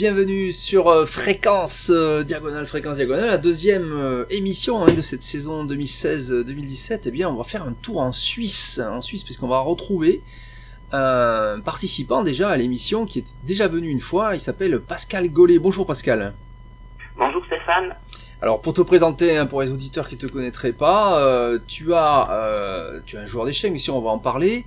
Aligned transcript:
Bienvenue 0.00 0.50
sur 0.50 0.88
euh, 0.88 1.04
Fréquence 1.04 1.90
euh, 1.94 2.22
Diagonale, 2.24 2.64
Fréquence 2.64 2.96
Diagonale, 2.96 3.26
la 3.26 3.36
deuxième 3.36 3.92
euh, 3.92 4.24
émission 4.30 4.82
hein, 4.82 4.94
de 4.94 5.02
cette 5.02 5.22
saison 5.22 5.66
2016-2017. 5.66 7.00
Eh 7.04 7.10
bien, 7.10 7.28
on 7.28 7.34
va 7.34 7.44
faire 7.44 7.64
un 7.64 7.74
tour 7.74 8.00
en 8.00 8.10
Suisse, 8.10 8.80
en 8.82 9.02
Suisse, 9.02 9.24
puisqu'on 9.24 9.46
va 9.46 9.58
retrouver 9.58 10.22
un 10.90 11.60
participant 11.62 12.22
déjà 12.22 12.48
à 12.48 12.56
l'émission 12.56 13.04
qui 13.04 13.18
est 13.18 13.36
déjà 13.44 13.68
venu 13.68 13.90
une 13.90 14.00
fois. 14.00 14.34
Il 14.34 14.40
s'appelle 14.40 14.80
Pascal 14.80 15.28
Gollet. 15.28 15.58
Bonjour 15.58 15.86
Pascal. 15.86 16.32
Bonjour 17.18 17.44
Stéphane. 17.44 17.94
Alors 18.40 18.62
pour 18.62 18.72
te 18.72 18.80
présenter, 18.80 19.36
hein, 19.36 19.44
pour 19.44 19.60
les 19.60 19.70
auditeurs 19.70 20.08
qui 20.08 20.16
te 20.16 20.26
connaîtraient 20.26 20.72
pas, 20.72 21.20
euh, 21.20 21.58
tu 21.66 21.92
as 21.92 23.02
tu 23.04 23.16
es 23.16 23.18
un 23.18 23.26
joueur 23.26 23.44
d'échecs, 23.44 23.70
mais 23.70 23.78
si 23.78 23.90
on 23.90 24.00
va 24.00 24.08
en 24.08 24.18
parler. 24.18 24.64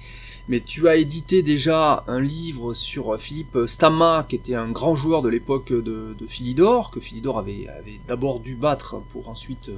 Mais 0.49 0.59
tu 0.59 0.89
as 0.89 0.97
édité 0.97 1.41
déjà 1.41 2.03
un 2.07 2.19
livre 2.19 2.73
sur 2.73 3.19
Philippe 3.19 3.57
Stamma, 3.67 4.25
qui 4.27 4.35
était 4.35 4.55
un 4.55 4.69
grand 4.71 4.93
joueur 4.95 5.21
de 5.21 5.29
l'époque 5.29 5.71
de, 5.71 6.15
de 6.17 6.27
Philidor, 6.27 6.91
que 6.91 6.99
Philidor 6.99 7.39
avait, 7.39 7.67
d'abord 8.07 8.39
dû 8.39 8.55
battre 8.55 9.01
pour 9.09 9.29
ensuite 9.29 9.71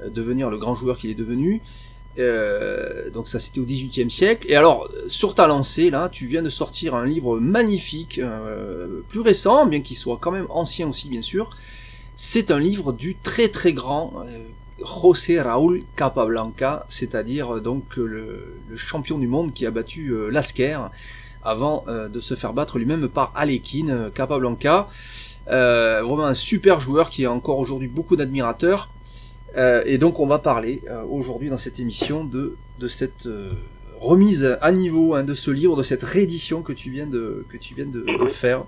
euh, 0.00 0.08
devenir 0.08 0.50
le 0.50 0.58
grand 0.58 0.74
joueur 0.74 0.98
qu'il 0.98 1.10
est 1.10 1.14
devenu. 1.14 1.62
Euh, 2.18 3.10
donc 3.10 3.28
ça 3.28 3.38
c'était 3.38 3.60
au 3.60 3.64
XVIIIe 3.64 4.10
siècle. 4.10 4.50
Et 4.50 4.56
alors 4.56 4.88
sur 5.08 5.34
ta 5.34 5.46
lancée 5.46 5.90
là, 5.90 6.08
tu 6.08 6.26
viens 6.26 6.42
de 6.42 6.50
sortir 6.50 6.94
un 6.94 7.06
livre 7.06 7.38
magnifique, 7.38 8.18
euh, 8.18 9.00
plus 9.08 9.20
récent, 9.20 9.66
bien 9.66 9.80
qu'il 9.80 9.96
soit 9.96 10.18
quand 10.20 10.32
même 10.32 10.46
ancien 10.50 10.88
aussi 10.88 11.08
bien 11.08 11.22
sûr. 11.22 11.50
C'est 12.16 12.50
un 12.50 12.58
livre 12.58 12.92
du 12.92 13.16
très 13.16 13.48
très 13.48 13.72
grand 13.72 14.24
euh, 14.26 14.38
José 14.84 15.40
Raúl 15.40 15.82
Capablanca, 15.96 16.84
c'est-à-dire 16.88 17.56
euh, 17.56 17.60
donc 17.60 17.96
le, 17.96 18.54
le, 18.68 18.76
champion 18.76 19.18
du 19.18 19.26
monde 19.26 19.52
qui 19.52 19.66
a 19.66 19.70
battu 19.70 20.10
euh, 20.10 20.30
Lasker 20.30 20.78
avant 21.42 21.84
euh, 21.88 22.08
de 22.08 22.20
se 22.20 22.34
faire 22.34 22.52
battre 22.52 22.78
lui-même 22.78 23.08
par 23.08 23.32
Alekin 23.34 23.88
euh, 23.88 24.10
Capablanca. 24.10 24.88
vraiment 25.46 26.26
un 26.26 26.34
super 26.34 26.80
joueur 26.80 27.08
qui 27.08 27.24
a 27.24 27.32
encore 27.32 27.58
aujourd'hui 27.58 27.88
beaucoup 27.88 28.16
d'admirateurs. 28.16 28.88
Euh, 29.56 29.82
et 29.86 29.98
donc 29.98 30.20
on 30.20 30.26
va 30.26 30.38
parler 30.38 30.82
euh, 30.88 31.02
aujourd'hui 31.04 31.48
dans 31.48 31.56
cette 31.56 31.80
émission 31.80 32.24
de, 32.24 32.56
cette 32.86 33.26
euh, 33.26 33.50
remise 33.98 34.58
à 34.60 34.72
niveau 34.72 35.14
hein, 35.14 35.24
de 35.24 35.34
ce 35.34 35.50
livre, 35.50 35.76
de 35.76 35.82
cette 35.82 36.02
réédition 36.02 36.62
que 36.62 36.72
tu 36.72 36.90
viens 36.90 37.06
de, 37.06 37.46
que 37.48 37.56
tu 37.56 37.74
viens 37.74 37.86
de, 37.86 38.00
de 38.02 38.26
faire, 38.26 38.64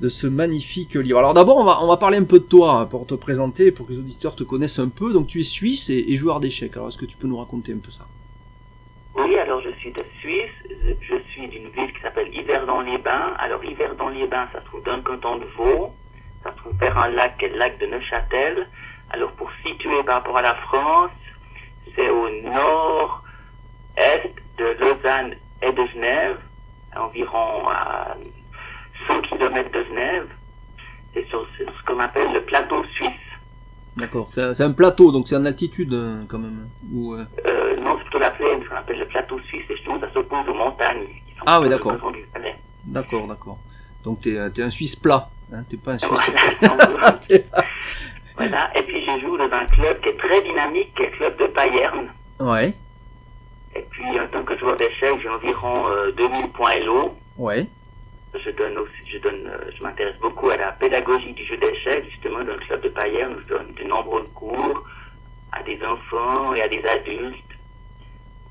de 0.00 0.08
ce 0.08 0.26
magnifique 0.26 0.94
livre. 0.94 1.18
Alors 1.18 1.34
d'abord 1.34 1.56
on 1.56 1.64
va, 1.64 1.78
on 1.82 1.86
va 1.86 1.96
parler 1.96 2.18
un 2.18 2.24
peu 2.24 2.38
de 2.38 2.44
toi 2.44 2.80
hein, 2.80 2.86
pour 2.86 3.06
te 3.06 3.14
présenter, 3.14 3.70
pour 3.72 3.86
que 3.86 3.92
les 3.92 3.98
auditeurs 3.98 4.34
te 4.34 4.42
connaissent 4.42 4.78
un 4.78 4.88
peu. 4.88 5.12
Donc 5.12 5.26
tu 5.28 5.40
es 5.40 5.44
suisse 5.44 5.90
et, 5.90 6.16
joueur 6.16 6.40
d'échecs. 6.40 6.76
Alors 6.76 6.88
est-ce 6.88 6.98
que 6.98 7.06
tu 7.06 7.16
peux 7.16 7.28
nous 7.28 7.38
raconter 7.38 7.72
un 7.72 7.78
peu 7.78 7.90
ça? 7.90 8.06
Oui, 9.16 9.36
alors 9.36 9.60
je 9.62 9.70
suis 9.78 9.92
de 9.92 10.02
Suisse, 10.20 10.50
je 11.00 11.14
suis 11.30 11.46
d'une 11.48 11.68
ville 11.68 11.92
qui 11.92 12.00
s'appelle 12.02 12.34
Yverdon-les-Bains. 12.34 13.34
Alors 13.38 13.64
Yverdon-les-Bains, 13.64 14.48
ça 14.52 14.60
se 14.60 14.64
trouve 14.66 14.82
dans 14.82 14.96
le 14.96 15.02
canton 15.02 15.36
de 15.36 15.46
Vaud, 15.56 15.92
ça 16.42 16.50
se 16.50 16.56
trouve 16.56 16.76
vers 16.80 16.98
un 17.00 17.10
lac 17.10 17.38
qui 17.38 17.44
est 17.44 17.50
le 17.50 17.58
lac 17.58 17.78
de 17.78 17.86
Neuchâtel. 17.86 18.68
Alors 19.10 19.30
pour 19.32 19.48
situer 19.64 20.02
par 20.04 20.16
rapport 20.16 20.38
à 20.38 20.42
la 20.42 20.54
France, 20.56 21.12
c'est 21.96 22.10
au 22.10 22.28
nord-est 22.42 24.34
de 24.58 24.64
Lausanne 24.80 25.36
et 25.62 25.70
de 25.70 25.86
Genève, 25.92 26.38
environ 26.96 27.68
à 27.68 28.16
100 28.16 28.43
km 29.38 29.70
de 29.70 29.84
Genève. 29.84 30.26
C'est 31.12 31.26
sur 31.28 31.46
ce 31.56 31.84
qu'on 31.86 31.98
appelle 32.00 32.32
le 32.34 32.40
plateau 32.40 32.82
suisse. 32.94 33.10
D'accord, 33.96 34.28
c'est 34.32 34.62
un 34.64 34.72
plateau, 34.72 35.12
donc 35.12 35.28
c'est 35.28 35.36
en 35.36 35.44
altitude 35.44 35.92
euh, 35.94 36.22
quand 36.26 36.38
même. 36.40 36.68
Ou, 36.92 37.14
euh... 37.14 37.24
Euh, 37.46 37.76
non, 37.76 37.94
c'est 37.96 38.02
plutôt 38.04 38.18
la 38.18 38.30
plaine, 38.32 38.60
ce 38.64 38.68
qu'on 38.68 38.74
appelle 38.76 38.98
le 38.98 39.06
plateau 39.06 39.38
suisse, 39.46 39.62
et 39.70 39.76
justement 39.76 40.00
ça 40.00 40.12
s'oppose 40.12 40.48
aux 40.48 40.54
montagnes. 40.54 41.06
Qui 41.06 41.34
sont 41.36 41.44
Ah 41.46 41.60
oui, 41.60 41.68
d'accord. 41.68 41.96
D'accord, 42.86 43.26
d'accord. 43.28 43.58
Donc 44.02 44.18
t'es 44.20 44.32
es 44.32 44.62
un 44.62 44.70
Suisse 44.70 44.96
plat, 44.96 45.30
hein, 45.52 45.62
t'es 45.68 45.76
pas 45.76 45.92
un 45.92 45.98
Suisse. 45.98 46.20
Voilà. 48.36 48.70
Et 48.76 48.82
puis 48.82 49.00
je 49.06 49.24
joue 49.24 49.36
dans 49.38 49.44
un 49.44 49.64
club 49.66 50.00
qui 50.00 50.08
est 50.08 50.16
très 50.18 50.42
dynamique, 50.42 50.92
qui 50.96 51.04
est 51.04 51.10
le 51.10 51.16
club 51.16 51.36
de 51.38 51.46
Bayern. 51.54 52.08
ouais, 52.40 52.74
Et 53.76 53.86
puis 53.90 54.04
en 54.18 54.26
tant 54.26 54.42
que 54.42 54.58
joueur 54.58 54.76
d'échecs, 54.76 55.20
j'ai 55.22 55.28
environ 55.28 55.88
euh, 55.88 56.10
2000 56.16 56.50
points 56.50 56.76
LO. 56.84 57.14
ouais. 57.38 57.68
Je 58.42 58.50
donne 58.50 58.76
aussi, 58.78 58.92
je 59.10 59.18
donne, 59.18 59.46
euh, 59.46 59.70
je 59.76 59.82
m'intéresse 59.82 60.16
beaucoup 60.20 60.50
à 60.50 60.56
la 60.56 60.72
pédagogie 60.72 61.32
du 61.32 61.44
jeu 61.46 61.56
d'échecs. 61.56 62.04
Justement, 62.10 62.40
dans 62.40 62.52
le 62.54 62.58
club 62.58 62.82
de 62.82 62.88
Bayern, 62.90 63.32
nous 63.32 63.42
donnons 63.44 63.72
de 63.72 63.84
nombreux 63.84 64.22
cours 64.34 64.82
à 65.52 65.62
des 65.62 65.78
enfants 65.84 66.52
et 66.54 66.60
à 66.62 66.68
des 66.68 66.82
adultes. 66.84 67.36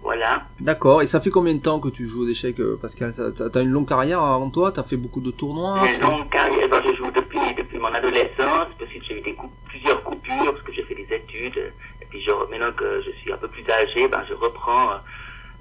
Voilà. 0.01 0.44
D'accord, 0.59 1.01
et 1.01 1.05
ça 1.05 1.21
fait 1.21 1.29
combien 1.29 1.53
de 1.53 1.61
temps 1.61 1.79
que 1.79 1.89
tu 1.89 2.05
joues 2.07 2.23
aux 2.23 2.27
échecs, 2.27 2.59
euh, 2.59 2.77
Pascal? 2.81 3.11
T'as 3.13 3.61
une 3.61 3.69
longue 3.69 3.88
carrière 3.88 4.21
avant 4.21 4.49
toi? 4.49 4.71
T'as 4.71 4.83
fait 4.83 4.97
beaucoup 4.97 5.21
de 5.21 5.31
tournois? 5.31 5.85
Une 5.88 6.01
longue 6.01 6.29
carrière, 6.29 6.67
ben, 6.69 6.81
je 6.85 6.95
joue 6.95 7.11
depuis, 7.11 7.53
depuis 7.57 7.77
mon 7.77 7.88
adolescence, 7.88 8.67
ensuite 8.83 9.03
j'ai 9.07 9.19
eu 9.19 9.21
des 9.21 9.33
coup- 9.33 9.51
plusieurs 9.65 10.03
coupures 10.03 10.51
parce 10.53 10.61
que 10.63 10.73
j'ai 10.73 10.83
fait 10.83 10.95
des 10.95 11.07
études, 11.15 11.71
et 12.01 12.05
puis 12.09 12.21
je, 12.21 12.31
maintenant 12.51 12.71
que 12.75 13.01
je 13.05 13.11
suis 13.21 13.31
un 13.31 13.38
peu 13.38 13.47
plus 13.47 13.63
âgé, 13.69 14.07
ben, 14.09 14.23
je 14.27 14.33
reprends, 14.33 14.91
euh, 14.91 14.97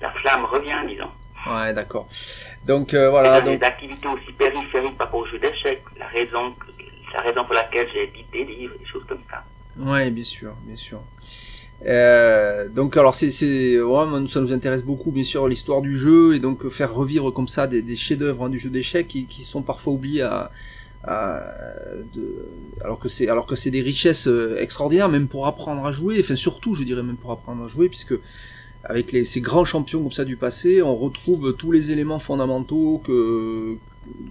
la 0.01 0.11
flamme 0.13 0.45
revient, 0.47 0.81
disons. 0.89 1.11
Ouais, 1.49 1.73
d'accord. 1.75 2.07
Donc 2.67 2.95
euh, 2.95 3.11
voilà, 3.11 3.41
donc 3.41 3.59
des 3.59 3.67
activités 3.67 4.07
aussi 4.09 4.33
périphériques 4.39 4.97
par 4.97 5.09
rapport 5.09 5.21
au 5.21 5.27
jeu 5.27 5.39
d'échecs, 5.39 5.83
la 5.99 6.07
raison, 6.09 6.55
la 7.15 7.21
raison 7.23 7.45
pour 7.45 7.55
laquelle 7.55 7.89
j'ai 7.93 8.05
édité 8.05 8.45
des 8.45 8.55
livres, 8.55 8.75
des 8.79 8.87
choses 8.87 9.05
comme 9.09 9.23
ça. 9.31 9.45
ouais, 9.79 10.11
bien 10.11 10.25
sûr, 10.25 10.55
bien 10.65 10.77
sûr. 10.77 11.01
Euh, 11.85 12.69
donc 12.69 12.97
alors 12.97 13.13
c'est 13.17 13.33
c'est 13.33 13.81
ouais, 13.81 14.05
ça 14.29 14.41
nous 14.41 14.53
intéresse 14.53 14.85
beaucoup 14.85 15.11
bien 15.11 15.25
sûr 15.25 15.49
l'histoire 15.49 15.83
du 15.83 15.99
jeu 15.99 16.37
et 16.37 16.39
donc 16.39 16.65
euh, 16.65 16.71
faire 16.71 16.95
revivre 16.95 17.33
comme 17.33 17.49
ça 17.49 17.67
des, 17.67 17.83
des 17.83 17.97
chefs-d'œuvre 17.97 18.45
hein, 18.45 18.51
du 18.51 18.59
jeu 18.61 18.71
d'échecs 18.71 19.09
qui, 19.09 19.27
qui 19.27 19.43
sont 19.43 19.63
parfois 19.63 19.93
oubliés 19.95 20.23
à, 20.23 20.53
à- 21.03 21.43
de, 22.15 22.47
alors 22.85 23.01
que 23.01 23.09
c'est 23.09 23.29
alors 23.29 23.47
que 23.47 23.57
c'est 23.57 23.73
des 23.73 23.81
richesses 23.81 24.29
euh, 24.29 24.57
extraordinaires 24.61 25.09
même 25.09 25.27
pour 25.27 25.49
apprendre 25.49 25.85
à 25.85 25.91
jouer 25.91 26.19
enfin 26.21 26.37
surtout 26.37 26.77
je 26.77 26.85
dirais 26.85 27.03
même 27.03 27.17
pour 27.17 27.33
apprendre 27.33 27.65
à 27.65 27.67
jouer 27.67 27.89
puisque 27.89 28.15
avec 28.85 29.13
les, 29.13 29.25
ces 29.25 29.41
grands 29.41 29.65
champions 29.65 30.03
comme 30.03 30.13
ça 30.13 30.25
du 30.25 30.37
passé 30.37 30.83
on 30.83 30.95
retrouve 30.97 31.55
tous 31.57 31.71
les 31.71 31.91
éléments 31.93 32.19
fondamentaux 32.19 33.01
que 33.05 33.77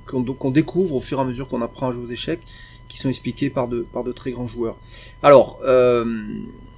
qu'on 0.05 0.23
qu'on 0.23 0.51
découvre 0.51 0.95
au 0.95 0.99
fur 0.99 1.19
et 1.19 1.21
à 1.21 1.25
mesure 1.25 1.47
qu'on 1.47 1.61
apprend 1.61 1.89
à 1.89 1.91
jouer 1.91 2.05
aux 2.05 2.09
échecs 2.09 2.41
qui 2.89 2.97
sont 2.97 3.09
expliqués 3.09 3.49
par 3.49 3.67
de 3.69 3.85
par 3.93 4.03
de 4.03 4.11
très 4.11 4.31
grands 4.31 4.47
joueurs. 4.47 4.75
Alors 5.23 5.59
euh, 5.63 6.03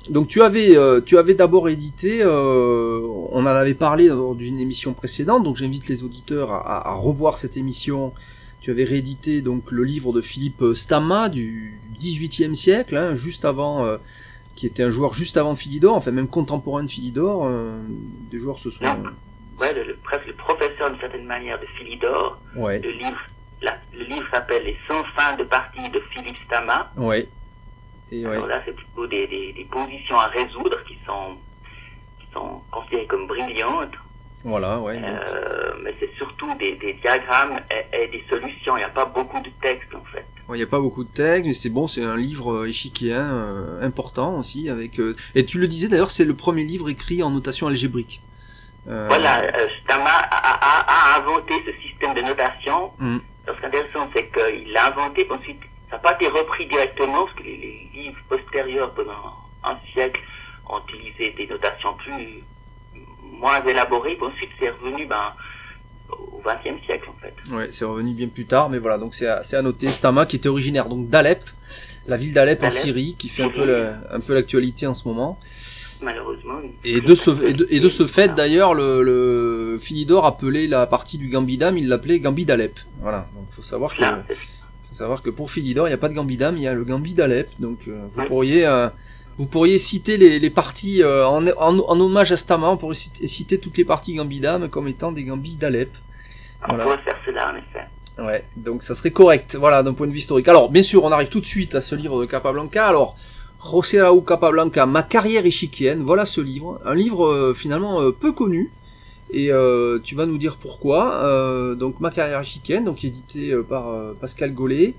donc 0.10 0.28
tu 0.28 0.42
avais 0.44 0.78
euh, 0.78 1.02
tu 1.02 1.18
avais 1.18 1.34
d'abord 1.34 1.70
édité 1.70 2.20
euh, 2.22 3.00
on 3.32 3.42
en 3.42 3.46
avait 3.48 3.74
parlé 3.74 4.08
lors 4.10 4.36
d'une 4.36 4.60
émission 4.60 4.94
précédente 4.94 5.44
donc 5.44 5.56
j'invite 5.56 5.88
les 5.88 6.04
auditeurs 6.04 6.52
à, 6.52 6.58
à- 6.60 6.90
à 6.92 6.94
revoir 6.94 7.38
cette 7.38 7.58
émission. 7.58 8.14
Tu 8.62 8.72
avais 8.72 8.86
réédité 8.86 9.42
donc 9.42 9.72
le 9.72 9.84
livre 9.84 10.14
de 10.14 10.22
Philippe 10.22 10.64
Stamma 10.76 11.28
du 11.28 11.80
XVIIIe 12.00 12.56
siècle 12.56 12.96
hein, 12.96 13.14
juste 13.14 13.44
avant 13.44 13.84
euh, 13.86 13.98
qui 14.56 14.66
était 14.68 14.84
un 14.84 14.90
joueur 14.90 15.14
juste 15.14 15.38
avant 15.38 15.56
Philidor 15.56 15.96
enfin 15.96 16.12
même 16.12 16.28
contemporain 16.28 16.84
de 16.84 16.90
Philidor 16.90 17.46
euh, 17.46 17.80
des 18.32 18.38
joueurs 18.38 18.60
se 18.60 18.70
sont 18.70 18.84
Ouais, 19.60 19.72
le, 19.74 19.84
le- 19.84 19.96
presque 19.98 20.26
le 20.28 20.34
professeur 20.34 20.90
d'une 20.92 21.00
certaine 21.00 21.26
manière 21.26 21.60
de 21.60 21.66
Philidor. 21.78 22.40
ouais 22.56 22.80
Le 22.80 22.90
livre, 22.92 23.20
la- 23.62 23.78
le 23.94 24.04
livre 24.06 24.26
s'appelle 24.34 24.64
Les 24.64 24.78
100 24.88 25.04
fins 25.16 25.36
de 25.38 25.44
partie 25.44 25.88
de 25.90 26.00
Philippe 26.12 26.38
Stama. 26.46 26.92
ouais 26.98 27.30
et 28.12 28.26
ouais 28.26 28.36
Alors 28.36 28.48
là, 28.48 28.62
c'est 28.66 28.74
plutôt 28.76 29.08
des, 29.08 29.28
des, 29.28 29.54
des 29.54 29.66
positions 29.66 30.18
à 30.18 30.28
résoudre 30.28 30.84
qui 30.88 30.98
sont, 31.06 31.38
qui 32.20 32.28
sont 32.34 32.62
considérées 32.72 33.06
comme 33.08 33.28
brillantes. 33.28 33.94
voilà 34.44 34.80
ouais 34.82 35.00
Euh, 35.04 35.72
mais 35.84 35.96
c'est 36.00 36.12
surtout 36.18 36.54
des, 36.56 36.76
des 36.76 36.94
diagrammes 36.96 37.60
et, 37.72 38.04
et 38.04 38.08
des 38.08 38.24
solutions. 38.30 38.76
Il 38.76 38.80
n'y 38.80 38.86
a 38.86 38.90
pas 38.90 39.06
beaucoup 39.06 39.40
de 39.40 39.50
texte 39.62 39.94
en 39.96 40.04
fait. 40.12 40.26
Il 40.50 40.56
n'y 40.56 40.62
a 40.64 40.68
pas 40.68 40.80
beaucoup 40.82 41.04
de 41.06 41.10
texte, 41.10 41.46
mais 41.48 41.54
c'est 41.54 41.70
bon, 41.70 41.88
c'est 41.88 42.04
un 42.04 42.18
livre 42.18 42.54
euh, 42.54 42.68
échiquéen 42.68 43.22
euh, 43.34 43.82
important 43.82 44.38
aussi. 44.38 44.70
avec 44.70 45.00
euh, 45.00 45.16
Et 45.36 45.46
tu 45.46 45.58
le 45.58 45.68
disais 45.68 45.88
d'ailleurs, 45.88 46.12
c'est 46.12 46.26
le 46.26 46.34
premier 46.36 46.64
livre 46.66 46.90
écrit 46.90 47.24
en 47.24 47.32
notation 47.32 47.68
algébrique. 47.68 48.22
Euh, 48.88 49.08
Voilà, 49.08 49.42
Stama 49.84 50.10
a, 50.10 50.38
a- 50.38 51.16
a 51.16 51.20
inventé 51.20 51.54
ce 51.66 51.72
système 51.88 52.14
de 52.14 52.22
notation. 52.22 52.92
Mm. 53.00 53.18
Alors, 53.48 53.56
ce 53.56 53.60
qui 53.62 53.66
est 53.66 53.68
intéressant, 53.80 54.10
c'est 54.14 54.30
qu'il 54.32 54.72
l'a 54.74 54.88
inventé, 54.88 55.24
puis 55.24 55.34
ensuite, 55.38 55.62
ça 55.90 55.96
n'a 55.96 56.02
pas 56.02 56.14
été 56.16 56.28
repris 56.28 56.68
directement, 56.68 57.24
parce 57.26 57.38
que 57.38 57.44
les, 57.44 57.58
les 57.94 58.02
livres 58.04 58.20
postérieurs 58.28 58.94
pendant 58.94 59.14
un 59.64 59.78
siècle 59.94 60.20
ont 60.70 60.82
utilisé 60.90 61.32
des 61.38 61.48
notations 61.48 61.94
plus 61.96 62.44
moins 63.22 63.64
élaborées, 63.66 64.16
puis 64.16 64.26
ensuite 64.28 64.50
c'est 64.60 64.70
revenu 64.70 65.06
ben, 65.06 65.34
au 66.20 66.42
XXe 66.46 66.84
siècle 66.86 67.10
en 67.10 67.22
fait. 67.22 67.56
Ouais, 67.56 67.68
c'est 67.72 67.86
revenu 67.86 68.14
bien 68.14 68.28
plus 68.28 68.46
tard, 68.46 68.70
mais 68.70 68.80
voilà, 68.80 68.98
donc 68.98 69.14
c'est 69.14 69.28
à, 69.28 69.62
noter. 69.62 69.88
Stama 69.88 70.26
qui 70.26 70.36
était 70.38 70.50
originaire 70.50 70.88
donc 70.88 71.10
d'Alep, 71.10 71.44
la 72.08 72.18
ville 72.18 72.34
d'Alep 72.34 72.64
en. 72.64 72.72
Syrie, 72.72 73.16
qui 73.18 73.30
fait 73.30 73.44
un 73.44 73.50
peu 73.50 73.88
un 74.12 74.20
peu 74.20 74.34
l'actualité 74.34 74.88
en 74.88 74.94
ce 74.94 75.08
moment. 75.08 75.40
Malheureusement. 76.02 76.60
Et 76.84 77.02
de 77.02 77.16
ce 77.16 77.32
et 77.44 77.54
de, 77.54 77.68
et 77.70 77.80
de 77.80 77.90
ce 77.90 78.06
fait 78.06 78.34
d'ailleurs, 78.34 78.74
le, 78.74 79.04
le 79.04 79.78
Philidor 79.80 80.26
appelait 80.26 80.68
la 80.68 80.86
partie 80.86 81.18
du 81.18 81.30
Gambidam, 81.30 81.78
il 81.78 81.88
l'appelait 81.88 82.20
Gambit 82.20 82.46
d'Alep. 82.46 82.80
Voilà, 83.02 83.28
donc 83.36 83.46
faut 83.50 83.62
savoir 83.62 83.96
que 83.96 84.04
faut 84.04 84.96
savoir 84.96 85.22
que 85.22 85.30
pour 85.30 85.50
Philidor, 85.50 85.88
il 85.88 85.92
n'y 85.92 85.96
a 85.96 85.98
pas 85.98 86.10
de 86.10 86.14
Gambidam, 86.14 86.58
il 86.58 86.64
y 86.64 86.68
a 86.68 86.74
le 86.74 86.84
Gambit 86.84 87.14
d'Alep. 87.14 87.50
Donc 87.60 87.88
euh, 87.88 88.02
vous 88.10 88.26
pourriez 88.26 88.66
euh, 88.66 88.90
vous 89.38 89.48
pourriez 89.48 89.80
citer 89.80 90.18
les, 90.18 90.40
les 90.40 90.50
parties 90.50 91.02
euh, 91.04 91.26
en, 91.28 91.46
en, 91.48 91.80
en 91.80 92.00
hommage 92.00 92.32
à 92.32 92.38
Stama, 92.38 92.70
on 92.70 92.78
pourrait 92.78 92.96
citer, 92.96 93.28
citer 93.28 93.58
toutes 93.60 93.78
les 93.78 93.86
parties 93.86 94.14
Gambidam 94.16 94.70
comme 94.70 94.88
étant 94.88 95.12
des 95.12 95.24
Gambits 95.24 95.56
d'Alep. 95.58 95.90
on 96.64 96.68
Voilà. 96.70 96.84
pourrait 96.84 97.04
faire 97.04 97.18
cela 97.26 97.52
en 97.52 97.56
effet. 97.56 97.88
Ouais, 98.20 98.46
donc 98.56 98.84
ça 98.84 98.94
serait 98.94 99.10
correct, 99.12 99.56
voilà, 99.60 99.82
d'un 99.82 99.94
point 99.94 100.06
de 100.06 100.12
vue 100.12 100.20
historique. 100.20 100.48
Alors, 100.48 100.70
bien 100.70 100.84
sûr, 100.84 101.04
on 101.04 101.12
arrive 101.12 101.30
tout 101.30 101.40
de 101.40 101.46
suite 101.46 101.74
à 101.74 101.82
ce 101.82 101.96
livre 101.96 102.22
de 102.22 102.26
Capablanca. 102.28 102.86
Alors, 102.86 103.18
José 103.72 104.02
Raúl 104.02 104.24
Capablanca, 104.24 104.86
Ma 104.86 105.02
carrière 105.02 105.46
échiquienne, 105.48 106.04
voilà 106.04 106.26
ce 106.26 106.40
livre. 106.42 106.80
Un 106.86 106.94
livre 106.94 107.26
euh, 107.26 107.54
finalement 107.56 108.02
euh, 108.02 108.12
peu 108.12 108.32
connu, 108.32 108.72
et 109.32 109.52
euh, 109.52 109.98
tu 110.04 110.14
vas 110.14 110.28
nous 110.28 110.38
dire 110.38 110.58
pourquoi. 110.58 111.24
Euh, 111.24 111.74
donc, 111.74 112.00
Ma 112.00 112.12
carrière 112.12 112.40
échiquienne, 112.42 112.86
donc 112.86 113.04
édité 113.04 113.56
par 113.68 113.92
Pascal 114.22 114.54
Gollet. 114.54 114.94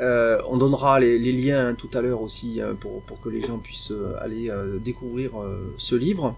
On 0.00 0.56
donnera 0.56 1.00
les, 1.00 1.18
liens 1.32 1.74
tout 1.74 1.90
à 1.94 2.00
l'heure 2.00 2.22
aussi 2.22 2.60
pour, 2.80 3.02
pour, 3.02 3.20
que 3.20 3.28
les 3.28 3.40
gens 3.40 3.58
puissent 3.58 3.92
aller 4.20 4.50
découvrir 4.80 5.32
ce 5.76 5.94
livre. 5.94 6.34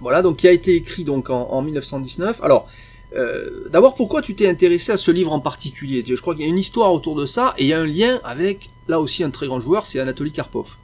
Voilà, 0.00 0.22
donc 0.22 0.36
qui 0.36 0.48
a 0.48 0.52
été 0.52 0.74
écrit 0.74 1.04
donc 1.04 1.30
en, 1.30 1.48
en 1.50 1.62
1919. 1.62 2.42
Alors, 2.42 2.68
euh, 3.14 3.68
d'abord, 3.68 3.94
pourquoi 3.94 4.20
tu 4.20 4.34
t'es 4.34 4.48
intéressé 4.48 4.92
à 4.92 4.96
ce 4.96 5.10
livre 5.10 5.32
en 5.32 5.40
particulier? 5.40 6.04
Je 6.06 6.20
crois 6.20 6.34
qu'il 6.34 6.44
y 6.44 6.46
a 6.46 6.50
une 6.50 6.58
histoire 6.58 6.92
autour 6.92 7.14
de 7.14 7.26
ça 7.26 7.54
et 7.56 7.62
il 7.62 7.68
y 7.68 7.74
a 7.74 7.80
un 7.80 7.86
lien 7.86 8.20
avec, 8.24 8.68
là 8.88 9.00
aussi, 9.00 9.22
un 9.22 9.30
très 9.30 9.46
grand 9.46 9.60
joueur, 9.60 9.86
c'est 9.86 10.00
Anatoly 10.00 10.32
Karpov. 10.32 10.76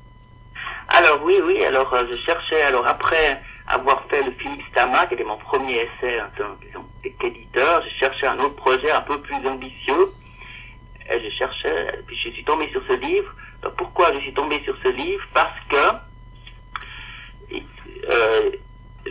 Alors 0.88 1.22
oui, 1.24 1.34
oui, 1.44 1.62
alors 1.64 1.92
euh, 1.94 2.04
je 2.10 2.16
cherchais, 2.24 2.62
alors 2.62 2.86
après 2.86 3.40
avoir 3.66 4.04
fait 4.10 4.22
le 4.22 4.32
Philippe 4.32 4.62
Stama, 4.70 5.06
qui 5.06 5.14
était 5.14 5.24
mon 5.24 5.38
premier 5.38 5.74
essai 5.74 6.20
en 6.20 6.28
tant 6.36 6.84
qu'éditeur, 7.20 7.82
je 7.82 7.98
cherchais 8.00 8.26
un 8.26 8.38
autre 8.38 8.56
projet 8.56 8.90
un 8.90 9.00
peu 9.00 9.18
plus 9.20 9.36
ambitieux. 9.46 10.12
Et 11.10 11.20
je 11.20 11.36
cherchais, 11.36 12.02
puis 12.06 12.16
je 12.16 12.30
suis 12.30 12.44
tombé 12.44 12.68
sur 12.70 12.82
ce 12.88 12.94
livre. 12.94 13.34
pourquoi 13.76 14.12
je 14.14 14.20
suis 14.20 14.34
tombé 14.34 14.60
sur 14.64 14.76
ce 14.82 14.88
livre? 14.88 15.24
Parce 15.34 15.58
que 15.68 15.96
euh, 18.10 18.50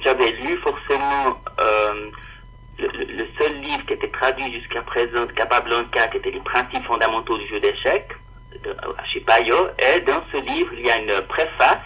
j'avais 0.03 0.31
lu 0.31 0.57
forcément 0.57 1.41
le, 2.79 3.27
seul 3.39 3.61
livre 3.61 3.85
qui 3.85 3.93
était 3.93 4.09
traduit 4.09 4.51
jusqu'à 4.53 4.81
présent 4.81 5.25
de 5.25 5.31
Capablanca, 5.31 6.07
qui 6.07 6.17
était 6.17 6.31
les 6.31 6.39
principes 6.41 6.85
fondamentaux 6.85 7.38
du 7.38 7.47
jeu 7.47 7.59
d'échecs, 7.59 8.11
chez 9.11 9.21
Payot, 9.21 9.69
et 9.79 10.01
dans 10.01 10.23
ce 10.31 10.37
livre, 10.41 10.71
il 10.73 10.85
y 10.85 10.91
a 10.91 10.97
une 10.97 11.21
préface 11.27 11.79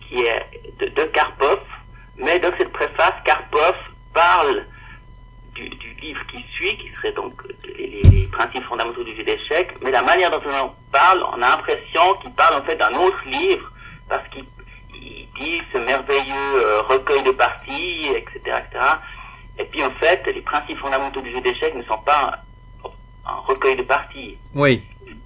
qui 0.00 0.22
est 0.22 0.46
de, 0.78 1.04
Karpov, 1.04 1.60
mais 2.16 2.38
dans 2.38 2.50
cette 2.58 2.72
préface, 2.72 3.14
Karpov 3.24 3.76
parle 4.12 4.64
du, 5.54 5.96
livre 6.00 6.20
qui 6.30 6.44
suit, 6.54 6.76
qui 6.78 6.90
serait 6.96 7.12
donc 7.12 7.34
les, 7.76 8.28
principes 8.32 8.64
fondamentaux 8.64 9.04
du 9.04 9.14
jeu 9.16 9.24
d'échecs, 9.24 9.74
mais 9.82 9.90
la 9.90 10.02
manière 10.02 10.30
dont 10.30 10.40
on 10.46 10.66
en 10.66 10.74
parle, 10.92 11.22
on 11.32 11.42
a 11.42 11.56
l'impression 11.56 12.14
qu'il 12.22 12.32
parle 12.32 12.62
en 12.62 12.64
fait 12.64 12.76
d'un 12.76 12.92
autre 12.92 13.20
livre, 13.26 13.70
parce 14.08 14.26
qu'il 14.28 14.44
dit 15.40 15.58
ce 15.72 15.78
merveilleux 15.78 16.64
euh, 16.64 16.82
recueil 16.82 17.22
de 17.22 17.32
parties, 17.32 18.08
etc., 18.14 18.38
etc. 18.46 18.86
Et 19.58 19.64
puis 19.64 19.82
en 19.82 19.90
fait, 20.00 20.22
les 20.26 20.40
principes 20.40 20.78
fondamentaux 20.78 21.20
du 21.20 21.32
jeu 21.32 21.40
d'échecs 21.40 21.74
ne 21.74 21.82
sont 21.82 21.98
pas 21.98 22.40
un, 23.26 23.32
recueil 23.46 23.76
de 23.76 23.82
parties. 23.82 24.38
Oui. 24.54 24.82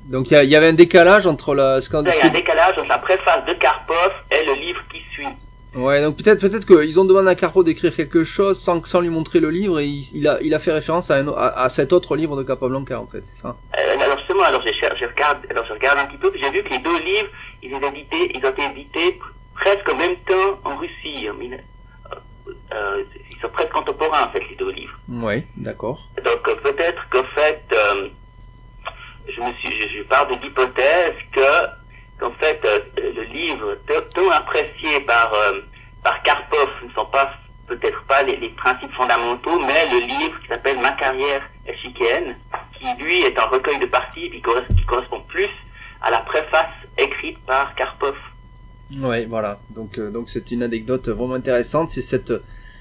Donc 0.07 0.31
il 0.31 0.45
y, 0.45 0.57
avait 0.57 0.69
un 0.69 0.75
décalage 0.75 1.27
entre 1.27 1.55
la. 1.55 1.79
Il 1.79 2.09
y 2.09 2.21
a 2.21 2.27
un 2.27 2.29
décalage 2.29 2.77
entre 2.79 2.89
la 2.89 2.99
préface 2.99 3.45
de 3.47 3.53
Karpov 3.55 4.13
et 4.31 4.45
le 4.45 4.55
livre 4.55 4.81
qui 4.91 5.01
suit. 5.13 5.29
Ouais, 5.75 6.03
donc 6.03 6.17
peut-être 6.17 6.41
peut-être 6.41 6.67
qu'ils 6.67 7.01
ont 7.01 7.05
demandé 7.05 7.29
à 7.29 7.35
Karpov 7.35 7.65
d'écrire 7.65 7.95
quelque 7.95 8.23
chose 8.23 8.59
sans, 8.59 8.85
sans 8.85 9.01
lui 9.01 9.09
montrer 9.09 9.41
le 9.41 9.51
livre 9.51 9.81
et 9.81 9.87
il, 9.87 10.29
a, 10.29 10.39
il 10.41 10.55
a 10.55 10.59
fait 10.59 10.73
référence 10.73 11.11
à, 11.11 11.17
à, 11.17 11.69
cet 11.69 11.93
autre 11.93 12.17
livre 12.17 12.37
de 12.37 12.43
Capablanca 12.43 13.01
en 13.01 13.07
fait, 13.07 13.25
c'est 13.25 13.37
ça 13.37 13.57
euh, 13.77 14.01
Alors 14.01 14.19
justement, 14.19 14.45
alors 14.45 14.63
je, 14.65 14.73
je, 14.73 15.07
regarde, 15.07 15.39
alors 15.51 15.65
je 15.67 15.73
regarde 15.73 15.99
un 15.99 16.07
petit 16.07 16.19
peu, 16.19 16.31
j'ai 16.41 16.51
vu 16.51 16.63
que 16.63 16.71
les 16.71 16.79
deux 16.79 16.99
livres, 17.01 17.29
ils 17.63 17.75
ont, 17.75 17.81
ils 17.81 18.47
ont 18.47 18.51
été 18.51 18.65
édités 18.71 19.19
presque 19.55 19.89
en 19.89 19.97
même 19.97 20.17
temps 20.27 20.61
en 20.65 20.77
Russie. 20.77 21.29
Euh, 22.73 23.05
ils 23.31 23.41
sont 23.41 23.49
presque 23.49 23.71
contemporains 23.71 24.25
en 24.25 24.31
fait 24.31 24.43
les 24.51 24.57
deux 24.57 24.71
livres. 24.71 24.99
Oui, 25.09 25.45
d'accord. 25.57 26.09
Donc 26.17 26.49
euh, 26.49 26.55
peut-être 26.57 27.09
qu'en 27.09 27.25
fait, 27.35 27.63
euh, 27.73 28.09
je 29.29 29.41
me 29.41 29.53
suis, 29.55 29.81
je, 29.81 30.03
pars 30.03 30.27
de 30.27 30.35
l'hypothèse 30.43 31.15
que 31.33 31.41
qu'en 32.19 32.33
fait 32.41 32.61
le 32.97 33.23
livre 33.25 33.77
tant 33.89 34.31
apprécié 34.31 35.01
par 35.01 35.33
par 36.03 36.23
Karpov 36.23 36.69
ne 36.87 36.93
sont 36.93 37.07
pas 37.07 37.33
peut-être 37.67 38.05
pas 38.07 38.23
les, 38.23 38.37
principes 38.51 38.93
fondamentaux, 38.93 39.59
mais 39.61 39.89
le 39.91 40.07
livre 40.07 40.39
qui 40.43 40.49
s'appelle 40.49 40.79
Ma 40.81 40.93
carrière 40.93 41.43
échiquienne, 41.67 42.37
qui 42.79 43.03
lui 43.03 43.23
est 43.23 43.39
un 43.39 43.47
recueil 43.47 43.79
de 43.79 43.87
parties 43.87 44.31
qui 44.31 44.41
correspond 44.43 45.23
plus 45.29 45.49
à 46.03 46.11
la 46.11 46.19
préface 46.19 46.71
écrite 46.99 47.39
par 47.47 47.75
Karpov. 47.75 48.15
Ouais, 49.01 49.25
voilà. 49.25 49.59
Donc, 49.71 49.99
euh, 49.99 50.11
donc 50.11 50.29
c'est 50.29 50.51
une 50.51 50.63
anecdote 50.63 51.09
vraiment 51.09 51.35
intéressante. 51.35 51.89
C'est 51.89 52.03
cette, 52.03 52.35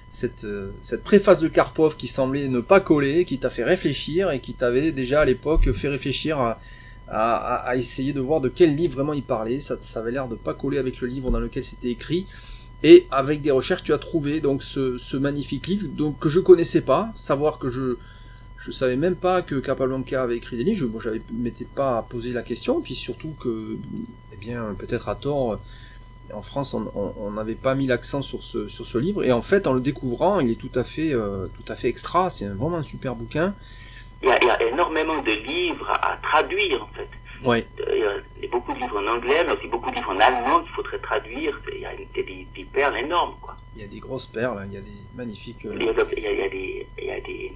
cette, 0.09 0.43
euh, 0.43 0.71
cette 0.81 1.03
préface 1.03 1.39
de 1.39 1.47
Karpov 1.47 1.95
qui 1.95 2.07
semblait 2.07 2.49
ne 2.49 2.59
pas 2.59 2.81
coller, 2.81 3.23
qui 3.23 3.39
t'a 3.39 3.49
fait 3.49 3.63
réfléchir 3.63 4.31
et 4.31 4.41
qui 4.41 4.53
t'avait 4.53 4.91
déjà 4.91 5.21
à 5.21 5.25
l'époque 5.25 5.71
fait 5.71 5.87
réfléchir 5.87 6.39
à, 6.39 6.59
à, 7.13 7.75
essayer 7.75 8.13
de 8.13 8.19
voir 8.19 8.41
de 8.41 8.49
quel 8.49 8.75
livre 8.75 8.95
vraiment 8.95 9.13
il 9.13 9.23
parlait. 9.23 9.59
Ça, 9.59 9.77
avait 9.95 10.11
l'air 10.11 10.27
de 10.27 10.35
pas 10.35 10.53
coller 10.53 10.77
avec 10.77 10.99
le 11.01 11.07
livre 11.07 11.31
dans 11.31 11.39
lequel 11.39 11.63
c'était 11.63 11.89
écrit. 11.89 12.25
Et 12.81 13.07
avec 13.11 13.41
des 13.41 13.51
recherches, 13.51 13.83
tu 13.83 13.93
as 13.93 13.97
trouvé 13.97 14.41
donc 14.41 14.63
ce, 14.63 15.17
magnifique 15.17 15.67
livre 15.67 15.87
donc 15.87 16.19
que 16.19 16.29
je 16.29 16.39
connaissais 16.39 16.81
pas. 16.81 17.11
Savoir 17.15 17.59
que 17.59 17.69
je 17.69 17.97
je 18.57 18.71
savais 18.71 18.95
même 18.95 19.17
pas 19.17 19.41
que 19.41 19.55
Capablanca 19.55 20.23
avait 20.23 20.37
écrit 20.37 20.55
des 20.55 20.63
livres. 20.63 20.79
Je, 20.79 20.99
j'avais 21.03 21.21
m'étais 21.33 21.65
pas 21.65 22.01
posé 22.09 22.31
la 22.31 22.43
question. 22.43 22.79
Puis 22.79 22.95
surtout 22.95 23.35
que, 23.37 23.77
eh 24.31 24.37
bien, 24.37 24.73
peut-être 24.79 25.09
à 25.09 25.15
tort 25.15 25.59
en 26.33 26.41
France, 26.41 26.73
on 26.73 27.31
n'avait 27.31 27.55
pas 27.55 27.75
mis 27.75 27.87
l'accent 27.87 28.21
sur 28.21 28.43
ce, 28.43 28.67
sur 28.67 28.85
ce 28.85 28.97
livre, 28.97 29.23
et 29.23 29.31
en 29.31 29.41
fait, 29.41 29.67
en 29.67 29.73
le 29.73 29.81
découvrant, 29.81 30.39
il 30.39 30.49
est 30.49 30.59
tout 30.59 30.71
à 30.75 30.83
fait, 30.83 31.13
euh, 31.13 31.47
tout 31.47 31.71
à 31.71 31.75
fait 31.75 31.89
extra, 31.89 32.29
c'est 32.29 32.47
vraiment 32.47 32.77
un 32.77 32.83
super 32.83 33.15
bouquin. 33.15 33.53
Il 34.23 34.29
y, 34.29 34.31
a, 34.31 34.37
il 34.41 34.47
y, 34.47 34.49
a, 34.49 34.63
énormément 34.63 35.21
de 35.21 35.31
livres 35.31 35.89
à, 35.89 36.17
traduire, 36.23 36.83
en 36.83 36.87
fait. 36.95 37.09
Oui. 37.43 37.65
Il 37.77 38.41
y 38.41 38.45
a 38.45 38.49
beaucoup 38.49 38.73
de 38.73 38.79
livres 38.79 38.97
en 38.97 39.07
anglais, 39.15 39.43
mais 39.45 39.51
aussi 39.51 39.67
beaucoup 39.67 39.89
de 39.91 39.95
livres 39.95 40.11
en 40.11 40.19
allemand 40.19 40.61
qu'il 40.61 40.71
faudrait 40.71 40.99
traduire. 40.99 41.59
Il 41.73 41.81
y 41.81 41.85
a 41.85 41.93
des, 41.93 42.47
des, 42.55 42.63
perles 42.71 42.97
énormes, 42.97 43.35
quoi. 43.41 43.57
Il 43.75 43.81
y 43.81 43.85
a 43.85 43.87
des 43.87 43.99
grosses 43.99 44.27
perles, 44.27 44.59
hein. 44.59 44.65
il 44.67 44.73
y 44.73 44.77
a 44.77 44.81
des 44.81 45.01
magnifiques... 45.15 45.65
Euh, 45.65 45.75
il, 45.75 45.85
y 45.85 45.89
a, 45.89 45.91
il, 45.91 46.23
y 46.23 46.41
a, 46.41 46.49
des... 46.49 46.87
Il 46.97 47.05
y 47.05 47.11
a 47.11 47.19
des 47.19 47.51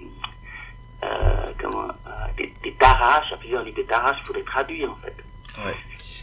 euh, 1.04 1.52
comment, 1.62 1.88
euh, 1.88 2.10
des, 2.38 2.54
des 2.64 2.74
taraches, 2.74 3.32
plusieurs 3.40 3.64
livres 3.64 3.78
de 3.78 3.84
taraches, 3.84 4.18
il 4.24 4.28
faudrait 4.28 4.44
traduire, 4.44 4.92
en 4.92 4.96
fait. 4.96 5.16
Ouais. 5.64 5.76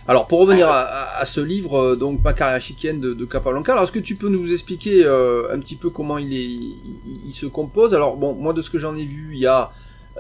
Alors 0.07 0.27
pour 0.27 0.41
revenir 0.41 0.69
à, 0.69 1.25
ce 1.25 1.41
livre, 1.41 1.79
euh, 1.79 1.97
donc 1.97 2.23
Ma 2.23 2.35
carrière 2.35 2.61
chiquienne 2.61 3.01
de, 3.01 3.15
de 3.15 3.25
Capablanca, 3.25 3.73
alors 3.73 3.85
est-ce 3.85 3.93
que 3.93 3.99
tu 3.99 4.17
peux 4.17 4.29
nous 4.29 4.53
expliquer 4.53 5.03
euh, 5.05 5.53
un 5.53 5.59
petit 5.59 5.77
peu 5.77 5.89
comment 5.89 6.19
il 6.19 6.35
est, 6.35 6.45
il, 6.45 7.33
se 7.33 7.47
compose? 7.47 7.95
Alors 7.95 8.17
bon, 8.17 8.35
moi 8.35 8.53
de 8.53 8.61
ce 8.61 8.69
que 8.69 8.79
j'en 8.79 8.95
ai 8.97 9.05
vu, 9.05 9.31
il 9.33 9.39
y 9.39 9.47
a 9.47 9.63
euh, 9.63 9.67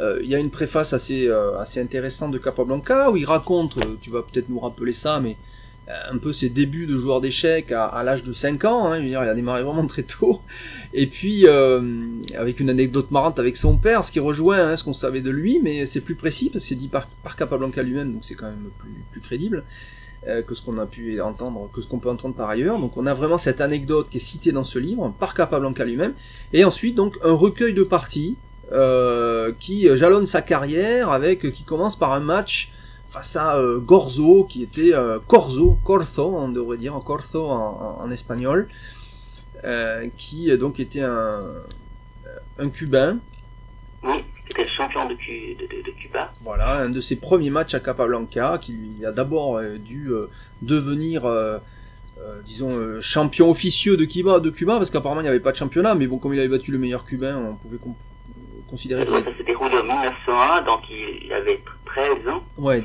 il 0.00 0.26
y 0.26 0.34
a 0.34 0.38
une 0.38 0.50
préface 0.50 0.92
assez 0.92 1.30
assez 1.58 1.80
intéressante 1.80 2.32
de 2.32 2.38
Capablanca 2.38 3.10
où 3.10 3.16
il 3.16 3.24
raconte, 3.24 3.78
tu 4.00 4.10
vas 4.10 4.22
peut-être 4.22 4.48
nous 4.48 4.58
rappeler 4.58 4.92
ça, 4.92 5.20
mais 5.20 5.36
euh, 5.86 5.92
un 6.12 6.16
peu 6.16 6.32
ses 6.32 6.48
débuts 6.48 6.86
de 6.86 6.96
joueur 6.96 7.20
d'échecs 7.20 7.70
à, 7.70 8.02
l'âge 8.02 8.24
de 8.24 8.32
5 8.32 8.64
ans, 8.64 8.86
hein, 8.86 9.00
il 9.00 9.14
a 9.14 9.34
démarré 9.34 9.62
vraiment 9.62 9.86
très 9.94 10.02
tôt, 10.02 10.40
et 10.94 11.06
puis 11.06 11.46
euh, 11.46 12.06
avec 12.38 12.58
une 12.58 12.70
anecdote 12.70 13.10
marrante 13.10 13.38
avec 13.38 13.58
son 13.58 13.76
père, 13.76 14.02
ce 14.02 14.10
qui 14.10 14.18
rejoint 14.18 14.70
hein, 14.70 14.76
ce 14.76 14.84
qu'on 14.84 14.94
savait 14.94 15.20
de 15.20 15.28
lui, 15.28 15.60
mais 15.62 15.84
c'est 15.84 16.00
plus 16.00 16.14
précis, 16.14 16.48
parce 16.48 16.64
que 16.64 16.68
c'est 16.70 16.74
dit 16.74 16.88
par, 16.88 17.06
Capablanca 17.36 17.82
lui-même, 17.82 18.14
donc 18.14 18.24
c'est 18.24 18.34
quand 18.34 18.46
même 18.46 18.70
plus, 19.12 19.20
crédible 19.20 19.64
euh, 20.26 20.40
que 20.40 20.54
ce 20.54 20.62
qu'on 20.62 20.78
a 20.78 20.86
pu 20.86 21.20
entendre, 21.20 21.68
que 21.70 21.82
ce 21.82 21.86
qu'on 21.86 21.98
peut 21.98 22.08
entendre 22.08 22.34
par 22.34 22.48
ailleurs, 22.48 22.78
donc 22.78 22.96
on 22.96 23.04
a 23.04 23.12
vraiment 23.12 23.36
cette 23.36 23.60
anecdote 23.60 24.08
qui 24.08 24.16
est 24.16 24.20
citée 24.20 24.52
dans 24.52 24.64
ce 24.64 24.78
livre, 24.78 25.14
par 25.20 25.34
Capablanca 25.34 25.84
lui-même, 25.84 26.14
et 26.54 26.64
ensuite 26.64 26.94
donc 26.94 27.18
un 27.22 27.32
recueil 27.32 27.74
de 27.74 27.82
parties, 27.82 28.38
qui 29.58 29.88
jalonne 29.96 30.26
sa 30.26 30.42
carrière, 30.42 31.10
avec 31.10 31.50
qui 31.52 31.64
commence 31.64 31.96
par 31.96 32.12
un 32.12 32.20
match 32.20 32.74
face 33.14 33.36
à 33.36 33.56
euh, 33.58 33.78
Gorzo, 33.78 34.42
qui 34.42 34.64
était 34.64 34.92
euh, 34.92 35.20
Corzo, 35.24 35.78
Corzo, 35.84 36.34
on 36.36 36.48
devrait 36.48 36.78
dire, 36.78 37.00
Corzo 37.04 37.46
en, 37.46 38.00
en, 38.00 38.10
espagnol, 38.10 38.68
euh, 39.62 40.08
qui 40.16 40.50
donc 40.58 40.80
était 40.80 41.02
un, 41.02 41.44
un 42.58 42.68
Cubain. 42.70 43.18
Oui, 44.02 44.24
qui 44.44 44.60
était 44.60 44.68
champion 44.68 45.04
de, 45.06 45.14
de, 45.14 45.90
Cuba. 45.92 46.32
Voilà, 46.42 46.78
un 46.78 46.90
de 46.90 47.00
ses 47.00 47.14
premiers 47.14 47.50
matchs 47.50 47.74
à 47.74 47.80
Capablanca, 47.80 48.58
qui 48.60 48.72
lui 48.72 49.06
a 49.06 49.12
d'abord 49.12 49.60
dû 49.62 50.10
devenir 50.60 51.22
disons, 52.44 53.00
champion 53.00 53.48
officieux 53.48 53.96
de 53.96 54.04
Cuba, 54.04 54.40
de 54.40 54.50
Cuba 54.50 54.78
parce 54.78 54.90
qu'apparemment 54.90 55.20
il 55.20 55.24
n'y 55.24 55.30
avait 55.30 55.38
pas 55.38 55.52
de 55.52 55.56
championnat, 55.56 55.94
mais 55.94 56.08
bon, 56.08 56.18
comme 56.18 56.34
il 56.34 56.40
avait 56.40 56.48
battu 56.48 56.72
le 56.72 56.78
meilleur 56.78 57.04
cubain, 57.04 57.36
on 57.36 57.54
pouvait 57.54 57.78
considérer 58.68 59.04
Ça 59.06 59.12
s'est 59.36 59.44
déroulé 59.44 59.76
en 59.78 59.84
1901, 59.84 60.62
donc 60.62 60.80
il 60.90 61.32
avait 61.32 61.60
13 61.86 62.28
ans. 62.28 62.42
Ouais, 62.58 62.82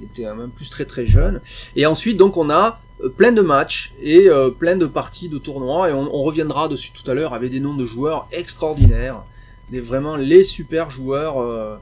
il 0.00 0.04
était 0.04 0.24
même 0.34 0.50
plus 0.50 0.70
très 0.70 0.84
très 0.84 1.06
jeune. 1.06 1.40
Et 1.76 1.86
ensuite, 1.86 2.16
donc, 2.16 2.36
on 2.36 2.50
a 2.50 2.80
euh, 3.02 3.08
plein 3.08 3.32
de 3.32 3.42
matchs 3.42 3.92
et 4.00 4.28
euh, 4.28 4.50
plein 4.50 4.76
de 4.76 4.86
parties 4.86 5.28
de 5.28 5.38
tournois, 5.38 5.90
et 5.90 5.92
on, 5.92 6.22
reviendra 6.22 6.68
dessus 6.68 6.92
tout 6.92 7.08
à 7.10 7.14
l'heure 7.14 7.34
avec 7.34 7.50
des 7.50 7.60
noms 7.60 7.74
de 7.74 7.84
joueurs 7.84 8.28
extraordinaires, 8.32 9.24
des 9.70 9.80
vraiment 9.80 10.16
les 10.16 10.44
super 10.44 10.90
joueurs 10.90 11.40
euh, 11.40 11.76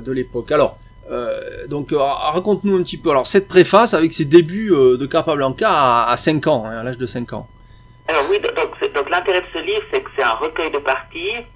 de 0.00 0.12
l'époque. 0.12 0.52
Alors, 0.52 0.78
donc 1.68 1.88
raconte-nous 1.92 2.76
un 2.76 2.84
petit 2.84 2.96
peu. 2.96 3.10
Alors 3.10 3.26
cette 3.26 3.48
préface 3.48 3.94
avec 3.94 4.12
ses 4.12 4.24
débuts 4.24 4.70
de 4.70 5.06
Capablanca 5.06 5.68
à, 5.68 6.08
à 6.08 6.16
5 6.16 6.46
ans, 6.46 6.66
hein, 6.66 6.78
à 6.78 6.82
l'âge 6.84 6.98
de 6.98 7.06
5 7.06 7.32
ans. 7.32 7.48
Alors 8.06 8.22
oui, 8.30 8.38
donc, 8.38 8.94
donc 8.94 9.10
l'intérêt 9.10 9.40
de 9.40 9.46
ce 9.52 9.60
livre, 9.60 9.82
c'est 9.92 10.02
que 10.02 10.10
c'est 10.16 10.22
un 10.22 10.34
recueil 10.34 10.70
de 10.70 10.78
parties 10.78 11.46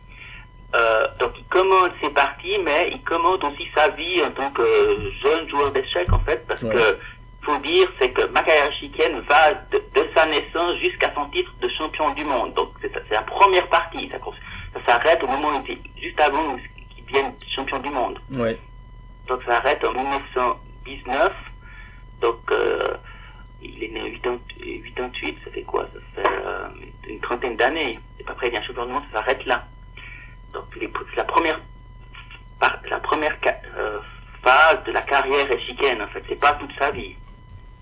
euh, 0.74 1.06
donc 1.20 1.32
il 1.38 1.44
commande 1.44 1.92
ses 2.02 2.10
parties, 2.10 2.58
mais 2.64 2.90
il 2.92 3.02
commande 3.02 3.44
aussi 3.44 3.68
sa 3.76 3.90
vie 3.90 4.20
en 4.24 4.30
tant 4.32 4.50
que 4.50 4.64
jeune 5.24 5.48
joueur 5.48 5.70
d'échecs 5.70 6.12
en 6.12 6.18
fait, 6.20 6.44
parce 6.48 6.62
que 6.62 6.98
faut 7.42 7.58
dire 7.58 7.86
c'est 8.00 8.10
que 8.10 8.26
Makaya 8.28 8.72
Shiken 8.72 9.20
va 9.28 9.52
de, 9.70 9.80
sa 10.16 10.26
naissance 10.26 10.78
jusqu'à 10.80 11.12
son 11.14 11.26
titre 11.26 11.52
de 11.60 11.68
champion 11.78 12.10
du 12.14 12.24
monde. 12.24 12.54
Donc 12.54 12.70
c'est 12.80 12.92
la 13.10 13.22
première 13.22 13.68
partie, 13.68 14.10
ça, 14.10 14.18
ça 14.74 14.80
s'arrête 14.86 15.22
au 15.22 15.28
moment 15.28 15.48
où 15.48 15.64
il 15.68 15.78
juste 16.00 16.20
avant 16.20 16.56
qu'il 16.94 17.04
devienne 17.04 17.34
champion 17.54 17.78
du 17.78 17.90
monde. 17.90 18.18
Ouais. 18.32 18.58
Donc 19.28 19.42
ça 19.46 19.56
s'arrête 19.56 19.84
en 19.84 19.92
1919. 19.92 21.32
Donc 22.20 22.40
euh, 22.50 22.96
il 23.62 23.84
est 23.84 23.88
né 23.88 24.00
en 24.00 24.38
88, 24.96 25.38
ça 25.44 25.50
fait 25.50 25.62
quoi? 25.62 25.86
Ça 25.92 26.22
fait 26.22 26.28
euh, 26.28 26.68
une 27.08 27.20
trentaine 27.20 27.56
d'années. 27.56 27.98
Et 28.18 28.24
après 28.26 28.48
il 28.48 28.54
devient 28.54 28.66
champion 28.66 28.86
du 28.86 28.92
monde, 28.92 29.04
ça 29.12 29.20
s'arrête 29.20 29.44
là. 29.46 29.64
Donc 30.54 30.64
c'est 30.72 31.16
la 31.16 31.24
première, 31.24 31.60
la 32.90 33.00
première 33.00 33.36
euh, 33.76 33.98
phase 34.42 34.78
de 34.86 34.92
la 34.92 35.02
carrière 35.02 35.50
échiquienne, 35.50 36.00
en 36.00 36.08
fait. 36.08 36.22
C'est 36.28 36.40
pas 36.40 36.52
toute 36.52 36.70
sa 36.80 36.90
vie. 36.92 37.16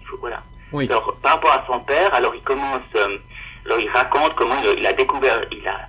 Il 0.01 0.07
faut, 0.07 0.17
voilà. 0.19 0.43
Alors, 0.75 1.17
par 1.23 1.35
rapport 1.35 1.53
à 1.53 1.65
son 1.67 1.81
père, 1.81 2.15
alors 2.15 2.35
il 2.35 2.43
commence, 2.43 2.81
euh, 2.97 3.19
alors 3.67 3.79
il 3.79 3.91
raconte 3.91 4.35
comment 4.37 4.55
il, 4.77 4.87
a 4.87 4.93
découvert, 4.95 5.43
il 5.51 5.69
a, 5.69 5.81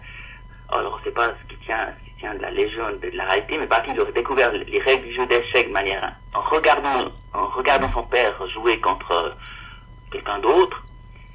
alors 0.77 0.99
c'est 1.05 1.13
pas 1.13 1.27
ce 1.27 1.53
qui 1.53 1.57
tient, 1.65 1.87
ce 1.97 2.09
qui 2.09 2.15
tient 2.19 2.35
de 2.35 2.41
la 2.41 2.51
légende, 2.51 2.99
de 2.99 3.09
la 3.15 3.23
réalité, 3.23 3.57
mais 3.57 3.67
par 3.67 3.81
contre, 3.83 4.01
il 4.03 4.09
a 4.09 4.11
découvert 4.11 4.51
les 4.51 4.79
règles 4.81 5.07
du 5.07 5.15
jeu 5.15 5.25
d'échecs 5.27 5.69
de 5.69 5.73
manière, 5.73 6.13
en 6.35 6.41
regardant, 6.41 7.11
en 7.33 7.47
regardant 7.47 7.89
son 7.93 8.03
père 8.03 8.33
jouer 8.49 8.77
contre 8.81 9.11
euh, 9.11 9.31
quelqu'un 10.11 10.39
d'autre. 10.39 10.83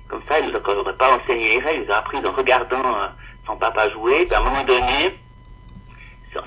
Comme 0.08 0.22
ça, 0.28 0.40
il 0.40 0.52
n'aurait 0.52 0.96
pas 0.96 1.16
enseigné 1.16 1.54
les 1.54 1.64
règles, 1.64 1.84
il 1.84 1.90
a 1.90 1.98
appris 1.98 2.18
en 2.18 2.32
regardant 2.32 2.82
son 3.46 3.56
papa 3.56 3.90
jouer. 3.90 4.26
Puis 4.26 4.34
à 4.34 4.40
un 4.40 4.44
moment 4.44 4.64
donné, 4.64 5.18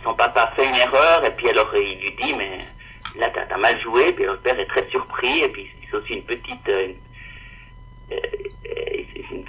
son 0.04 0.14
papa 0.14 0.54
fait 0.56 0.68
une 0.68 0.76
erreur, 0.76 1.26
et 1.26 1.32
puis 1.32 1.50
alors 1.50 1.72
il 1.76 2.00
lui 2.00 2.16
dit, 2.22 2.34
mais 2.38 2.66
là, 3.16 3.30
t'as 3.34 3.54
as 3.54 3.58
mal 3.58 3.80
joué, 3.82 4.12
puis 4.14 4.26
le 4.26 4.38
père 4.38 4.60
est 4.60 4.68
très 4.68 4.88
surpris, 4.90 5.44
et 5.44 5.50
puis 5.50 5.70
c'est 5.90 5.98
aussi 5.98 6.14
une 6.14 6.24
petite, 6.24 6.70
euh, 6.70 6.94
euh, 8.12 9.04
une, 9.32 9.44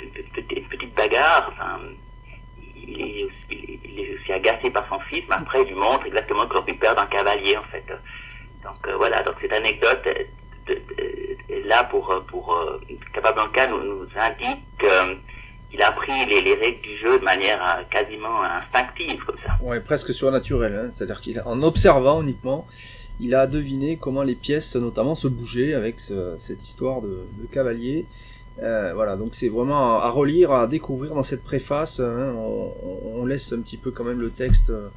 petite 0.69 0.95
bagarre, 0.95 1.53
enfin, 1.53 1.81
il 2.77 3.01
est, 3.01 3.25
aussi, 3.25 4.33
agacé 4.33 4.71
par 4.71 4.89
son 4.89 4.99
fils, 5.01 5.25
mais 5.29 5.37
après 5.37 5.63
il 5.63 5.69
lui 5.69 5.75
montre 5.75 6.07
exactement 6.07 6.47
qu'il 6.47 6.57
aurait 6.57 6.67
pu 6.67 6.75
perdre 6.75 7.03
un 7.03 7.07
cavalier, 7.07 7.57
en 7.57 7.65
fait. 7.65 7.85
Donc 8.63 8.87
euh, 8.87 8.97
voilà, 8.97 9.23
donc 9.23 9.37
cette 9.41 9.53
anecdote 9.53 10.07
est 10.07 11.65
là 11.65 11.85
pour, 11.85 12.25
pour 12.29 12.57
Capablanca 13.13 13.67
nous, 13.67 13.83
nous 13.83 14.09
indique 14.17 14.87
il 15.73 15.81
a 15.83 15.89
appris 15.89 16.13
les, 16.27 16.55
règles 16.55 16.83
du 16.83 16.97
jeu 16.99 17.19
de 17.19 17.25
manière 17.25 17.63
euh, 17.63 17.83
quasiment 17.91 18.43
instinctive, 18.43 19.25
comme 19.25 19.37
ça. 19.45 19.57
Ouais, 19.63 19.81
presque 19.81 20.13
surnaturelle. 20.13 20.75
Hein. 20.75 20.89
C'est-à-dire 20.91 21.21
qu'en 21.21 21.63
observant 21.63 22.23
uniquement, 22.23 22.67
il 23.21 23.35
a 23.35 23.47
deviné 23.47 23.97
comment 23.97 24.23
les 24.23 24.35
pièces, 24.35 24.77
notamment, 24.77 25.15
se 25.15 25.29
bougeaient 25.29 25.75
avec 25.75 25.99
cette 26.01 26.63
histoire 26.63 27.03
de, 27.03 27.25
cavalier. 27.51 28.07
Euh, 28.63 28.93
voilà, 28.95 29.17
donc 29.17 29.35
c'est 29.35 29.49
vraiment 29.49 29.99
à, 29.99 30.11
relire, 30.11 30.53
à 30.53 30.67
découvrir 30.67 31.15
dans 31.15 31.23
cette 31.23 31.43
préface. 31.43 32.01
Hein. 32.01 32.35
on, 32.37 33.25
laisse 33.25 33.53
un 33.53 33.61
petit 33.61 33.77
peu 33.77 33.91
quand 33.91 34.05
même 34.05 34.21
le 34.21 34.31
texte 34.31 34.71
euh, 34.71 34.89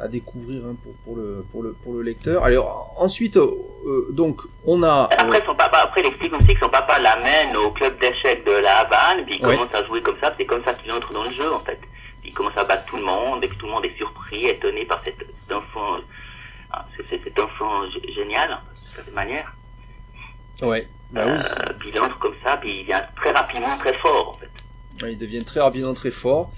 à 0.00 0.08
découvrir 0.08 0.64
hein, 0.64 0.76
pour, 0.82 0.94
pour, 1.04 1.16
le, 1.16 1.44
pour, 1.50 1.62
le, 1.62 1.72
pour 1.74 1.94
le 1.94 2.02
lecteur. 2.02 2.42
Alors 2.42 2.94
ensuite, 2.96 3.36
euh, 3.36 3.50
euh, 3.86 4.06
donc 4.10 4.40
on 4.64 4.82
a. 4.82 5.08
Après, 5.10 5.42
son 5.44 5.54
papa, 5.54 5.78
après 5.84 6.00
il 6.00 6.06
explique 6.06 6.32
aussi 6.32 6.54
que 6.54 6.60
son 6.60 6.70
papa 6.70 6.98
l'amène 6.98 7.56
au 7.56 7.70
club 7.70 7.98
d'échecs 8.00 8.44
de 8.46 8.52
la 8.52 8.78
Havane, 8.78 9.24
puis 9.26 9.36
il 9.36 9.40
commence 9.40 9.72
à 9.74 9.84
jouer 9.84 10.00
comme 10.02 10.16
ça, 10.22 10.34
c'est 10.38 10.46
comme 10.46 10.64
ça 10.64 10.72
qu'il 10.74 10.90
entre 10.92 11.12
dans 11.12 11.24
le 11.24 11.32
jeu 11.32 11.52
en 11.52 11.60
fait. 11.60 11.80
Il 12.24 12.32
commence 12.32 12.56
à 12.56 12.64
battre 12.64 12.84
tout 12.86 12.96
le 12.96 13.04
monde, 13.04 13.44
et 13.44 13.48
puis 13.48 13.58
tout 13.58 13.66
le 13.66 13.72
monde 13.72 13.84
est 13.84 13.96
surpris, 13.96 14.46
étonné 14.46 14.84
par 14.84 15.02
cet, 15.04 15.16
enfant, 15.52 15.98
ah, 16.70 16.84
cet 17.08 17.40
enfant 17.40 17.82
génial, 18.14 18.50
de 18.50 19.02
cette 19.02 19.14
manière. 19.14 19.52
Ouais. 20.62 20.86
Bah 21.10 21.24
oui, 21.26 21.32
euh, 21.32 21.72
puis 21.78 21.90
il 21.92 22.00
entre 22.00 22.18
comme 22.20 22.34
ça, 22.44 22.56
puis 22.56 22.80
il 22.80 22.82
devient 22.82 23.02
très 23.16 23.32
rapidement 23.32 23.76
très 23.78 23.94
fort 23.94 24.30
en 24.30 24.34
fait. 24.34 25.10
il 25.10 25.18
devient 25.18 25.44
très 25.44 25.60
rapidement 25.60 25.92
très 25.92 26.12
fort. 26.12 26.52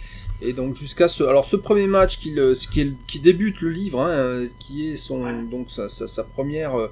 Et 0.44 0.52
donc 0.52 0.75
jusqu'à 0.75 1.06
ce, 1.06 1.22
alors 1.22 1.44
ce 1.44 1.56
premier 1.56 1.87
match 1.87 2.18
qui, 2.18 2.32
le, 2.32 2.54
qui, 2.54 2.94
qui 3.06 3.20
débute 3.20 3.61
le 3.61 3.70
livre, 3.70 4.00
hein, 4.02 4.46
qui 4.58 4.88
est 4.88 4.96
son 4.96 5.42
donc 5.44 5.70
sa, 5.70 5.88
sa, 5.88 6.25
première 6.25 6.76
euh, 6.76 6.90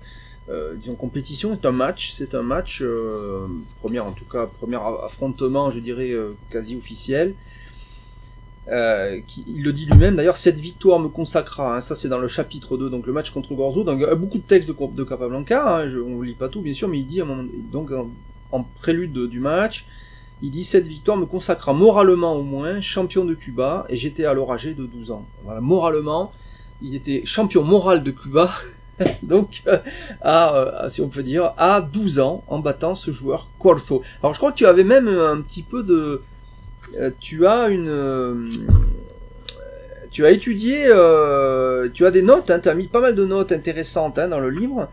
euh, 0.49 0.75
disons 0.77 0.95
compétition, 0.95 1.55
c'est 1.55 1.67
un 1.67 1.73
match, 1.73 2.13
c'est 2.13 2.35
un 2.35 2.43
match 2.43 2.81
euh, 2.81 3.47
première 3.81 4.07
en 4.07 4.13
tout 4.13 4.25
cas 4.25 4.47
premier 4.47 4.77
affrontement, 4.77 5.71
je 5.71 5.81
dirais 5.81 6.13
quasi 6.49 6.77
officiel. 6.77 7.35
qui, 9.27 9.45
il 9.49 9.65
le 9.65 9.73
dit 9.73 9.87
lui-même 9.87 10.15
d'ailleurs, 10.15 10.37
cette 10.37 10.61
victoire 10.61 11.01
me 11.01 11.09
consacra, 11.09 11.77
hein, 11.77 11.81
ça 11.81 11.97
c'est 11.97 12.09
dans 12.09 12.21
le 12.21 12.29
chapitre 12.29 12.77
2, 12.77 12.89
donc 12.89 13.05
le 13.07 13.13
match 13.13 13.31
contre 13.31 13.55
Gorzo, 13.55 13.83
donc 13.83 14.09
beaucoup 14.15 14.39
de 14.39 14.45
textes 14.45 14.69
de, 14.69 14.77
de 14.95 15.03
Capablanca, 15.03 15.77
hein, 15.77 15.89
je, 15.89 15.99
on 15.99 16.21
ne 16.21 16.25
lit 16.25 16.35
pas 16.35 16.49
tout 16.49 16.63
bien 16.63 16.73
sûr, 16.73 16.87
mais 16.87 16.99
il 16.99 17.07
dit 17.07 17.21
donc 17.73 17.91
en, 18.53 18.63
prélude 18.63 19.27
du 19.27 19.41
match, 19.41 19.87
il 20.43 20.51
dit 20.51 20.65
cette 20.65 20.87
victoire 20.87 21.17
me 21.17 21.27
consacra 21.27 21.73
moralement 21.73 22.35
au 22.35 22.43
moins 22.43 22.81
champion 22.81 23.25
de 23.25 23.35
Cuba 23.35 23.85
et 23.89 23.97
j'étais 23.97 24.25
alors 24.25 24.53
âgé 24.53 24.75
de 24.75 24.87
12 24.87 25.11
ans. 25.11 25.27
Voilà, 25.45 25.61
moralement, 25.61 26.33
il 26.81 26.95
était 26.95 27.23
champion 27.25 27.63
moral 27.63 28.03
de 28.03 28.11
Cuba, 28.11 28.51
donc 29.23 29.63
euh, 29.67 30.89
si 30.89 31.03
on 31.03 31.09
peut 31.09 31.23
dire, 31.23 31.53
à 31.59 31.81
12 31.81 32.21
ans 32.21 32.45
en 32.49 32.59
battant 32.59 32.95
ce 32.95 33.11
joueur 33.11 33.49
Corso. 33.59 34.03
Alors 34.23 34.33
je 34.33 34.39
crois 34.39 34.53
que 34.53 34.57
tu 34.57 34.67
avais 34.67 34.85
même 34.85 35.09
un 35.09 35.41
petit 35.43 35.63
peu 35.63 35.83
de, 35.83 36.23
euh, 36.99 37.11
tu 37.21 37.47
as 37.47 37.69
une, 37.69 37.89
euh, 37.89 38.51
tu 40.11 40.25
as 40.25 40.31
étudié, 40.31 40.85
tu 41.93 42.07
as 42.07 42.11
des 42.11 42.23
notes, 42.23 42.51
hein, 42.51 42.61
tu 42.61 42.69
as 42.69 42.75
mis 42.75 42.89
pas 42.89 43.01
mal 43.01 43.15
de 43.15 43.25
notes 43.25 43.53
intéressantes 43.53 44.19
hein, 44.19 44.29
dans 44.29 44.41
le 44.41 44.51
livre. 44.51 44.89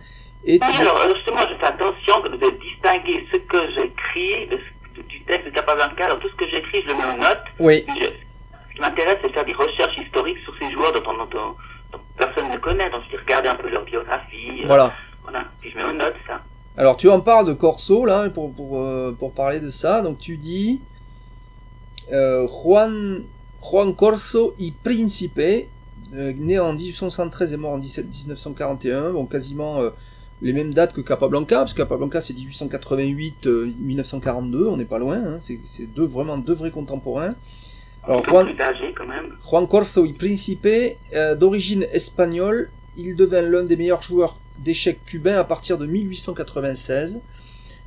Et 0.46 0.60
tu... 0.60 0.82
Alors 0.82 1.02
justement, 1.14 1.42
je 1.50 1.58
fais 1.58 1.66
attention 1.66 2.22
de 2.24 2.50
distinguer 2.60 3.26
ce 3.32 3.38
que 3.38 3.58
j'écris 3.76 4.48
de 4.50 4.58
ce 4.58 4.77
texte 5.28 5.46
de 5.46 5.52
Capablanca, 5.52 6.06
alors 6.06 6.20
tout 6.20 6.30
ce 6.30 6.36
que 6.36 6.50
j'écris, 6.50 6.82
je 6.84 6.88
le 6.88 6.96
mets 6.96 7.04
en 7.04 7.18
note. 7.18 7.44
Oui. 7.60 7.86
ce 7.88 8.76
qui 8.76 8.82
m'intéresse, 8.82 9.18
c'est 9.22 9.30
de 9.30 9.34
faire 9.34 9.46
des 9.46 9.54
recherches 9.54 9.98
historiques 9.98 10.40
sur 10.44 10.54
ces 10.60 10.72
joueurs 10.72 10.94
dont, 10.94 11.04
on, 11.06 11.98
personne 12.18 12.50
ne 12.50 12.58
connaît, 12.58 12.90
donc 12.90 13.04
je 13.12 13.18
regarder 13.18 13.50
un 13.50 13.56
peu 13.56 13.70
leur 13.70 13.84
biographie. 13.84 14.64
Euh, 14.64 14.68
voilà. 14.68 14.94
voilà. 15.24 15.44
Puis 15.62 15.72
je 15.72 15.78
mets 15.78 15.84
en 15.84 15.94
note 15.94 16.16
ça. 16.26 16.42
Alors 16.78 16.98
tu 16.98 17.10
en 17.10 17.20
parles 17.22 17.48
de 17.48 17.54
Corso, 17.54 18.06
là, 18.06 18.30
pour, 18.30 18.54
pour, 18.54 18.82
euh, 18.82 19.16
pour 19.18 19.34
parler 19.34 19.60
de 19.60 19.70
ça. 19.70 20.02
Donc 20.02 20.20
tu 20.20 20.38
dis 20.38 20.82
euh, 22.12 22.48
Juan, 22.48 23.24
Juan 23.62 23.96
Corso 23.96 24.54
y 24.60 24.72
Principe, 24.72 25.70
né 26.14 26.60
en 26.60 26.74
1873 26.74 27.54
et 27.54 27.58
mort 27.58 27.74
en 27.74 27.78
17, 27.78 28.06
1941, 28.06 29.12
bon, 29.12 29.26
quasiment 29.26 29.82
les 30.42 30.54
mêmes 30.54 30.74
dates 30.74 30.94
que 30.94 31.02
Capablanca, 31.02 31.58
parce 31.58 31.74
que 31.74 31.80
Capablanca 31.80 32.22
c'est 32.22 32.34
1888-1942, 32.34 33.46
euh, 33.48 34.70
on 34.70 34.78
n'est 34.78 34.86
pas 34.86 35.00
loin, 35.00 35.18
hein, 35.18 35.38
c'est 35.40 35.94
deux, 35.94 36.06
vraiment 36.06 36.38
deux 36.38 36.54
vrais 36.54 36.72
contemporains. 36.72 37.36
Alors, 38.04 38.24
Juan. 38.24 38.48
Juan 39.50 39.68
Corso 39.68 40.06
y 40.06 40.14
Principe, 40.14 40.68
euh, 41.14 41.36
d'origine 41.36 41.86
espagnole, 41.92 42.70
il 42.96 43.16
devint 43.16 43.42
l'un 43.42 43.64
des 43.64 43.76
meilleurs 43.76 44.02
joueurs 44.02 44.40
d'échecs 44.60 45.04
cubains 45.06 45.38
à 45.38 45.44
partir 45.44 45.78
de 45.78 45.86
1896, 45.86 47.20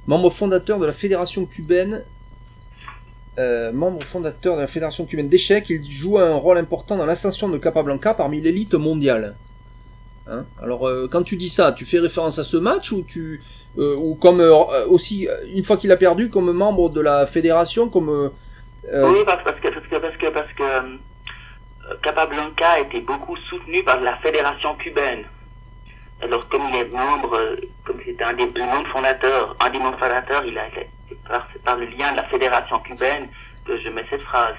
membre 0.07 0.30
fondateur 0.30 0.78
de 0.78 0.87
la 0.87 0.92
Fédération 0.92 1.47
cubaine. 1.47 2.04
Euh, 3.38 3.73
membre 3.73 4.02
fondateur 4.02 4.57
de 4.57 4.61
la 4.61 4.66
Fédération 4.66 5.07
cubaine 5.07 5.28
d'échecs, 5.28 5.71
il 5.71 5.83
joue 5.85 6.19
un 6.19 6.35
rôle 6.35 6.59
important 6.59 6.97
dans 6.97 7.07
l'ascension 7.07 7.49
de 7.49 7.57
Capablanca 7.57 8.12
parmi 8.12 8.40
l'élite 8.40 8.75
mondiale. 8.75 9.37
Hein. 10.30 10.44
Alors 10.62 10.88
euh, 10.88 11.08
quand 11.10 11.22
tu 11.22 11.37
dis 11.37 11.50
ça, 11.50 11.72
tu 11.72 11.84
fais 11.84 11.99
référence 11.99 12.38
à 12.38 12.44
ce 12.44 12.56
match 12.56 12.92
ou 12.92 13.02
tu 13.02 13.42
euh, 13.78 13.96
ou 13.96 14.14
comme 14.14 14.40
euh, 14.40 14.54
aussi 14.87 15.28
une 15.52 15.64
fois 15.64 15.76
qu'il 15.76 15.90
a 15.90 15.96
perdu 15.96 16.30
comme 16.30 16.52
membre 16.52 16.88
de 16.88 17.00
la 17.00 17.26
fédération 17.26 17.88
comme 17.88 18.30
oui 18.92 19.18
parce, 19.26 19.42
que 19.42 19.68
parce 19.68 19.87
que 19.87 19.96
parce 19.96 20.16
que 20.16 20.30
parce 20.30 20.52
que 20.52 20.99
Capablanca 22.02 22.68
a 22.68 22.80
été 22.80 23.00
beaucoup 23.00 23.37
soutenu 23.49 23.82
par 23.82 24.00
la 24.00 24.16
fédération 24.18 24.75
cubaine. 24.76 25.25
Alors 26.22 26.49
comme 26.49 26.62
il 26.72 26.76
est 26.76 26.88
membre, 26.92 27.56
comme 27.84 27.99
c'était 28.04 28.25
un 28.25 28.34
des 28.34 28.46
membres 28.46 28.88
fondateurs, 28.92 29.56
un 29.58 29.70
des 29.70 29.78
membres 29.78 29.99
fondateurs, 29.99 30.44
il 30.44 30.56
a 30.56 30.66
par, 31.28 31.49
par 31.64 31.76
le 31.76 31.87
lien 31.87 32.12
de 32.12 32.16
la 32.16 32.25
fédération 32.25 32.78
cubaine 32.80 33.28
que 33.64 33.78
je 33.80 33.88
mets 33.88 34.04
cette 34.10 34.22
phrase. 34.22 34.54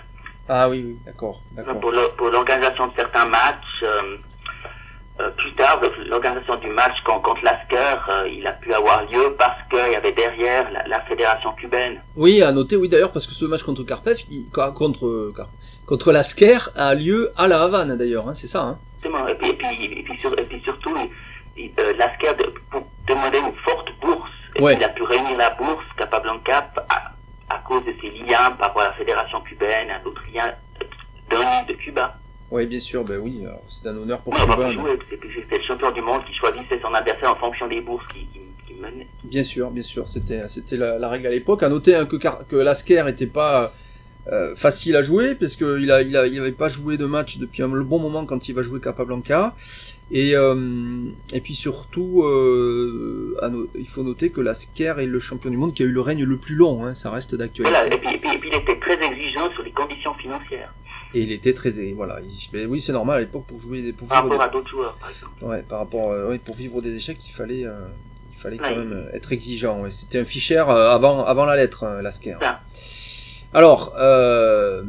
Ah 0.49 0.67
oui, 0.67 0.83
oui, 0.85 0.97
d'accord. 1.05 1.41
Pour 1.79 2.29
l'organisation 2.29 2.87
de 2.87 2.93
certains 2.97 3.25
matchs, 3.25 3.83
plus 5.37 5.53
tard, 5.53 5.81
l'organisation 6.07 6.55
du 6.55 6.67
match 6.67 6.95
contre 7.05 7.35
l'Asker, 7.43 7.99
euh, 8.09 8.29
il 8.29 8.45
a 8.47 8.53
pu 8.53 8.73
avoir 8.73 9.03
lieu 9.05 9.35
parce 9.37 9.57
qu'il 9.69 9.91
y 9.91 9.95
avait 9.95 10.11
derrière 10.11 10.67
la, 10.87 11.01
fédération 11.01 11.51
cubaine. 11.53 12.01
Oui, 12.15 12.41
à 12.41 12.51
noter, 12.51 12.75
oui 12.75 12.89
d'ailleurs, 12.89 13.11
parce 13.11 13.27
que 13.27 13.33
ce 13.33 13.45
match 13.45 13.63
contre 13.63 13.83
Karpev, 13.83 14.17
contre, 14.53 15.33
contre 15.85 16.11
l'Asker 16.11 16.57
a 16.75 16.95
lieu 16.95 17.31
à 17.37 17.47
la 17.47 17.63
Havane 17.63 17.97
d'ailleurs, 17.97 18.27
hein, 18.27 18.33
c'est 18.33 18.47
ça. 18.47 18.61
Hein. 18.63 18.79
Et 19.03 19.35
puis, 19.35 19.49
et 19.49 19.53
puis, 19.53 19.85
et 19.85 20.03
puis, 20.45 20.61
surtout, 20.63 20.95
euh, 20.95 21.93
l'Asker 21.97 22.31
demandait 23.07 23.39
une 23.39 23.55
forte 23.65 23.89
bourse. 24.01 24.29
Et 24.57 24.73
il 24.73 24.83
a 24.83 24.89
pu 24.89 25.03
réunir 25.03 25.37
la 25.37 25.51
bourse 25.51 25.85
Capablanca 25.97 26.71
à, 26.89 27.11
à 27.49 27.57
cause 27.59 27.83
de 27.85 27.93
ses 28.01 28.09
liens 28.09 28.51
par 28.57 28.67
rapport 28.67 28.81
à 28.83 28.89
la 28.89 28.93
fédération 28.93 29.41
cubaine, 29.41 29.89
à 29.89 29.99
d'autres 29.99 30.23
liens 30.33 30.53
de 31.67 31.73
Cuba. 31.73 32.15
Oui, 32.51 32.65
bien 32.65 32.79
sûr, 32.81 33.03
ben 33.05 33.17
oui, 33.24 33.43
c'est 33.70 33.88
un 33.88 33.96
honneur 33.96 34.22
pour 34.22 34.36
Cuba. 34.36 34.70
c'était 35.10 35.58
le 35.58 35.63
champion 35.63 35.91
du 35.91 36.01
monde 36.01 36.22
qui 36.27 36.34
choisissait 36.36 36.79
son 36.81 36.93
adversaire 36.93 37.31
en 37.31 37.36
fonction 37.38 37.67
des 37.67 37.79
bourses 37.81 38.05
qui, 38.13 38.25
qui, 38.34 38.39
qui 38.67 38.74
menait. 38.79 39.08
Bien 39.24 39.43
sûr, 39.43 39.72
bien 39.72 39.84
sûr, 39.84 40.08
c'était 40.08 40.48
c'était 40.50 40.75
la, 40.77 41.00
la 41.00 41.08
règle 41.10 41.27
à 41.27 41.29
l'époque. 41.29 41.63
À 41.63 41.70
noter 41.70 41.96
hein, 41.96 42.05
que 42.05 42.17
que 42.17 42.55
Lasker 42.58 43.05
était 43.08 43.27
pas 43.27 43.74
euh, 44.31 44.53
facile 44.55 44.98
à 44.98 45.01
jouer 45.01 45.34
parce 45.36 45.55
qu'il 45.55 45.89
a 45.91 46.01
il 46.01 46.15
a 46.17 46.27
il 46.27 46.39
avait 46.39 46.51
pas 46.51 46.67
joué 46.67 46.98
de 46.98 47.05
match 47.05 47.38
depuis 47.38 47.63
un 47.63 47.70
le 47.74 47.84
bon 47.86 48.00
moment 48.00 48.25
quand 48.25 48.50
il 48.50 48.53
va 48.53 48.62
jouer 48.63 48.79
Capablanca 48.81 49.55
et 50.12 50.36
euh, 50.36 50.55
et 51.34 51.39
puis 51.39 51.55
surtout 51.55 52.24
euh, 52.24 53.36
no- 53.50 53.67
il 53.75 53.88
faut 53.88 54.03
noter 54.03 54.29
que 54.29 54.41
Lasker 54.41 54.96
est 55.00 55.05
le 55.08 55.20
champion 55.20 55.50
du 55.50 55.58
monde 55.58 55.74
qui 55.74 55.84
a 55.84 55.86
eu 55.86 55.91
le 55.91 56.01
règne 56.01 56.24
le 56.25 56.38
plus 56.38 56.55
long. 56.55 56.86
Hein, 56.86 56.96
ça 56.96 57.10
reste 57.12 57.34
d'actualité. 57.36 57.74
Voilà, 57.79 57.96
et 57.96 57.98
puis, 57.98 58.13
et, 58.13 58.17
puis, 58.20 58.29
et 58.36 58.38
puis 58.39 58.50
il 58.51 58.58
était 58.58 58.77
très 58.79 59.00
exigeant 59.01 59.50
sur 59.53 59.63
les 59.63 59.72
conditions 59.72 60.13
financières 60.15 60.74
Et 61.13 61.21
il 61.23 61.31
était 61.31 61.53
très 61.53 61.71
voilà. 61.93 62.19
il- 62.21 62.49
ben 62.53 62.67
oui, 62.69 62.79
c'est 62.79 62.93
normal 62.93 63.17
à 63.17 63.19
l'époque 63.19 63.45
pour 63.45 63.59
jouer 63.59 63.81
des 63.81 63.91
pour 63.93 64.07
par 64.07 64.23
vivre 64.23 64.33
rapport 64.37 64.47
à 64.47 64.49
d'autres 64.51 64.69
joueurs, 64.69 64.95
par 64.99 65.09
exemple. 65.09 65.31
des- 65.39 65.45
ouais, 65.45 65.61
par 65.63 65.79
rapport 65.79 66.11
euh, 66.11 66.29
ouais, 66.29 66.39
pour 66.39 66.55
vivre 66.55 66.81
des 66.81 66.95
échecs, 66.95 67.17
il 67.27 67.31
fallait 67.31 67.65
euh, 67.65 67.87
il 68.33 68.37
fallait 68.39 68.57
quand 68.57 68.75
même 68.75 68.93
euh, 68.93 69.11
être 69.15 69.31
exigeant. 69.33 69.81
ouais. 69.81 69.91
C'était 69.91 70.19
un 70.19 70.25
fichier 70.25 70.57
avant 70.57 71.23
avant 71.25 71.45
la 71.45 71.55
lettre 71.55 71.85
Lasker. 72.01 72.37
Alors, 73.53 73.93
euh, 73.99 74.83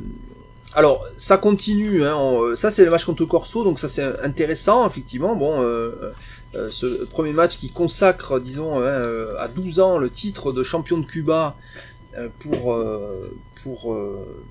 alors 0.75 1.05
ça 1.17 1.37
continue. 1.37 2.05
Hein, 2.05 2.15
on- 2.17 2.55
ça 2.55 2.71
c'est 2.71 2.85
le 2.85 2.91
match 2.91 3.05
contre 3.05 3.25
Corso, 3.25 3.65
donc 3.65 3.79
ça 3.81 3.89
c'est 3.89 4.05
intéressant 4.23 4.87
effectivement. 4.87 5.35
Bon, 5.35 5.61
ce 6.69 7.05
premier 7.07 7.33
match 7.33 7.57
qui 7.57 7.71
consacre, 7.71 8.39
disons, 8.39 8.81
hein, 8.85 9.27
à 9.39 9.49
12 9.49 9.81
ans 9.81 9.99
le 9.99 10.09
titre 10.11 10.53
de 10.53 10.63
champion 10.63 10.99
de 10.99 11.07
Cuba 11.07 11.57
pour 12.41 12.75
euh, 12.75 13.35
pour 13.65 13.93
euh, 13.95 14.45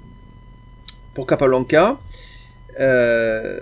pour 1.14 1.28
Capablanca. 1.28 2.00
Euh, 2.80 3.60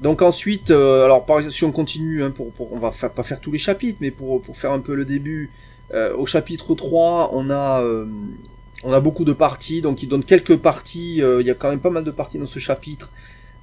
donc 0.00 0.22
ensuite, 0.22 0.70
euh, 0.70 1.04
alors 1.04 1.26
par 1.26 1.36
exemple, 1.38 1.54
si 1.54 1.64
on 1.64 1.72
continue, 1.72 2.24
hein, 2.24 2.30
pour, 2.30 2.50
pour, 2.52 2.72
on 2.72 2.78
va 2.78 2.90
fa- 2.90 3.10
pas 3.10 3.22
faire 3.22 3.40
tous 3.40 3.52
les 3.52 3.58
chapitres, 3.58 3.98
mais 4.00 4.10
pour, 4.10 4.40
pour 4.42 4.56
faire 4.56 4.72
un 4.72 4.80
peu 4.80 4.94
le 4.94 5.04
début, 5.04 5.50
euh, 5.92 6.14
au 6.16 6.26
chapitre 6.26 6.74
3, 6.74 7.30
on 7.32 7.50
a, 7.50 7.82
euh, 7.82 8.06
on 8.82 8.92
a 8.92 9.00
beaucoup 9.00 9.24
de 9.24 9.32
parties, 9.32 9.82
donc 9.82 10.02
il 10.02 10.08
donne 10.08 10.24
quelques 10.24 10.56
parties, 10.56 11.22
euh, 11.22 11.40
il 11.42 11.46
y 11.46 11.50
a 11.50 11.54
quand 11.54 11.68
même 11.68 11.80
pas 11.80 11.90
mal 11.90 12.04
de 12.04 12.10
parties 12.10 12.38
dans 12.38 12.46
ce 12.46 12.58
chapitre. 12.58 13.10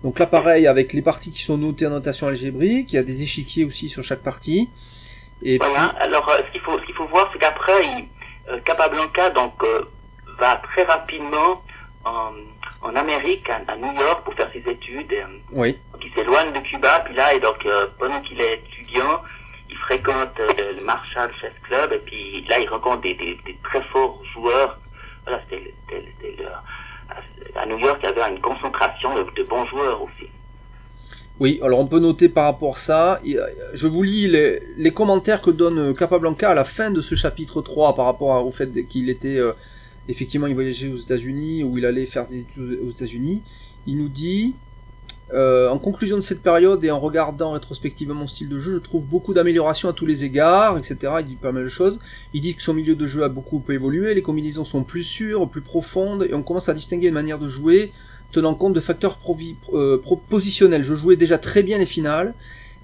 Donc 0.04 0.20
là 0.20 0.28
pareil, 0.28 0.68
avec 0.68 0.94
les 0.94 1.02
parties 1.02 1.32
qui 1.32 1.42
sont 1.42 1.58
notées 1.58 1.88
en 1.88 1.92
notation 1.92 2.28
algébrique, 2.28 2.94
il 2.94 2.98
y 2.98 3.00
a 3.00 3.04
des 3.04 3.24
échiquiers 3.24 3.66
aussi 3.66 3.90
sur 3.90 4.04
chaque 4.04 4.22
partie. 4.22 4.70
Et 5.42 5.58
puis, 5.58 5.68
Voilà, 5.70 5.86
alors 6.00 6.30
euh, 6.30 6.38
ce 6.48 6.52
qu'il 6.52 6.62
faut, 6.62 6.78
ce 6.80 6.86
qu'il 6.86 6.96
faut 6.96 7.08
voir, 7.08 7.30
c'est 7.34 7.40
qu'après, 7.40 7.82
euh, 8.52 8.60
Capablanca 8.64 9.32
donc, 9.32 9.54
euh, 9.64 9.82
va 10.40 10.62
très 10.72 10.84
rapidement 10.84 11.64
en, 12.06 12.32
en 12.82 12.96
Amérique, 12.96 13.50
à, 13.50 13.62
à 13.72 13.76
New 13.76 13.94
York, 14.00 14.24
pour 14.24 14.34
faire 14.36 14.50
ses 14.54 14.64
études. 14.72 15.14
oui, 15.52 15.78
Donc 15.94 16.02
il 16.06 16.14
s'éloigne 16.14 16.54
de 16.54 16.60
Cuba, 16.60 17.02
puis 17.06 17.16
là, 17.16 17.34
et 17.34 17.40
donc 17.40 17.66
euh, 17.66 17.86
pendant 18.00 18.22
qu'il 18.22 18.40
est 18.42 18.62
étudiant, 18.66 19.22
il 19.70 19.76
fréquente 19.78 20.40
euh, 20.40 20.74
le, 20.78 20.84
Marshall 20.86 21.32
Chess 21.42 21.54
Club, 21.68 21.92
et 21.94 22.00
puis 22.00 22.46
là, 22.50 22.60
il 22.60 22.68
rencontre 22.70 23.02
des, 23.02 23.16
des, 23.16 23.38
des 23.46 23.58
très 23.64 23.82
forts 23.92 24.22
joueurs. 24.34 24.80
Voilà, 25.26 25.42
c'était 25.50 25.74
le- 25.92 26.46
à- 27.60 27.66
New 27.66 27.80
York, 27.80 28.00
il 28.04 28.06
y 28.06 28.10
avait 28.22 28.34
une 28.34 28.40
concentration 28.42 29.16
de, 29.16 29.24
de 29.36 29.44
bons 29.44 29.66
joueurs 29.68 30.02
aussi. 30.02 30.30
Oui, 31.40 31.60
alors 31.64 31.80
on 31.80 31.86
peut 31.88 32.00
noter 32.00 32.30
par 32.30 32.46
rapport 32.46 32.74
à 32.76 32.78
ça, 32.80 33.20
je 33.74 33.88
vous 33.88 34.02
lis 34.04 34.28
les, 34.28 34.60
les 34.78 34.92
commentaires 34.92 35.42
que 35.42 35.52
donne 35.52 35.94
Capablanca 35.96 36.50
à 36.50 36.54
la 36.56 36.64
fin 36.64 36.90
de 36.90 37.00
ce 37.02 37.14
chapitre 37.16 37.62
3 37.62 37.96
par 37.96 38.06
rapport 38.06 38.44
au 38.46 38.52
fait 38.52 38.72
qu'il 38.88 39.10
était, 39.10 39.38
euh, 39.38 39.54
effectivement, 40.08 40.48
il 40.48 40.54
voyageait 40.54 40.90
aux 40.90 40.98
États-Unis, 40.98 41.64
ou 41.64 41.78
il 41.78 41.86
allait 41.86 42.06
faire 42.06 42.26
des 42.28 42.40
études 42.42 42.80
aux 42.86 42.92
États-Unis. 42.92 43.44
Il 43.86 43.98
nous 43.98 44.10
dit, 44.10 44.56
euh, 45.34 45.70
en 45.70 45.78
conclusion 45.78 46.16
de 46.16 46.22
cette 46.22 46.42
période 46.42 46.84
et 46.86 46.92
en 46.92 47.00
regardant 47.00 47.52
rétrospectivement 47.52 48.16
mon 48.16 48.28
style 48.28 48.48
de 48.48 48.60
jeu, 48.60 48.76
je 48.76 48.80
trouve 48.80 49.06
beaucoup 49.06 49.34
d'améliorations 49.34 49.90
à 49.90 49.94
tous 49.94 50.06
les 50.06 50.24
égards, 50.24 50.78
etc. 50.78 51.14
Il 51.20 51.26
dit 51.26 51.36
pas 51.36 51.52
mal 51.52 51.64
de 51.64 51.70
choses. 51.70 52.00
Il 52.34 52.42
dit 52.42 52.56
que 52.56 52.64
son 52.64 52.74
milieu 52.74 52.96
de 52.96 53.08
jeu 53.08 53.24
a 53.24 53.30
beaucoup 53.30 53.62
évolué, 53.70 54.14
les 54.14 54.22
combinaisons 54.22 54.64
sont 54.64 54.84
plus 54.84 55.04
sûres, 55.04 55.50
plus 55.50 55.62
profondes, 55.62 56.26
et 56.30 56.34
on 56.34 56.44
commence 56.44 56.70
à 56.70 56.74
distinguer 56.74 57.08
une 57.08 57.14
manière 57.14 57.40
de 57.40 57.50
jouer 57.50 57.92
tenant 58.32 58.56
compte 58.56 58.74
de 58.74 58.80
facteurs 58.80 59.20
euh, 59.74 59.98
propositionnels. 59.98 60.84
Je 60.84 60.96
jouais 60.96 61.16
déjà 61.16 61.38
très 61.38 61.64
bien 61.64 61.78
les 61.78 61.86
finales, 61.86 62.34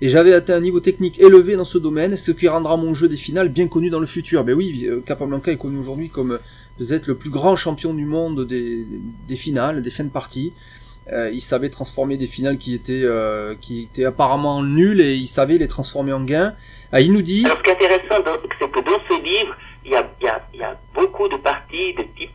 et 0.02 0.10
j'avais 0.10 0.34
atteint 0.34 0.56
un 0.56 0.62
niveau 0.62 0.82
technique 0.82 1.22
élevé 1.22 1.56
dans 1.56 1.66
ce 1.66 1.78
domaine, 1.78 2.18
ce 2.18 2.32
qui 2.32 2.50
rendra 2.50 2.76
mon 2.76 2.94
jeu 2.94 3.08
des 3.08 3.16
finales 3.16 3.48
bien 3.48 3.68
connu 3.68 3.90
dans 3.90 4.00
le 4.00 4.06
futur. 4.06 4.44
Ben 4.44 4.54
oui, 4.54 4.86
euh, 4.86 5.00
Capablanca 5.00 5.52
est 5.52 5.58
connu 5.58 5.78
aujourd'hui 5.78 6.10
comme 6.10 6.40
euh, 6.80 6.86
peut-être 6.86 7.08
le 7.08 7.18
plus 7.18 7.30
grand 7.30 7.56
champion 7.56 7.94
du 7.94 8.06
monde 8.06 8.46
des, 8.46 8.86
des 9.28 9.36
finales, 9.36 9.82
des 9.82 9.90
fins 9.90 10.04
de 10.04 10.10
partie. 10.10 10.54
Euh, 11.12 11.30
il 11.32 11.42
savait 11.42 11.70
transformer 11.70 12.16
des 12.16 12.28
finales 12.28 12.58
qui 12.58 12.74
étaient 12.74 13.04
euh, 13.04 13.56
qui 13.60 13.84
étaient 13.84 14.06
apparemment 14.06 14.64
nulles 14.64 15.02
et 15.02 15.16
il 15.16 15.28
savait 15.28 15.58
les 15.58 15.68
transformer 15.68 16.14
en 16.14 16.24
gains. 16.24 16.56
Ah, 16.94 17.02
il 17.02 17.12
nous 17.12 17.22
dit 17.22 17.44
Alors, 17.46 17.58
ce 17.58 17.64
qui 17.64 17.70
est 17.72 17.74
intéressant, 17.74 18.24
c'est 18.60 18.72
que 18.72 18.80
dans 18.80 19.00
ce 19.10 19.22
livre, 19.22 19.56
il 19.84 19.92
y 19.92 19.96
a, 19.96 20.10
il 20.22 20.26
y 20.26 20.30
a, 20.30 20.48
il 20.54 20.60
y 20.62 20.64
a 20.64 20.80
beaucoup 20.94 21.28
de 21.28 21.36
parties 21.38 21.94
de 21.96 22.04
type. 22.04 22.32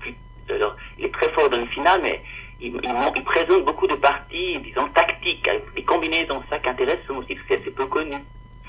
Alors, 0.51 0.77
il 0.99 1.07
est 1.07 1.13
très 1.13 1.31
fort 1.33 1.49
dans 1.49 1.59
les 1.59 1.67
finales, 1.69 2.01
mais 2.03 2.21
il, 2.61 2.75
il, 2.83 3.25
présente 3.25 3.65
beaucoup 3.65 3.87
de 3.87 3.95
parties, 3.95 4.59
disons, 4.65 4.89
tactiques, 4.95 5.47
avec 5.49 5.63
des 5.75 5.85
combinaisons, 5.85 6.43
ça 6.51 6.59
qui 6.59 6.67
est 6.67 6.71
intéressant 6.71 7.17
aussi, 7.19 7.35
parce 7.35 7.41
que 7.41 7.55
c'est 7.55 7.61
assez 7.61 7.71
peu 7.71 7.87
connu. 7.87 8.17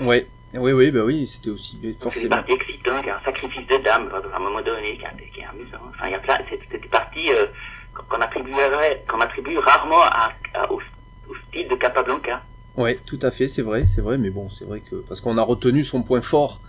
ouais, 0.00 0.26
oui, 0.54 0.72
oui, 0.72 0.90
bah 0.90 1.00
oui, 1.04 1.26
c'était 1.26 1.50
aussi 1.50 1.78
C'est 1.82 2.02
forcément. 2.02 2.36
excitantes, 2.48 3.00
il 3.02 3.06
y 3.06 3.10
a 3.10 3.16
un 3.18 3.24
sacrifice 3.24 3.66
de 3.68 3.76
dames, 3.84 4.10
à 4.32 4.36
un 4.36 4.40
moment 4.40 4.62
donné, 4.62 4.96
qui 4.98 5.04
est, 5.04 5.30
qui 5.32 5.40
est 5.40 5.44
amusant. 5.46 5.78
Enfin, 5.90 6.06
il 6.06 6.12
y 6.12 6.14
a 6.14 6.18
plein, 6.18 6.38
c'est 6.50 6.58
c'est 6.70 6.80
des 6.80 6.88
parties 6.88 7.30
euh, 7.30 7.46
qu'on 8.08 8.20
attribuerait, 8.20 9.04
qu'on 9.08 9.20
attribue 9.20 9.58
rarement 9.58 10.02
à, 10.02 10.32
à- 10.54 10.70
au, 10.72 10.80
au 11.28 11.34
style 11.48 11.68
de 11.68 11.74
Capablanca. 11.76 12.42
Ouais, 12.76 12.98
tout 13.06 13.18
à 13.22 13.30
fait, 13.30 13.48
c'est 13.48 13.62
vrai, 13.62 13.86
c'est 13.86 14.00
vrai, 14.00 14.16
mais 14.18 14.30
bon, 14.30 14.48
c'est 14.48 14.64
vrai 14.64 14.80
que 14.80 14.96
parce 14.96 15.20
qu'on 15.20 15.36
a 15.38 15.42
retenu 15.42 15.84
son 15.84 16.02
point 16.02 16.22
fort, 16.22 16.60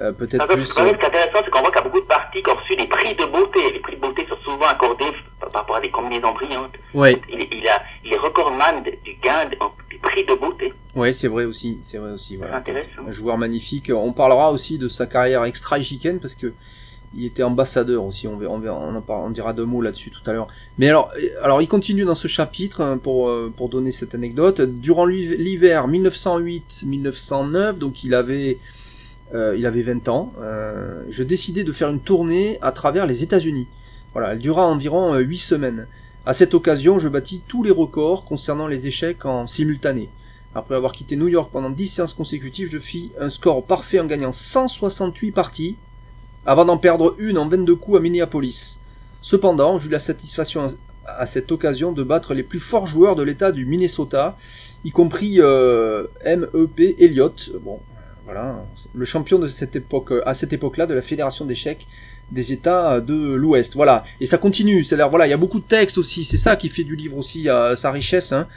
euh, 0.00 0.12
peut-être 0.12 0.46
plus. 0.48 0.64
ce 0.64 0.74
qui 0.74 0.80
est 0.80 1.04
intéressant, 1.04 1.38
c'est 1.44 1.50
qu'on 1.50 1.60
voit 1.60 1.70
qu'il 1.70 1.78
y 1.78 1.80
a 1.80 1.84
beaucoup 1.84 2.00
de 2.00 2.06
parties 2.06 2.42
qui 2.42 2.50
ont 2.50 2.54
reçu 2.56 2.76
des 2.76 2.86
prix 2.86 3.14
de 3.14 3.24
beauté. 3.24 3.60
Les 3.72 3.80
prix 3.80 3.96
de 3.96 4.00
beauté 4.00 4.26
sont 4.28 4.36
souvent 4.44 4.66
accordés 4.66 5.06
par 5.40 5.52
rapport 5.52 5.76
à 5.76 5.80
des 5.80 5.90
combinaisons 5.90 6.32
brillantes. 6.34 6.72
Ouais, 6.94 7.20
Il, 7.30 7.46
il, 7.52 7.68
a, 7.68 7.82
il 8.04 8.12
est 8.12 8.18
recordman 8.18 8.82
du 8.82 9.14
gain 9.22 9.46
de- 9.50 9.56
du 9.90 9.98
prix 9.98 10.24
de 10.24 10.34
beauté. 10.34 10.72
ouais, 10.94 11.12
c'est 11.12 11.28
vrai 11.28 11.44
aussi, 11.44 11.78
c'est 11.82 11.98
vrai 11.98 12.12
aussi. 12.12 12.36
Voilà. 12.36 12.56
intéressant. 12.56 12.88
Un 13.06 13.10
joueur 13.12 13.38
magnifique. 13.38 13.90
On 13.94 14.12
parlera 14.12 14.50
aussi 14.52 14.76
de 14.78 14.88
sa 14.88 15.06
carrière 15.06 15.44
extra-échiquienne 15.44 16.18
parce 16.20 16.34
que 16.34 16.52
il 17.14 17.24
était 17.24 17.44
ambassadeur 17.44 18.04
aussi. 18.04 18.26
On, 18.28 18.36
verra- 18.36 18.52
on, 18.52 18.58
verra- 18.58 18.76
on, 18.78 19.02
on 19.26 19.30
dira 19.30 19.52
deux 19.54 19.64
mots 19.64 19.80
là-dessus 19.80 20.10
tout 20.10 20.28
à 20.28 20.32
l'heure. 20.34 20.48
Mais 20.76 20.88
alors, 20.90 21.10
euh, 21.16 21.28
alors, 21.42 21.62
il 21.62 21.68
continue 21.68 22.04
dans 22.04 22.16
ce 22.16 22.28
chapitre 22.28 22.82
hein, 22.82 22.98
pour 22.98 23.28
euh, 23.28 23.50
pour 23.56 23.68
donner 23.70 23.92
cette 23.92 24.14
anecdote. 24.14 24.60
Durant 24.60 25.06
l'hiv- 25.06 25.36
l'hiver 25.38 25.86
1908-1909, 25.88 27.78
donc 27.78 28.04
il 28.04 28.14
avait 28.14 28.58
euh, 29.34 29.56
il 29.56 29.66
avait 29.66 29.82
20 29.82 30.08
ans. 30.08 30.32
euh, 30.40 31.02
je 31.08 31.22
décidai 31.22 31.64
de 31.64 31.72
faire 31.72 31.88
une 31.88 32.00
tournée 32.00 32.58
à 32.62 32.72
travers 32.72 33.06
les 33.06 33.22
États-Unis. 33.22 33.68
Voilà, 34.12 34.32
elle 34.32 34.38
dura 34.38 34.66
environ 34.66 35.14
euh, 35.14 35.20
8 35.20 35.38
semaines. 35.38 35.88
À 36.24 36.32
cette 36.32 36.54
occasion, 36.54 36.98
je 36.98 37.08
bâtis 37.08 37.42
tous 37.46 37.62
les 37.62 37.70
records 37.70 38.24
concernant 38.24 38.66
les 38.66 38.86
échecs 38.86 39.24
en 39.24 39.46
simultané. 39.46 40.08
Après 40.54 40.74
avoir 40.74 40.92
quitté 40.92 41.16
New 41.16 41.28
York 41.28 41.50
pendant 41.52 41.70
10 41.70 41.86
séances 41.86 42.14
consécutives, 42.14 42.70
je 42.70 42.78
fis 42.78 43.12
un 43.20 43.30
score 43.30 43.64
parfait 43.64 44.00
en 44.00 44.06
gagnant 44.06 44.32
168 44.32 45.32
parties, 45.32 45.76
avant 46.46 46.64
d'en 46.64 46.78
perdre 46.78 47.14
une 47.18 47.38
en 47.38 47.48
22 47.48 47.76
coups 47.76 47.98
à 47.98 48.00
Minneapolis. 48.00 48.78
Cependant, 49.20 49.78
j'eus 49.78 49.90
la 49.90 49.98
satisfaction 49.98 50.68
à 51.04 51.26
cette 51.26 51.52
occasion 51.52 51.92
de 51.92 52.02
battre 52.02 52.34
les 52.34 52.42
plus 52.42 52.60
forts 52.60 52.86
joueurs 52.86 53.16
de 53.16 53.22
l'État 53.22 53.52
du 53.52 53.66
Minnesota, 53.66 54.36
y 54.84 54.90
compris 54.90 55.36
euh, 55.40 56.06
M.E.P. 56.22 56.96
Elliott, 56.98 57.52
bon, 57.62 57.80
voilà, 58.26 58.56
le 58.94 59.04
champion 59.06 59.38
de 59.38 59.46
cette 59.48 59.74
époque, 59.76 60.12
à 60.26 60.34
cette 60.34 60.52
époque-là 60.52 60.86
de 60.86 60.92
la 60.94 61.00
Fédération 61.02 61.44
d'échecs 61.46 61.86
des 62.30 62.52
États 62.52 63.00
de 63.00 63.14
l'Ouest. 63.34 63.74
Voilà, 63.74 64.04
et 64.20 64.26
ça 64.26 64.36
continue. 64.36 64.82
C'est-à-dire, 64.84 65.08
voilà, 65.08 65.26
il 65.26 65.30
y 65.30 65.32
a 65.32 65.36
beaucoup 65.38 65.60
de 65.60 65.64
textes 65.66 65.96
aussi. 65.96 66.24
C'est 66.24 66.36
ça 66.38 66.56
qui 66.56 66.68
fait 66.68 66.82
du 66.84 66.96
livre 66.96 67.16
aussi 67.16 67.48
euh, 67.48 67.74
sa 67.76 67.90
richesse. 67.92 68.32
Hein. 68.32 68.48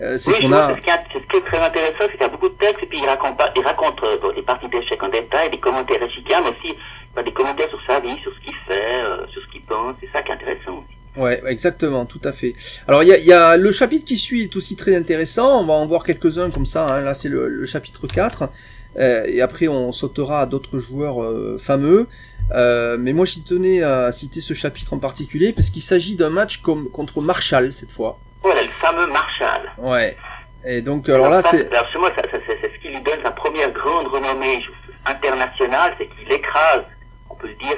Euh, 0.00 0.16
c'est 0.16 0.30
Oui, 0.30 0.42
qu'on 0.42 0.52
a. 0.52 0.76
ce 0.76 0.80
qui, 0.80 0.90
est, 0.90 0.92
ce 1.14 1.18
qui 1.32 1.36
est 1.38 1.50
très 1.50 1.58
intéressant, 1.64 1.96
c'est 2.02 2.12
qu'il 2.12 2.20
y 2.20 2.24
a 2.24 2.28
beaucoup 2.28 2.48
de 2.50 2.54
textes, 2.54 2.82
et 2.82 2.86
puis 2.86 2.98
il 3.02 3.06
raconte, 3.06 3.40
il 3.56 3.62
raconte 3.64 3.98
euh, 4.04 4.16
bon, 4.22 4.30
les 4.36 4.42
parties 4.42 4.68
d'échecs 4.68 5.02
en 5.02 5.08
détail, 5.08 5.50
des 5.50 5.58
commentaires 5.58 6.02
échiquiens, 6.02 6.40
mais 6.44 6.50
aussi 6.50 6.76
bah, 7.16 7.22
des 7.22 7.32
commentaires 7.32 7.68
sur 7.70 7.80
sa 7.86 7.98
vie, 8.00 8.16
sur 8.22 8.32
ce 8.32 8.40
qu'il 8.44 8.54
fait, 8.68 9.00
euh, 9.02 9.26
sur 9.32 9.42
ce 9.42 9.48
qu'il 9.50 9.62
pense. 9.62 9.94
C'est 10.00 10.08
ça 10.12 10.22
qui 10.22 10.30
est 10.30 10.34
intéressant 10.34 10.72
aussi. 10.84 10.96
Ouais, 11.20 11.42
exactement, 11.46 12.04
tout 12.04 12.20
à 12.24 12.32
fait. 12.32 12.52
Alors 12.86 13.02
il 13.02 13.08
y 13.08 13.12
a, 13.14 13.18
y 13.18 13.32
a 13.32 13.56
le 13.56 13.72
chapitre 13.72 14.04
qui 14.04 14.18
suit 14.18 14.42
est 14.42 14.54
aussi 14.54 14.76
très 14.76 14.94
intéressant. 14.94 15.62
On 15.62 15.64
va 15.64 15.72
en 15.72 15.86
voir 15.86 16.04
quelques-uns 16.04 16.50
comme 16.50 16.66
ça. 16.66 16.94
hein. 16.94 17.00
Là, 17.00 17.14
c'est 17.14 17.30
le, 17.30 17.48
le 17.48 17.64
chapitre 17.64 18.06
4. 18.06 18.50
Euh, 18.98 19.24
et 19.26 19.40
après, 19.42 19.68
on 19.68 19.92
sautera 19.92 20.40
à 20.40 20.46
d'autres 20.46 20.78
joueurs 20.78 21.22
euh, 21.22 21.58
fameux. 21.58 22.06
Euh, 22.54 22.96
mais 22.98 23.12
moi, 23.12 23.24
j'y 23.26 23.42
tenais 23.42 23.82
à 23.82 24.12
citer 24.12 24.40
ce 24.40 24.54
chapitre 24.54 24.92
en 24.94 24.98
particulier 24.98 25.52
parce 25.52 25.70
qu'il 25.70 25.82
s'agit 25.82 26.16
d'un 26.16 26.30
match 26.30 26.58
comme 26.58 26.88
contre 26.90 27.20
Marshall 27.20 27.72
cette 27.72 27.90
fois. 27.90 28.18
Voilà, 28.42 28.62
le 28.62 28.68
fameux 28.80 29.06
Marshall. 29.08 29.62
Ouais. 29.78 30.16
Et 30.64 30.80
donc, 30.80 31.08
alors 31.08 31.28
là, 31.28 31.42
c'est 31.42 31.70
alors, 31.72 31.88
chez 31.92 31.98
moi, 31.98 32.10
ça- 32.16 32.22
ça- 32.30 32.38
c'est 32.46 32.72
ce 32.72 32.80
qui 32.80 32.88
lui 32.88 33.00
donne 33.02 33.18
sa 33.24 33.30
première 33.32 33.70
grande 33.72 34.06
renommée 34.08 34.64
internationale, 35.04 35.94
c'est 35.98 36.08
qu'il 36.08 36.32
écrase, 36.32 36.82
on 37.30 37.34
peut 37.34 37.48
le 37.48 37.54
dire, 37.54 37.76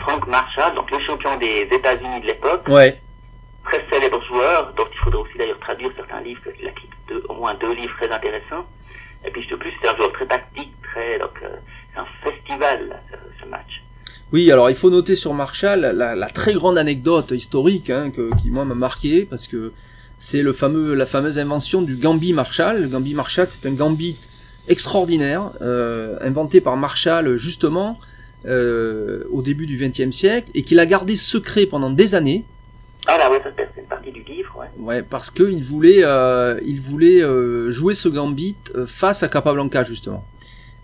Frank 0.00 0.26
Marshall, 0.26 0.74
donc 0.74 0.90
le 0.90 0.98
champion 1.06 1.36
des 1.36 1.68
États-Unis 1.70 2.20
de 2.22 2.26
l'époque, 2.26 2.66
ouais, 2.68 2.98
très 3.64 3.84
célèbre 3.92 4.22
joueur, 4.26 4.72
dont 4.76 4.86
il 4.92 4.98
faudrait 4.98 5.20
aussi 5.20 5.38
d'ailleurs 5.38 5.60
traduire 5.60 5.90
certains 5.96 6.20
livres 6.22 6.40
qu'il 6.56 6.68
a, 6.68 7.32
moins 7.34 7.54
deux 7.54 7.74
livres 7.74 7.94
très 8.00 8.10
intéressants. 8.10 8.64
Et 9.24 9.30
puis 9.30 9.46
de 9.50 9.56
plus, 9.56 9.70
c'est 9.82 9.88
un 9.88 9.96
joueur 9.96 10.12
très 10.12 10.26
tactique, 10.26 10.72
très 10.82 11.18
donc 11.18 11.32
euh, 11.42 11.48
c'est 11.92 12.00
un 12.00 12.06
festival 12.24 13.00
ce, 13.40 13.48
match. 13.48 13.82
Oui, 14.32 14.50
alors 14.50 14.70
il 14.70 14.76
faut 14.76 14.90
noter 14.90 15.14
sur 15.14 15.34
Marshall 15.34 15.80
la, 15.80 16.14
la 16.14 16.26
très 16.28 16.54
grande 16.54 16.78
anecdote 16.78 17.32
historique 17.32 17.90
hein, 17.90 18.10
que, 18.10 18.30
qui 18.40 18.50
moi 18.50 18.64
m'a 18.64 18.74
marqué 18.74 19.26
parce 19.28 19.46
que 19.46 19.72
c'est 20.18 20.42
le 20.42 20.52
fameux 20.52 20.94
la 20.94 21.04
fameuse 21.04 21.38
invention 21.38 21.82
du 21.82 21.96
Gambit 21.96 22.32
Marshall. 22.32 22.82
Le 22.82 22.88
Gambit 22.88 23.14
Marshall, 23.14 23.48
c'est 23.48 23.66
un 23.66 23.72
gambit 23.72 24.16
extraordinaire 24.68 25.50
euh, 25.60 26.16
inventé 26.20 26.60
par 26.60 26.76
Marshall 26.76 27.36
justement 27.36 27.98
euh, 28.46 29.24
au 29.30 29.42
début 29.42 29.66
du 29.66 29.76
XXe 29.76 30.14
siècle 30.14 30.50
et 30.54 30.62
qu'il 30.62 30.78
a 30.78 30.86
gardé 30.86 31.16
secret 31.16 31.66
pendant 31.66 31.90
des 31.90 32.14
années. 32.14 32.44
Ah 33.06 33.18
là, 33.18 33.30
ouais, 33.30 33.40
ça 33.42 33.50
c'est 33.56 33.80
une 33.80 33.86
partie 33.88 34.12
du 34.12 34.22
livre, 34.22 34.56
ouais. 34.58 34.66
Ouais, 34.78 35.02
parce 35.02 35.30
qu'il 35.30 35.64
voulait, 35.64 36.04
euh, 36.04 36.58
il 36.64 36.80
voulait 36.80 37.22
euh, 37.22 37.70
jouer 37.72 37.94
ce 37.94 38.08
gambit 38.08 38.56
euh, 38.76 38.86
face 38.86 39.22
à 39.22 39.28
Capablanca 39.28 39.82
justement. 39.84 40.24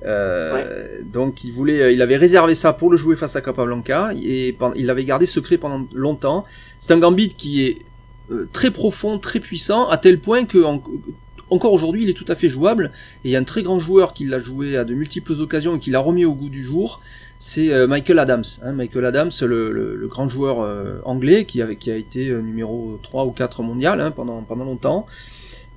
Euh, 0.04 1.00
Donc 1.04 1.44
il 1.44 1.52
voulait, 1.52 1.94
il 1.94 2.02
avait 2.02 2.16
réservé 2.16 2.54
ça 2.54 2.72
pour 2.72 2.90
le 2.90 2.96
jouer 2.96 3.16
face 3.16 3.36
à 3.36 3.40
Capablanca 3.40 4.10
et 4.20 4.56
il 4.76 4.86
l'avait 4.86 5.04
gardé 5.04 5.26
secret 5.26 5.58
pendant 5.58 5.86
longtemps. 5.92 6.44
C'est 6.78 6.92
un 6.92 6.98
gambit 6.98 7.28
qui 7.28 7.64
est 7.64 7.78
très 8.52 8.70
profond, 8.70 9.18
très 9.18 9.40
puissant, 9.40 9.88
à 9.88 9.96
tel 9.96 10.18
point 10.20 10.44
que 10.44 10.58
encore 11.50 11.72
aujourd'hui 11.72 12.02
il 12.02 12.10
est 12.10 12.14
tout 12.14 12.26
à 12.28 12.34
fait 12.34 12.48
jouable. 12.48 12.92
Et 13.24 13.28
il 13.28 13.30
y 13.30 13.36
a 13.36 13.38
un 13.38 13.44
très 13.44 13.62
grand 13.62 13.78
joueur 13.78 14.12
qui 14.12 14.24
l'a 14.24 14.38
joué 14.38 14.76
à 14.76 14.84
de 14.84 14.94
multiples 14.94 15.32
occasions 15.40 15.76
et 15.76 15.78
qui 15.78 15.90
l'a 15.90 16.00
remis 16.00 16.24
au 16.24 16.34
goût 16.34 16.50
du 16.50 16.62
jour 16.62 17.00
c'est 17.38 17.72
euh, 17.72 17.86
Michael 17.86 18.18
Adams. 18.18 18.44
Hein, 18.62 18.72
Michael 18.72 19.04
Adams, 19.04 19.30
le, 19.42 19.70
le, 19.70 20.08
grand 20.08 20.28
joueur 20.28 20.60
euh, 20.60 20.98
anglais 21.04 21.44
qui, 21.44 21.62
avait, 21.62 21.76
qui 21.76 21.90
a 21.90 21.96
été 21.96 22.28
euh, 22.30 22.40
numéro 22.40 22.98
3 23.02 23.26
ou 23.26 23.30
4 23.30 23.62
mondial 23.62 24.00
hein, 24.00 24.10
pendant, 24.10 24.42
pendant 24.42 24.64
longtemps 24.64 25.06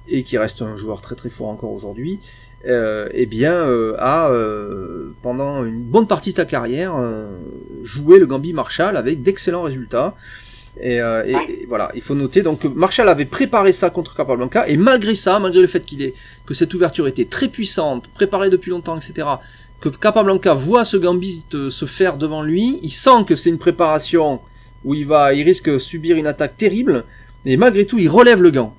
et 0.08 0.24
qui 0.24 0.38
reste 0.38 0.62
un 0.62 0.76
joueur 0.76 1.02
très 1.02 1.15
très 1.15 1.30
fort 1.30 1.50
encore 1.50 1.71
aujourd'hui. 1.71 2.19
Euh, 2.67 3.10
eh 3.13 3.26
bien, 3.26 3.65
a 3.97 4.32
pendant 5.21 5.63
une 5.63 5.82
bonne 5.82 6.08
partie 6.08 6.32
de 6.32 6.36
sa 6.36 6.45
carrière 6.45 6.95
joué 7.84 8.19
le 8.19 8.26
Gambit 8.26 8.54
Marshall 8.54 8.97
avec 8.97 9.21
d'excellents 9.21 9.62
résultats. 9.62 10.15
Et, 10.80 10.95
et, 10.95 11.65
voilà, 11.67 11.91
il 11.93 12.02
faut 12.02 12.15
noter 12.15 12.43
donc 12.43 12.60
que 12.60 12.67
Marshall 12.67 13.10
avait 13.10 13.26
préparé 13.26 13.71
ça 13.71 13.89
contre 13.89 14.15
Capablanca 14.15 14.67
et 14.67 14.78
malgré 14.78 15.15
ça, 15.15 15.39
malgré 15.39 15.62
le 15.62 15.67
fait 15.67 15.86
qu'il 15.86 16.02
ait 16.02 16.13
que 16.45 16.54
cette 16.54 16.74
ouverture 16.74 17.08
était 17.08 17.26
très 17.26 17.47
puissante, 17.47 18.08
préparée 18.10 18.50
depuis 18.50 18.71
longtemps, 18.71 18.97
etc 18.97 19.28
que 19.82 19.89
Capablanca 19.89 20.54
voit 20.54 20.86
ce 20.86 20.96
Gambit 20.96 21.46
euh, 21.56 21.70
se 21.70 21.86
faire 21.86 22.17
devant 22.17 22.44
lui, 22.44 22.80
il 22.84 22.91
sent 22.91 23.26
que 23.28 23.36
c'est 23.36 23.50
une 23.50 23.58
préparation 23.58 24.39
où 24.86 24.94
il 24.94 25.06
va, 25.06 25.34
il 25.34 25.44
risque 25.44 25.70
de 25.70 25.80
subir 25.80 26.17
une 26.17 26.28
attaque 26.28 26.56
terrible, 26.56 27.04
mais 27.46 27.58
malgré 27.58 27.86
tout, 27.86 27.98
il 27.98 28.08
relève 28.08 28.41
le 28.41 28.52
gant. 28.52 28.76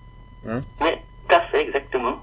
Hein 0.49 0.62
oui, 0.81 0.91
tout 1.29 1.35
à 1.35 1.41
fait, 1.51 1.62
exactement. 1.62 2.23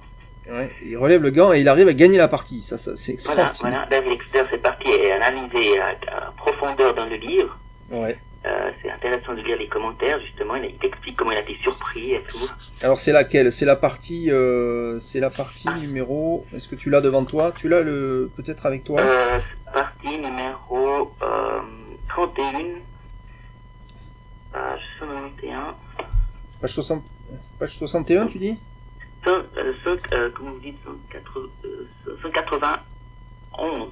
Ouais, 0.49 0.71
il 0.83 0.97
relève 0.97 1.21
le 1.21 1.29
gant 1.29 1.53
et 1.53 1.59
il 1.59 1.67
arrive 1.67 1.87
à 1.89 1.93
gagner 1.93 2.17
la 2.17 2.27
partie. 2.27 2.61
Ça, 2.61 2.77
ça 2.77 2.95
c'est 2.95 3.11
extraordinaire. 3.11 3.53
Voilà, 3.59 3.85
voilà. 3.87 4.01
David 4.01 4.13
Exter, 4.13 4.43
cette 4.49 4.63
partie 4.63 4.89
est 4.89 5.11
analysée 5.11 5.79
à, 5.79 6.31
profondeur 6.37 6.95
dans 6.95 7.05
le 7.05 7.17
livre. 7.17 7.59
Ouais. 7.91 8.17
Euh, 8.45 8.71
c'est 8.81 8.89
intéressant 8.89 9.33
de 9.33 9.41
lire 9.41 9.57
les 9.57 9.67
commentaires 9.67 10.17
justement. 10.21 10.55
Il, 10.55 10.73
t'explique 10.77 11.17
comment 11.17 11.31
il 11.31 11.37
a 11.37 11.41
été 11.41 11.57
surpris 11.61 12.13
et 12.13 12.23
tout. 12.29 12.49
Alors 12.81 12.97
c'est 12.97 13.11
laquelle? 13.11 13.51
C'est 13.51 13.65
la 13.65 13.75
partie, 13.75 14.31
euh, 14.31 14.97
c'est 14.99 15.19
la 15.19 15.29
partie 15.29 15.67
numéro. 15.81 16.45
Est-ce 16.53 16.69
que 16.69 16.75
tu 16.75 16.89
l'as 16.89 17.01
devant 17.01 17.25
toi? 17.25 17.51
Tu 17.51 17.67
l'as 17.67 17.81
le 17.81 18.31
peut-être 18.37 18.65
avec 18.65 18.85
toi? 18.85 19.01
Euh, 19.01 19.39
Partie 19.73 20.17
numéro 20.17 21.13
31, 22.07 22.79
page 24.53 24.81
61. 24.99 25.75
Page 26.61 26.71
60, 26.71 27.03
page 27.59 27.77
61, 27.77 28.27
tu 28.27 28.39
dis? 28.39 28.57
100, 29.25 29.31
comment 30.33 30.51
vous 30.53 30.59
dites 30.59 30.77
191. 32.21 33.89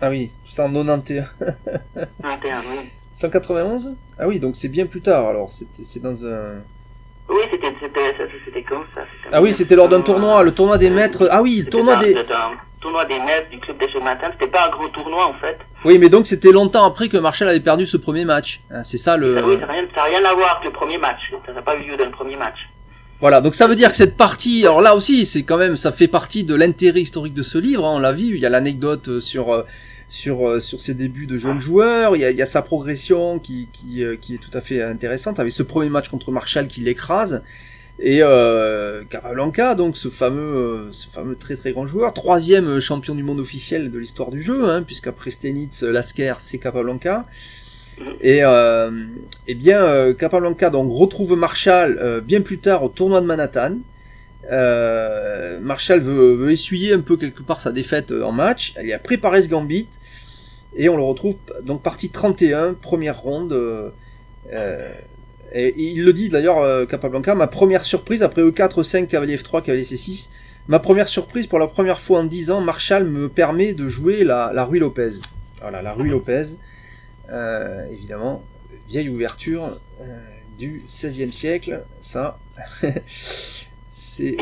Ah 0.00 0.10
oui, 0.10 0.32
191. 0.44 1.24
91, 2.22 2.64
oui. 2.70 2.90
191 3.18 3.96
Ah 4.18 4.28
oui, 4.28 4.38
donc 4.38 4.54
c'est 4.54 4.68
bien 4.68 4.86
plus 4.86 5.00
tard, 5.00 5.26
alors 5.26 5.50
c'est 5.50 6.00
dans 6.00 6.24
un... 6.24 6.62
Oui, 7.28 7.40
c'était 7.50 8.62
comme 8.62 8.84
ça. 8.94 9.02
Ah 9.32 9.42
oui, 9.42 9.52
c'était 9.52 9.74
lors 9.74 9.88
d'un 9.88 10.02
tournoi, 10.02 10.42
le 10.44 10.52
tournoi 10.52 10.78
des 10.78 10.88
maîtres. 10.88 11.28
Ah 11.30 11.42
oui, 11.42 11.62
le 11.64 11.68
tournoi 11.68 11.96
des... 11.96 12.16
un 12.16 12.52
tournoi 12.80 13.04
des 13.06 13.18
maîtres 13.18 13.50
du 13.50 13.58
club 13.58 13.76
des 13.76 14.00
matin, 14.00 14.28
c'était 14.32 14.50
pas 14.50 14.66
un 14.66 14.70
gros 14.70 14.88
tournoi 14.88 15.26
en 15.26 15.34
fait. 15.34 15.58
Oui, 15.84 15.98
mais 15.98 16.08
donc 16.08 16.28
c'était 16.28 16.52
longtemps 16.52 16.84
après 16.84 17.08
que 17.08 17.16
Marshall 17.16 17.48
avait 17.48 17.58
perdu 17.58 17.86
ce 17.86 17.96
premier 17.96 18.24
match. 18.24 18.60
Ah, 18.70 18.84
c'est 18.84 18.98
ça 18.98 19.16
le... 19.16 19.44
Oui, 19.44 19.58
ça 19.60 19.66
n'a 19.66 19.72
rien, 19.72 19.82
rien, 19.96 20.24
à 20.24 20.34
voir 20.34 20.58
avec 20.60 20.72
le 20.72 20.78
premier 20.78 20.96
match. 20.96 21.18
Ça 21.44 21.52
n'a 21.52 21.62
pas 21.62 21.76
eu 21.76 21.88
lieu 21.88 21.96
dans 21.96 22.06
le 22.06 22.12
premier 22.12 22.36
match. 22.36 22.56
Voilà, 23.20 23.40
donc 23.40 23.56
ça 23.56 23.66
veut 23.66 23.74
dire 23.74 23.90
que 23.90 23.96
cette 23.96 24.16
partie, 24.16 24.64
alors 24.64 24.80
là 24.80 24.94
aussi, 24.94 25.26
c'est 25.26 25.42
quand 25.42 25.58
même, 25.58 25.76
ça 25.76 25.90
fait 25.90 26.06
partie 26.06 26.44
de 26.44 26.54
l'intérêt 26.54 27.00
historique 27.00 27.34
de 27.34 27.42
ce 27.42 27.58
livre, 27.58 27.84
hein, 27.84 27.94
on 27.96 27.98
l'a 27.98 28.12
vu, 28.12 28.36
il 28.36 28.38
y 28.38 28.46
a 28.46 28.48
l'anecdote 28.48 29.18
sur 29.18 29.52
euh, 29.52 29.64
sur 30.08 30.48
euh, 30.48 30.60
sur 30.60 30.80
ses 30.80 30.94
débuts 30.94 31.26
de 31.26 31.38
jeunes 31.38 31.60
joueurs. 31.60 32.16
Il 32.16 32.20
y 32.20 32.24
a, 32.24 32.30
y 32.30 32.42
a 32.42 32.46
sa 32.46 32.62
progression 32.62 33.38
qui 33.38 33.68
qui, 33.72 34.02
euh, 34.02 34.16
qui 34.16 34.34
est 34.34 34.38
tout 34.38 34.50
à 34.54 34.60
fait 34.60 34.82
intéressante. 34.82 35.38
Avec 35.38 35.52
ce 35.52 35.62
premier 35.62 35.90
match 35.90 36.08
contre 36.08 36.32
Marshall 36.32 36.66
qui 36.66 36.80
l'écrase 36.80 37.42
et 38.00 38.20
euh, 38.22 39.02
Capablanca, 39.04 39.74
donc 39.74 39.96
ce 39.96 40.08
fameux 40.08 40.40
euh, 40.40 40.92
ce 40.92 41.08
fameux 41.08 41.34
très 41.34 41.56
très 41.56 41.72
grand 41.72 41.86
joueur, 41.86 42.14
troisième 42.14 42.78
champion 42.80 43.14
du 43.14 43.24
monde 43.24 43.40
officiel 43.40 43.90
de 43.90 43.98
l'histoire 43.98 44.30
du 44.30 44.40
jeu, 44.40 44.68
hein, 44.68 44.82
puisqu'après 44.82 45.30
Stenitz, 45.30 45.82
Lasker, 45.82 46.34
c'est 46.38 46.58
Capablanca. 46.58 47.24
Et 48.20 48.44
euh, 48.44 48.92
eh 49.48 49.56
bien 49.56 50.14
Capablanca 50.14 50.70
donc 50.70 50.92
retrouve 50.92 51.34
Marshall 51.34 52.22
bien 52.24 52.42
plus 52.42 52.58
tard 52.58 52.84
au 52.84 52.88
tournoi 52.88 53.20
de 53.20 53.26
Manhattan. 53.26 53.78
Euh, 54.50 55.58
Marshall 55.60 56.00
veut, 56.00 56.50
essuyer 56.50 56.92
un 56.92 57.00
peu 57.00 57.16
quelque 57.16 57.42
part 57.42 57.60
sa 57.60 57.72
défaite 57.72 58.12
en 58.12 58.32
match. 58.32 58.74
Il 58.82 58.92
a 58.92 58.98
préparé 58.98 59.42
ce 59.42 59.48
gambit. 59.48 59.88
Et 60.74 60.88
on 60.88 60.96
le 60.96 61.02
retrouve 61.02 61.36
donc 61.64 61.82
partie 61.82 62.10
31, 62.10 62.74
première 62.74 63.20
ronde. 63.20 63.52
Euh, 63.52 63.90
euh, 64.52 64.92
et, 65.52 65.74
il 65.76 66.04
le 66.04 66.12
dit 66.12 66.28
d'ailleurs, 66.28 66.58
euh, 66.58 66.86
Capablanca, 66.86 67.34
ma 67.34 67.46
première 67.46 67.84
surprise 67.84 68.22
après 68.22 68.42
E4, 68.42 68.80
E5, 68.80 69.06
cavalier 69.06 69.36
F3, 69.36 69.62
cavalier 69.62 69.84
C6. 69.84 70.28
Ma 70.68 70.78
première 70.78 71.08
surprise 71.08 71.46
pour 71.46 71.58
la 71.58 71.66
première 71.66 71.98
fois 71.98 72.20
en 72.20 72.24
10 72.24 72.50
ans, 72.50 72.60
Marshall 72.60 73.04
me 73.04 73.28
permet 73.28 73.72
de 73.72 73.88
jouer 73.88 74.24
la, 74.24 74.52
la 74.54 74.64
Rue 74.64 74.78
Lopez. 74.78 75.20
Voilà, 75.62 75.80
la 75.80 75.94
Rue 75.94 76.10
Lopez. 76.10 76.56
évidemment, 77.90 78.44
vieille 78.86 79.08
ouverture 79.08 79.80
du 80.58 80.82
16e 80.86 81.32
siècle, 81.32 81.82
ça. 82.00 82.38
et, 84.20 84.36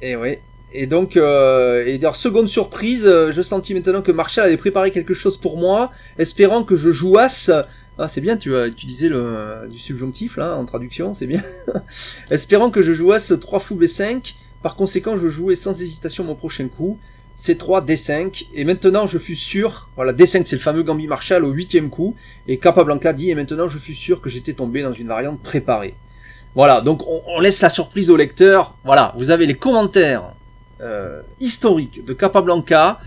et 0.00 0.16
ouais. 0.16 0.40
Et 0.74 0.86
donc, 0.86 1.16
euh, 1.16 1.84
et 1.86 1.98
d'ailleurs, 1.98 2.16
seconde 2.16 2.48
surprise, 2.48 3.06
euh, 3.06 3.30
je 3.30 3.42
sentis 3.42 3.74
maintenant 3.74 4.02
que 4.02 4.12
Marshall 4.12 4.44
avait 4.44 4.56
préparé 4.56 4.90
quelque 4.90 5.14
chose 5.14 5.36
pour 5.36 5.58
moi, 5.58 5.90
espérant 6.18 6.64
que 6.64 6.76
je 6.76 6.90
jouasse. 6.90 7.50
Ah, 7.98 8.08
c'est 8.08 8.22
bien, 8.22 8.38
tu 8.38 8.56
as 8.56 8.66
utilisé 8.68 9.10
le 9.10 9.68
du 9.70 9.78
subjonctif 9.78 10.38
là 10.38 10.56
en 10.56 10.64
traduction, 10.64 11.12
c'est 11.12 11.26
bien. 11.26 11.42
espérant 12.30 12.70
que 12.70 12.80
je 12.80 12.94
jouasse 12.94 13.34
3 13.38 13.58
fou 13.58 13.76
B5. 13.76 14.34
Par 14.62 14.76
conséquent, 14.76 15.16
je 15.16 15.28
jouais 15.28 15.56
sans 15.56 15.80
hésitation 15.82 16.24
mon 16.24 16.34
prochain 16.34 16.68
coup. 16.68 16.98
C3, 17.36 17.86
D5, 17.86 18.46
et 18.54 18.64
maintenant 18.66 19.06
je 19.06 19.16
fus 19.16 19.36
sûr, 19.36 19.88
voilà, 19.96 20.12
D5 20.12 20.44
c'est 20.44 20.56
le 20.56 20.60
fameux 20.60 20.82
Gambit 20.82 21.06
Marshall 21.06 21.46
au 21.46 21.50
huitième 21.50 21.88
coup, 21.88 22.14
et 22.46 22.58
Capablanca 22.58 23.14
dit, 23.14 23.30
et 23.30 23.34
maintenant 23.34 23.68
je 23.68 23.78
fus 23.78 23.94
sûr 23.94 24.20
que 24.20 24.28
j'étais 24.28 24.52
tombé 24.52 24.82
dans 24.82 24.92
une 24.92 25.08
variante 25.08 25.40
préparée. 25.40 25.94
Voilà, 26.54 26.82
donc 26.82 27.02
on, 27.06 27.40
laisse 27.40 27.62
la 27.62 27.70
surprise 27.70 28.10
au 28.10 28.16
lecteur. 28.16 28.74
Voilà, 28.84 29.14
vous 29.16 29.30
avez 29.30 29.46
les 29.46 29.56
commentaires 29.56 30.34
euh, 30.80 31.22
historiques 31.40 32.04
de 32.04 32.12
Capablanca 32.12 33.00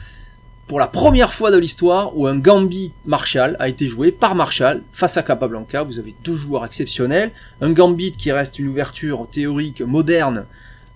pour 0.67 0.79
la 0.79 0.87
première 0.87 1.31
fois 1.31 1.51
de 1.51 1.57
l'histoire 1.57 2.17
où 2.17 2.25
un 2.25 2.37
Gambit 2.37 2.91
Marshall 3.05 3.55
a 3.59 3.69
été 3.69 3.85
joué 3.85 4.11
par 4.11 4.33
Marshall 4.33 4.81
face 4.91 5.17
à 5.17 5.21
Capablanca. 5.21 5.83
Vous 5.83 5.99
avez 5.99 6.15
deux 6.23 6.35
joueurs 6.35 6.65
exceptionnels, 6.65 7.31
un 7.61 7.71
Gambit 7.71 8.13
qui 8.13 8.31
reste 8.31 8.57
une 8.57 8.67
ouverture 8.67 9.27
théorique 9.31 9.81
moderne 9.81 10.45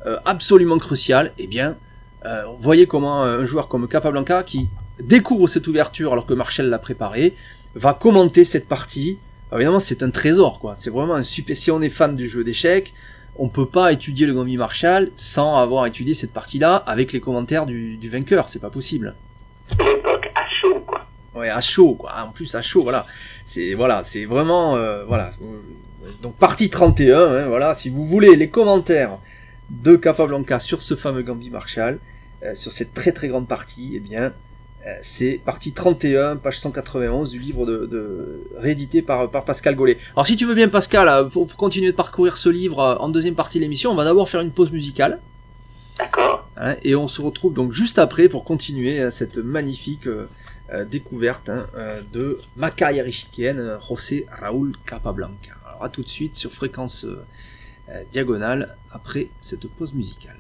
euh, 0.08 0.18
absolument 0.26 0.80
cruciale. 0.80 1.34
Eh 1.38 1.46
bien, 1.46 1.78
euh, 2.26 2.46
voyez 2.58 2.88
comment 2.88 3.22
un 3.22 3.44
joueur 3.44 3.68
comme 3.68 3.88
Capablanca 3.88 4.42
qui 4.42 4.70
découvre 5.00 5.48
cette 5.48 5.68
ouverture 5.68 6.14
alors 6.14 6.26
que 6.26 6.34
Marshall 6.34 6.66
l'a 6.66 6.80
préparée 6.80 7.36
va 7.76 7.94
commenter 7.94 8.44
cette 8.44 8.68
partie 8.68 9.20
évidemment, 9.54 9.80
c'est 9.80 10.04
un 10.04 10.10
trésor, 10.10 10.60
quoi. 10.60 10.76
C'est 10.76 10.90
vraiment 10.90 11.16
un 11.16 11.24
super. 11.24 11.56
Si 11.56 11.72
on 11.72 11.82
est 11.82 11.90
fan 11.90 12.16
du 12.16 12.28
jeu 12.28 12.44
d'échecs, 12.44 12.94
on 13.38 13.50
peut 13.50 13.66
pas 13.66 13.92
étudier 13.92 14.26
le 14.26 14.34
Gambit 14.34 14.58
Marshall 14.58 15.12
sans 15.16 15.58
avoir 15.58 15.86
étudié 15.86 16.14
cette 16.14 16.34
partie-là 16.34 16.76
avec 16.76 17.14
les 17.14 17.20
commentaires 17.20 17.66
du, 17.66 17.98
du 17.98 18.10
vainqueur. 18.10 18.50
C'est 18.50 18.60
pas 18.60 18.70
possible. 18.70 19.16
L'époque 19.80 20.30
à 20.36 20.44
chaud, 20.62 20.82
quoi. 20.86 21.06
Ouais, 21.36 21.50
à 21.50 21.62
chaud, 21.62 21.96
quoi. 21.96 22.14
En 22.22 22.32
plus, 22.32 22.54
à 22.56 22.62
chaud, 22.62 22.84
voilà. 22.84 23.06
C'est 23.46 23.74
voilà, 23.74 24.04
c'est 24.04 24.26
vraiment 24.26 24.76
euh, 24.76 25.06
voilà. 25.06 25.32
Donc 26.22 26.36
partie 26.36 26.70
31, 26.70 27.18
hein, 27.18 27.48
voilà. 27.48 27.76
Si 27.76 27.90
vous 27.90 28.06
voulez 28.06 28.36
les 28.36 28.50
commentaires 28.50 29.18
de 29.70 29.96
Capablanca 29.96 30.60
sur 30.60 30.82
ce 30.82 30.96
fameux 30.96 31.22
Gambit 31.22 31.50
Marshall, 31.50 32.00
euh, 32.44 32.56
sur 32.56 32.72
cette 32.72 32.94
très 32.94 33.12
très 33.12 33.28
grande 33.28 33.48
partie, 33.48 33.94
eh 33.96 34.00
bien, 34.00 34.34
c'est 35.02 35.39
partie 35.44 35.72
31, 35.72 36.38
page 36.38 36.60
191 36.60 37.32
du 37.32 37.39
livre 37.39 37.65
de, 37.65 38.42
réédité 38.58 39.02
par, 39.02 39.30
par 39.30 39.46
Pascal 39.46 39.76
Gollet. 39.76 39.98
Alors 40.15 40.26
si 40.26 40.36
tu 40.36 40.46
veux 40.46 40.56
bien 40.56 40.70
Pascal, 40.70 41.08
euh, 41.08 41.26
pour, 41.26 41.48
continuer 41.56 41.92
de 41.92 41.96
parcourir 41.96 42.38
ce 42.38 42.50
livre 42.50 42.80
euh, 42.80 42.96
en 42.96 43.10
deuxième 43.10 43.36
partie 43.36 43.58
de 43.58 43.63
l'émission, 43.63 43.92
on 43.92 43.96
va 43.96 44.04
d'abord 44.04 44.30
faire 44.30 44.42
une 44.42 44.52
pause 44.52 44.72
musicale. 44.72 45.20
D'accord. 45.98 46.50
Hein, 46.58 46.76
et 46.84 46.96
on 46.96 47.08
se 47.08 47.22
retrouve 47.22 47.54
donc 47.54 47.74
juste 47.74 48.00
après 48.00 48.30
pour 48.30 48.44
continuer 48.44 49.00
hein, 49.00 49.10
cette 49.10 49.38
magnifique 49.38 50.08
euh, 50.08 50.28
euh, 50.72 50.86
découverte 50.86 51.50
hein, 51.50 51.65
euh, 51.76 52.02
de 52.13 52.39
ma 52.56 52.70
carrière 52.70 53.08
ichikienne, 53.08 53.78
José 53.88 54.28
Raúl 54.30 54.74
Capablanca. 54.86 55.54
Alors 55.68 55.84
à 55.84 55.89
tout 55.89 56.04
de 56.04 56.10
suite 56.10 56.36
sur 56.36 56.52
fréquence 56.52 57.06
euh, 57.06 57.26
euh, 57.89 58.04
diagonale 58.12 58.76
après 58.92 59.30
cette 59.42 59.68
pause 59.68 59.96
musicale. 59.96 60.38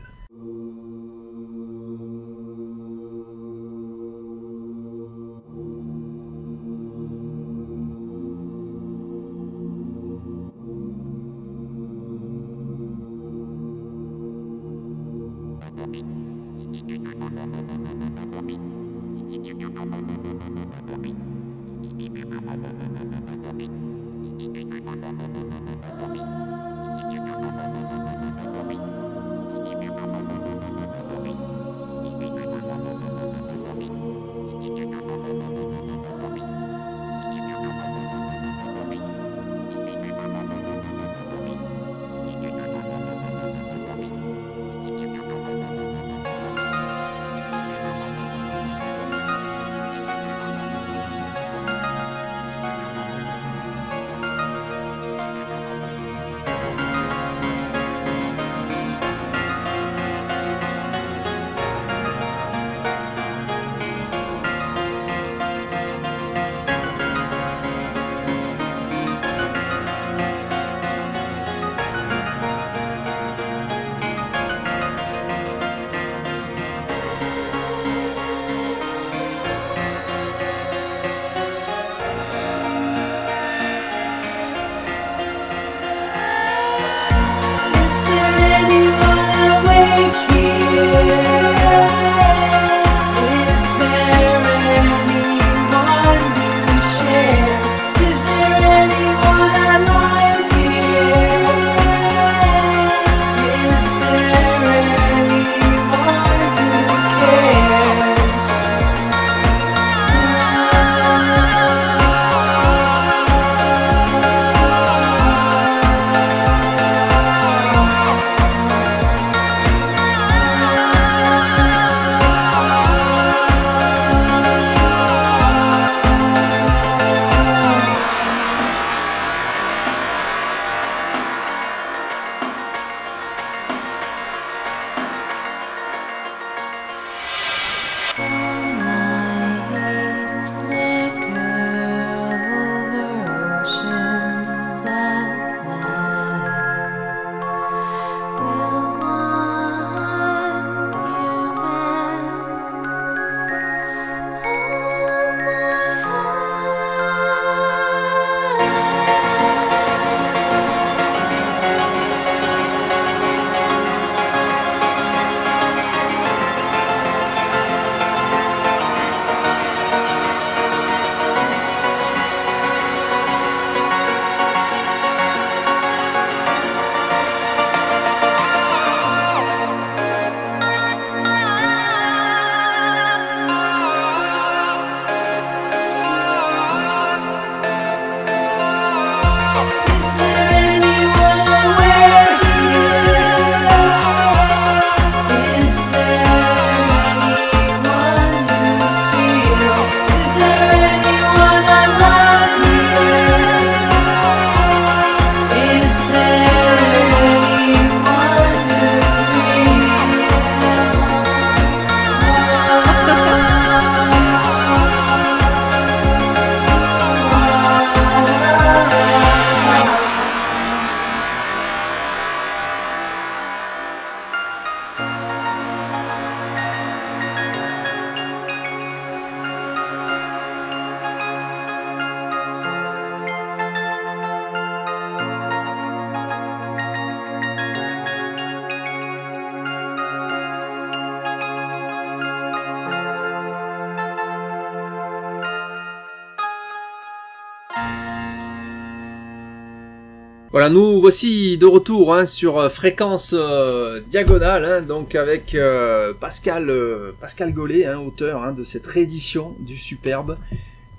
Voilà, 250.51 250.69
nous 250.71 250.99
voici 250.99 251.59
de 251.59 251.67
retour 251.67 252.15
hein, 252.15 252.25
sur 252.25 252.57
euh, 252.57 252.69
fréquence 252.69 253.35
euh, 253.37 253.99
diagonale, 254.01 254.65
hein, 254.65 254.81
donc 254.81 255.13
avec 255.13 255.53
euh, 255.53 256.11
Pascal 256.15 256.71
euh, 256.71 257.11
Pascal 257.21 257.53
Gollet, 257.53 257.85
hein, 257.85 257.99
auteur 257.99 258.43
hein, 258.43 258.51
de 258.51 258.63
cette 258.63 258.87
réédition 258.87 259.55
du 259.59 259.77
superbe 259.77 260.39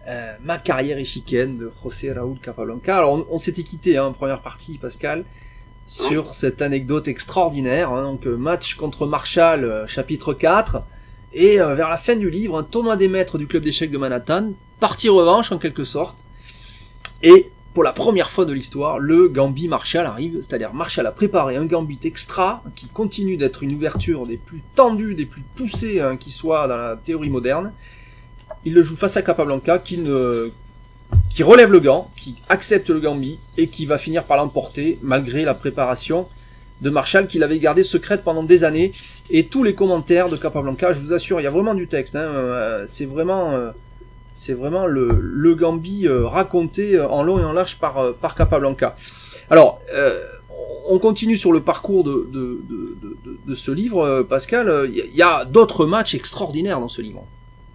euh, 0.07 0.35
Ma 0.45 0.59
carrière 0.59 0.99
échiquienne 0.99 1.57
de 1.57 1.69
José 1.83 2.13
Raúl 2.13 2.39
Capablanca. 2.39 2.99
Alors 2.99 3.15
on, 3.15 3.27
on 3.29 3.39
s'était 3.39 3.65
quitté 3.65 3.97
hein, 3.97 4.05
en 4.05 4.13
première 4.13 4.41
partie, 4.41 4.79
Pascal, 4.79 5.25
sur 5.85 6.33
cette 6.33 6.63
anecdote 6.63 7.09
extraordinaire, 7.09 7.91
hein, 7.91 8.05
donc 8.05 8.27
match 8.27 8.75
contre 8.77 9.05
Marshall, 9.05 9.85
chapitre 9.89 10.33
4, 10.33 10.81
et 11.33 11.61
euh, 11.61 11.75
vers 11.75 11.89
la 11.89 11.97
fin 11.97 12.15
du 12.15 12.31
livre, 12.31 12.57
un 12.57 12.63
tournoi 12.63 12.97
des 12.97 13.09
maîtres 13.09 13.37
du 13.37 13.49
club 13.49 13.65
d'échecs 13.65 13.91
de 13.91 13.99
Manhattan, 13.99 14.53
partie 14.79 15.09
revanche 15.09 15.51
en 15.51 15.59
quelque 15.59 15.83
sorte, 15.83 16.25
et 17.25 17.51
pour 17.75 17.85
la 17.85 17.93
première 17.93 18.31
fois 18.31 18.45
de 18.45 18.53
l'histoire, 18.53 18.99
le 18.99 19.29
Gambit 19.29 19.69
Marshall 19.69 20.05
arrive, 20.05 20.39
c'est-à-dire 20.41 20.75
Marshall 20.75 21.07
a 21.07 21.13
préparé 21.13 21.57
un 21.57 21.67
Gambit 21.67 22.01
extra 22.05 22.63
qui 22.75 22.89
continue 22.89 23.37
d'être 23.37 23.63
une 23.63 23.75
ouverture 23.75 24.27
des 24.27 24.37
plus 24.37 24.63
tendues, 24.75 25.15
des 25.15 25.27
plus 25.27 25.43
poussées 25.55 26.01
hein, 26.01 26.17
qui 26.17 26.31
soit 26.31 26.67
dans 26.67 26.77
la 26.77 26.97
théorie 26.97 27.31
moderne. 27.31 27.73
Il 28.65 28.75
le 28.75 28.83
joue 28.83 28.97
face 28.97 29.17
à 29.17 29.23
Capablanca 29.23 29.79
qui 29.79 29.99
ne 29.99 30.51
qui 31.29 31.43
relève 31.43 31.73
le 31.73 31.81
gant, 31.81 32.11
qui 32.17 32.37
accepte 32.49 32.91
le 32.91 33.01
Gambit 33.01 33.39
et 33.57 33.69
qui 33.69 33.87
va 33.87 33.99
finir 33.99 34.25
par 34.25 34.37
l'emporter 34.37 34.99
malgré 35.03 35.45
la 35.45 35.55
préparation 35.55 36.27
de 36.81 36.91
Marshall 36.91 37.27
qu'il 37.27 37.43
avait 37.43 37.59
gardée 37.59 37.85
secrète 37.85 38.23
pendant 38.25 38.43
des 38.43 38.65
années 38.65 38.93
et 39.31 39.47
tous 39.47 39.63
les 39.63 39.75
commentaires 39.75 40.29
de 40.29 40.37
Capablanca, 40.37 40.93
je 40.93 41.01
vous 41.01 41.13
assure, 41.13 41.41
il 41.41 41.45
y 41.45 41.47
a 41.47 41.51
vraiment 41.51 41.75
du 41.75 41.87
texte. 41.87 42.17
Hein, 42.17 42.21
euh, 42.21 42.85
c'est 42.87 43.07
vraiment 43.07 43.53
euh, 43.53 43.71
c'est 44.41 44.55
vraiment 44.55 44.87
le, 44.87 45.19
le 45.21 45.55
Gambit 45.55 46.07
euh, 46.09 46.27
raconté 46.27 46.97
euh, 46.97 47.07
en 47.09 47.23
long 47.23 47.39
et 47.39 47.45
en 47.45 47.53
large 47.53 47.77
par, 47.79 47.99
euh, 47.99 48.13
par 48.13 48.35
Capablanca. 48.35 48.95
Alors, 49.51 49.81
on 50.89 50.99
continue 50.99 51.37
sur 51.37 51.53
le 51.53 51.61
parcours 51.61 52.05
de, 52.05 52.27
de, 52.33 52.61
de, 53.47 53.55
ce 53.55 53.71
livre, 53.73 54.23
Pascal. 54.23 54.89
Il 54.89 55.15
y 55.15 55.23
a, 55.23 55.45
d'autres 55.45 55.87
matchs 55.87 56.15
extraordinaires 56.15 56.79
dans 56.81 56.89
ce 56.89 57.03
livre. 57.03 57.25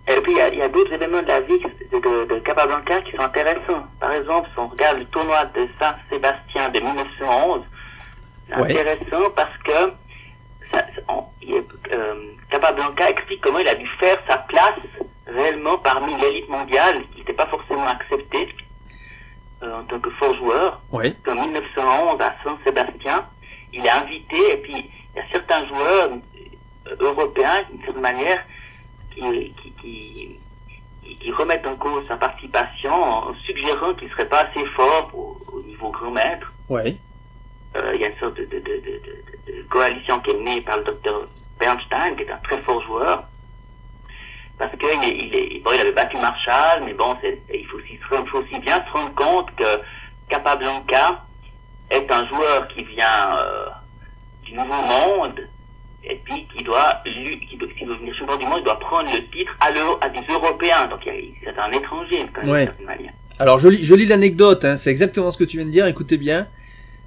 Et 0.07 0.19
puis, 0.21 0.31
il 0.31 0.57
y 0.57 0.61
a, 0.61 0.69
d'autres 0.69 0.93
éléments 0.93 1.21
de 1.21 1.27
la 1.27 1.41
vie 1.41 1.59
de, 1.59 2.39
Capablanca 2.39 3.01
qui 3.01 3.11
sont 3.11 3.23
intéressants. 3.23 3.83
Par 3.99 4.13
exemple, 4.13 4.47
si 4.53 4.59
on 4.59 4.67
regarde 4.69 4.99
le 4.99 5.05
tournoi 5.05 5.43
de 5.53 5.67
Saint-Sébastien 5.79 6.69
de 6.69 6.79
1911, 6.79 7.61
c'est 8.47 8.55
Ouais. 8.61 8.71
intéressant 8.79 9.29
parce 9.35 9.57
que 9.65 9.91
ça, 10.71 10.85
on- 11.09 11.23
il 11.41 11.55
est- 11.55 11.93
euh, 11.93 12.13
Capablanca 12.49 13.09
explique 13.09 13.41
comment 13.41 13.59
il 13.59 13.67
a 13.67 13.75
dû 13.75 13.87
faire 13.99 14.17
sa 14.29 14.37
place 14.37 14.79
réellement 15.27 15.77
parmi 15.77 16.15
l'élite 16.17 16.49
mondiale, 16.49 17.03
qui 17.13 17.19
n'était 17.19 17.33
pas 17.33 17.47
forcément 17.47 17.87
acceptée 17.87 18.53
euh, 19.63 19.79
en 19.79 19.83
tant 19.85 19.99
que 19.99 20.09
fort 20.11 20.35
joueur. 20.35 20.81
Ouais. 20.91 21.15
En 21.27 21.35
1911, 21.35 22.21
à 22.21 22.35
Saint-Sébastien, 22.43 23.25
il 23.73 23.85
est 23.85 23.89
invité, 23.89 24.37
et 24.53 24.57
puis 24.57 24.73
il 25.13 25.17
y 25.17 25.19
a 25.19 25.23
certains 25.31 25.65
joueurs 25.67 26.09
euh, 26.11 26.95
européens, 26.99 27.63
d'une 27.71 27.81
certaine 27.83 28.01
manière, 28.01 28.43
qui, 29.13 29.21
qui, 29.61 29.71
qui, 29.81 30.39
qui- 31.19 31.31
remettent 31.31 31.65
en 31.67 31.75
cause 31.75 32.03
sa 32.07 32.17
participation 32.17 32.93
en 32.93 33.33
suggérant 33.45 33.93
qu'il 33.95 34.07
ne 34.07 34.11
serait 34.13 34.29
pas 34.29 34.41
assez 34.41 34.65
fort 34.75 35.07
pour- 35.07 35.41
au 35.53 35.61
niveau 35.63 35.89
grand 35.89 36.11
maître. 36.11 36.51
Ouais. 36.69 36.97
Euh, 37.77 37.91
il 37.95 38.01
y 38.01 38.05
a 38.05 38.09
une 38.09 38.17
sorte 38.17 38.35
de, 38.37 38.45
de, 38.45 38.59
de- 38.59 39.01
de 39.51 39.61
coalition 39.69 40.19
qui 40.19 40.31
est 40.31 40.39
née 40.39 40.61
par 40.61 40.77
le 40.77 40.83
docteur 40.83 41.27
Bernstein, 41.59 42.15
qui 42.15 42.23
est 42.23 42.31
un 42.31 42.37
très 42.37 42.61
fort 42.61 42.81
joueur. 42.83 43.23
Parce 44.57 44.71
qu'il 44.77 44.87
est, 44.87 45.17
il 45.17 45.35
est, 45.35 45.59
bon, 45.63 45.71
il 45.73 45.81
avait 45.81 45.91
battu 45.91 46.15
Marshall, 46.17 46.83
mais 46.85 46.93
bon, 46.93 47.15
il 47.53 47.65
faut 47.67 47.77
aussi, 47.77 47.99
il 48.23 48.27
faut 48.29 48.37
aussi 48.39 48.59
bien 48.61 48.83
se 48.85 48.91
rendre 48.97 49.13
compte 49.15 49.47
que 49.55 49.81
Capablanca 50.29 51.23
est 51.91 52.11
un 52.11 52.27
joueur 52.27 52.67
qui 52.69 52.83
vient 52.85 53.37
euh, 53.39 53.65
du 54.43 54.53
Nouveau 54.53 54.81
Monde, 54.81 55.39
et 56.03 56.15
puis 56.23 56.47
qui 56.55 56.63
doit, 56.63 57.01
lui, 57.05 57.39
qui 57.47 57.57
doit, 57.57 57.67
s'il 57.77 57.87
veut 57.87 57.95
venir 57.95 58.13
champion 58.17 58.37
du 58.37 58.45
monde, 58.45 58.59
il 58.59 58.63
doit 58.63 58.79
prendre 58.79 59.11
le 59.11 59.19
titre 59.29 59.51
à, 59.59 59.71
l'Euro- 59.71 59.97
à 60.01 60.09
des 60.09 60.21
Européens. 60.29 60.87
Donc 60.87 60.99
il 61.05 61.13
y 61.13 61.47
a- 61.47 61.51
c'est 61.51 61.59
un 61.59 61.71
étranger, 61.71 62.25
quand 62.33 62.41
même, 62.41 62.49
Ouais. 62.51 62.65
Alors, 63.39 63.59
je 63.59 63.67
lis, 63.67 63.83
je 63.83 63.93
lis 63.95 64.05
l'anecdote, 64.05 64.63
hein, 64.65 64.77
c'est 64.77 64.89
exactement 64.91 65.29
ce 65.31 65.37
que 65.37 65.43
tu 65.43 65.57
viens 65.57 65.65
de 65.65 65.71
dire, 65.71 65.87
écoutez 65.87 66.17
bien. 66.17 66.47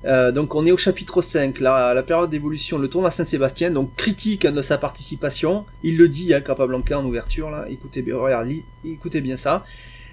Euh, 0.05 0.31
donc, 0.31 0.55
on 0.55 0.65
est 0.65 0.73
au 0.73 0.77
chapitre 0.77 1.23
5, 1.23 1.59
la, 1.61 1.93
la 1.93 2.03
période 2.03 2.31
d'évolution, 2.31 2.79
le 2.79 2.89
tournoi 2.89 3.11
Saint-Sébastien, 3.11 3.71
donc 3.71 3.95
critique 3.97 4.47
de 4.47 4.63
sa 4.63 4.79
participation. 4.79 5.65
Il 5.83 5.97
le 5.99 6.09
dit, 6.09 6.33
hein, 6.33 6.41
Capablanca 6.41 6.99
en 6.99 7.05
ouverture, 7.05 7.51
là. 7.51 7.67
Écoutez 7.69 8.03
bien, 8.03 8.17
regarde, 8.17 8.49
écoutez 8.85 9.21
bien 9.21 9.37
ça. 9.37 9.65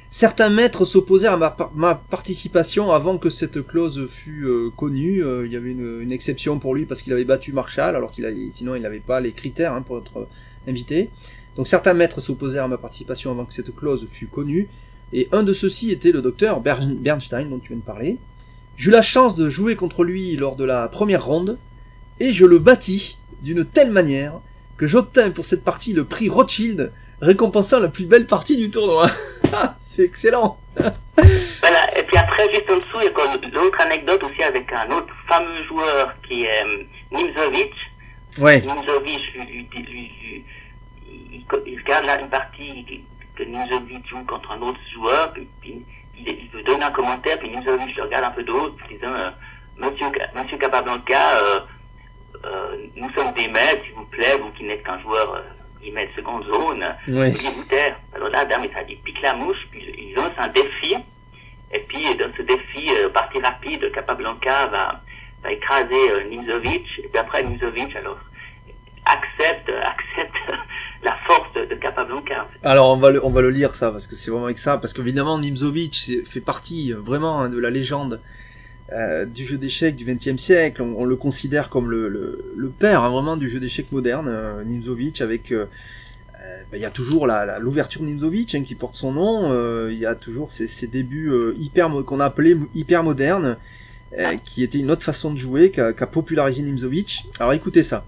Certains 0.09 0.49
maîtres 0.49 0.85
s'opposèrent 0.85 1.33
à 1.33 1.37
ma, 1.37 1.49
par- 1.49 1.73
ma 1.75 1.93
participation 1.95 2.91
avant 2.91 3.17
que 3.17 3.29
cette 3.29 3.65
clause 3.67 4.07
fût 4.07 4.45
euh, 4.45 4.69
connue. 4.75 5.23
Euh, 5.23 5.45
il 5.45 5.51
y 5.51 5.55
avait 5.55 5.71
une, 5.71 6.11
exception 6.11 6.57
pour 6.57 6.73
lui 6.73 6.85
parce 6.85 7.01
qu'il 7.01 7.11
avait 7.11 7.25
battu 7.25 7.51
Marshall, 7.51 7.95
alors 7.95 8.11
qu'il 8.11 8.25
avait, 8.25 8.49
sinon 8.51 8.75
il 8.75 8.81
n'avait 8.81 9.01
pas 9.01 9.19
les 9.19 9.33
critères 9.33 9.73
hein, 9.73 9.81
pour 9.81 9.97
être 9.97 10.27
invité. 10.67 11.09
Donc 11.57 11.67
certains 11.67 11.93
maîtres 11.93 12.21
s'opposèrent 12.21 12.63
à 12.65 12.67
ma 12.67 12.77
participation 12.77 13.29
avant 13.31 13.45
que 13.45 13.53
cette 13.53 13.75
clause 13.75 14.07
fût 14.09 14.27
connue. 14.27 14.69
Et 15.11 15.27
un 15.31 15.43
de 15.43 15.53
ceux-ci 15.53 15.91
était 15.91 16.11
le 16.11 16.21
docteur 16.21 16.61
Bern- 16.61 16.95
Bernstein, 16.97 17.49
dont 17.49 17.59
tu 17.59 17.69
viens 17.69 17.77
de 17.77 17.81
parler. 17.83 18.17
J'eus 18.77 18.91
la 18.91 19.01
chance 19.01 19.35
de 19.35 19.47
jouer 19.47 19.77
contre 19.77 20.03
lui 20.03 20.35
lors 20.35 20.57
de 20.57 20.65
la 20.65 20.89
première 20.89 21.23
ronde, 21.23 21.57
et 22.19 22.33
je 22.33 22.45
le 22.45 22.59
battis 22.59 23.17
d'une 23.41 23.63
telle 23.63 23.91
manière 23.91 24.33
que 24.77 24.85
j'obtins 24.85 25.31
pour 25.31 25.45
cette 25.45 25.63
partie 25.63 25.93
le 25.93 26.03
prix 26.03 26.27
Rothschild, 26.27 26.91
récompensant 27.21 27.79
la 27.79 27.87
plus 27.87 28.05
belle 28.05 28.27
partie 28.27 28.57
du 28.57 28.69
tournoi. 28.69 29.09
Ah, 29.53 29.75
C'est 29.77 30.03
excellent 30.03 30.57
Voilà, 30.75 31.97
et 31.97 32.03
puis 32.03 32.17
après, 32.17 32.51
juste 32.51 32.69
en 32.69 32.77
dessous, 32.77 32.97
il 32.99 33.03
y 33.03 33.07
a 33.07 33.51
l'autre 33.53 33.79
anecdote 33.79 34.23
aussi 34.23 34.43
avec 34.43 34.69
un 34.73 34.89
autre 34.89 35.13
fameux 35.29 35.63
joueur 35.67 36.13
qui 36.27 36.43
est 36.43 36.63
euh, 36.63 36.83
Nimzovic. 37.11 37.71
Ouais, 38.39 38.61
Nimzovic, 38.61 39.21
il, 41.65 41.79
regarde 41.79 42.05
là 42.05 42.19
une 42.19 42.29
partie 42.29 42.85
que 43.35 43.43
Nimzovic 43.43 44.09
joue 44.09 44.25
contre 44.25 44.51
un 44.51 44.61
autre 44.61 44.79
joueur, 44.93 45.31
puis 45.61 45.85
il, 46.17 46.27
il 46.27 46.49
veut 46.49 46.63
donner 46.63 46.83
un 46.83 46.91
commentaire, 46.91 47.37
puis 47.39 47.49
Nimzovic 47.49 47.95
le 47.95 48.03
regarde 48.03 48.25
un 48.25 48.31
peu 48.31 48.43
d'autre, 48.43 48.75
puis 48.77 48.95
disant 48.95 49.13
euh, 49.13 49.29
Monsieur, 49.77 50.07
Monsieur 50.35 50.57
Capablanca, 50.57 51.37
euh, 51.37 51.59
euh, 52.45 52.77
nous 52.95 53.09
sommes 53.11 53.33
des 53.33 53.47
maîtres, 53.47 53.83
s'il 53.85 53.95
vous 53.95 54.05
plaît, 54.05 54.37
vous 54.39 54.51
qui 54.51 54.63
n'êtes 54.63 54.83
qu'un 54.83 54.99
joueur 55.01 55.33
euh, 55.35 55.41
guillemets, 55.81 56.07
de 56.07 56.13
seconde 56.13 56.45
zone, 56.45 56.85
veuillez 57.07 57.49
vous 57.55 57.63
taire. 57.65 57.97
Alors 58.15 58.29
là, 58.29 58.45
dame, 58.45 58.65
ça 58.73 58.83
dit 58.83 58.95
pique 58.97 59.21
la 59.21 59.33
mouche, 59.33 59.57
puis 59.71 59.83
ils 59.97 60.13
lancent 60.15 60.31
un 60.37 60.47
défi, 60.49 60.95
et 61.73 61.79
puis 61.79 62.15
dans 62.15 62.31
ce 62.37 62.41
défi, 62.43 62.89
euh, 62.95 63.09
partie 63.09 63.39
rapide, 63.41 63.91
Capablanca 63.91 64.67
va, 64.67 65.01
va 65.43 65.51
écraser 65.51 66.11
euh, 66.11 66.29
Nimzovic, 66.29 66.87
et 66.99 67.07
puis 67.07 67.17
après 67.17 67.43
Nimzovic, 67.43 67.95
alors, 67.95 68.19
accepte, 69.05 69.69
accepte 69.69 70.35
la 71.03 71.15
force 71.27 71.53
de, 71.55 71.65
de 71.65 71.75
Capablanca. 71.75 72.47
Alors 72.63 72.91
on 72.91 72.97
va 72.97 73.11
le, 73.11 73.23
on 73.25 73.29
va 73.29 73.41
le 73.41 73.49
lire 73.49 73.75
ça 73.75 73.91
parce 73.91 74.07
que 74.07 74.15
c'est 74.15 74.31
vraiment 74.31 74.45
avec 74.45 74.57
ça 74.59 74.77
parce 74.77 74.93
qu'évidemment 74.93 75.37
Nimzovic 75.39 76.21
fait 76.25 76.41
partie 76.41 76.93
euh, 76.93 76.97
vraiment 76.99 77.41
hein, 77.41 77.49
de 77.49 77.57
la 77.59 77.69
légende 77.69 78.21
euh, 78.93 79.25
du 79.25 79.45
jeu 79.45 79.57
d'échecs 79.57 79.95
du 79.95 80.05
XXe 80.05 80.37
siècle. 80.41 80.81
On, 80.81 80.95
on 80.97 81.05
le 81.05 81.15
considère 81.15 81.69
comme 81.69 81.89
le, 81.89 82.07
le, 82.07 82.53
le 82.55 82.69
père 82.69 83.03
hein, 83.03 83.09
vraiment 83.09 83.37
du 83.37 83.49
jeu 83.49 83.59
d'échecs 83.59 83.91
moderne, 83.91 84.27
euh, 84.29 84.63
Nimzovic 84.63 85.21
avec 85.21 85.51
euh, 85.51 85.65
euh, 86.43 86.61
ben, 86.71 86.77
il 86.77 86.81
y 86.81 86.85
a 86.85 86.91
toujours 86.91 87.25
la- 87.27 87.45
la- 87.45 87.59
l'ouverture 87.59 88.01
Nimzovic 88.03 88.53
hein, 88.55 88.63
qui 88.63 88.75
porte 88.75 88.95
son 88.95 89.11
nom. 89.11 89.51
euh, 89.51 89.89
Il 89.91 89.97
y 89.99 90.05
a 90.05 90.15
toujours 90.15 90.51
ces, 90.51 90.67
ces 90.67 90.87
débuts 90.87 91.29
euh, 91.31 91.53
hyper 91.57 91.89
qu'on 92.05 92.19
a 92.19 92.25
appelé 92.25 92.55
hyper 92.75 93.03
modernes, 93.03 93.57
euh, 94.19 94.35
qui 94.45 94.63
était 94.63 94.77
une 94.79 94.91
autre 94.91 95.03
façon 95.03 95.33
de 95.33 95.37
jouer 95.39 95.71
qu'a 95.71 95.91
qu'a 95.93 96.07
popularisé 96.07 96.61
Nimzovic. 96.61 97.25
Alors 97.39 97.53
écoutez 97.53 97.83
ça. 97.83 98.05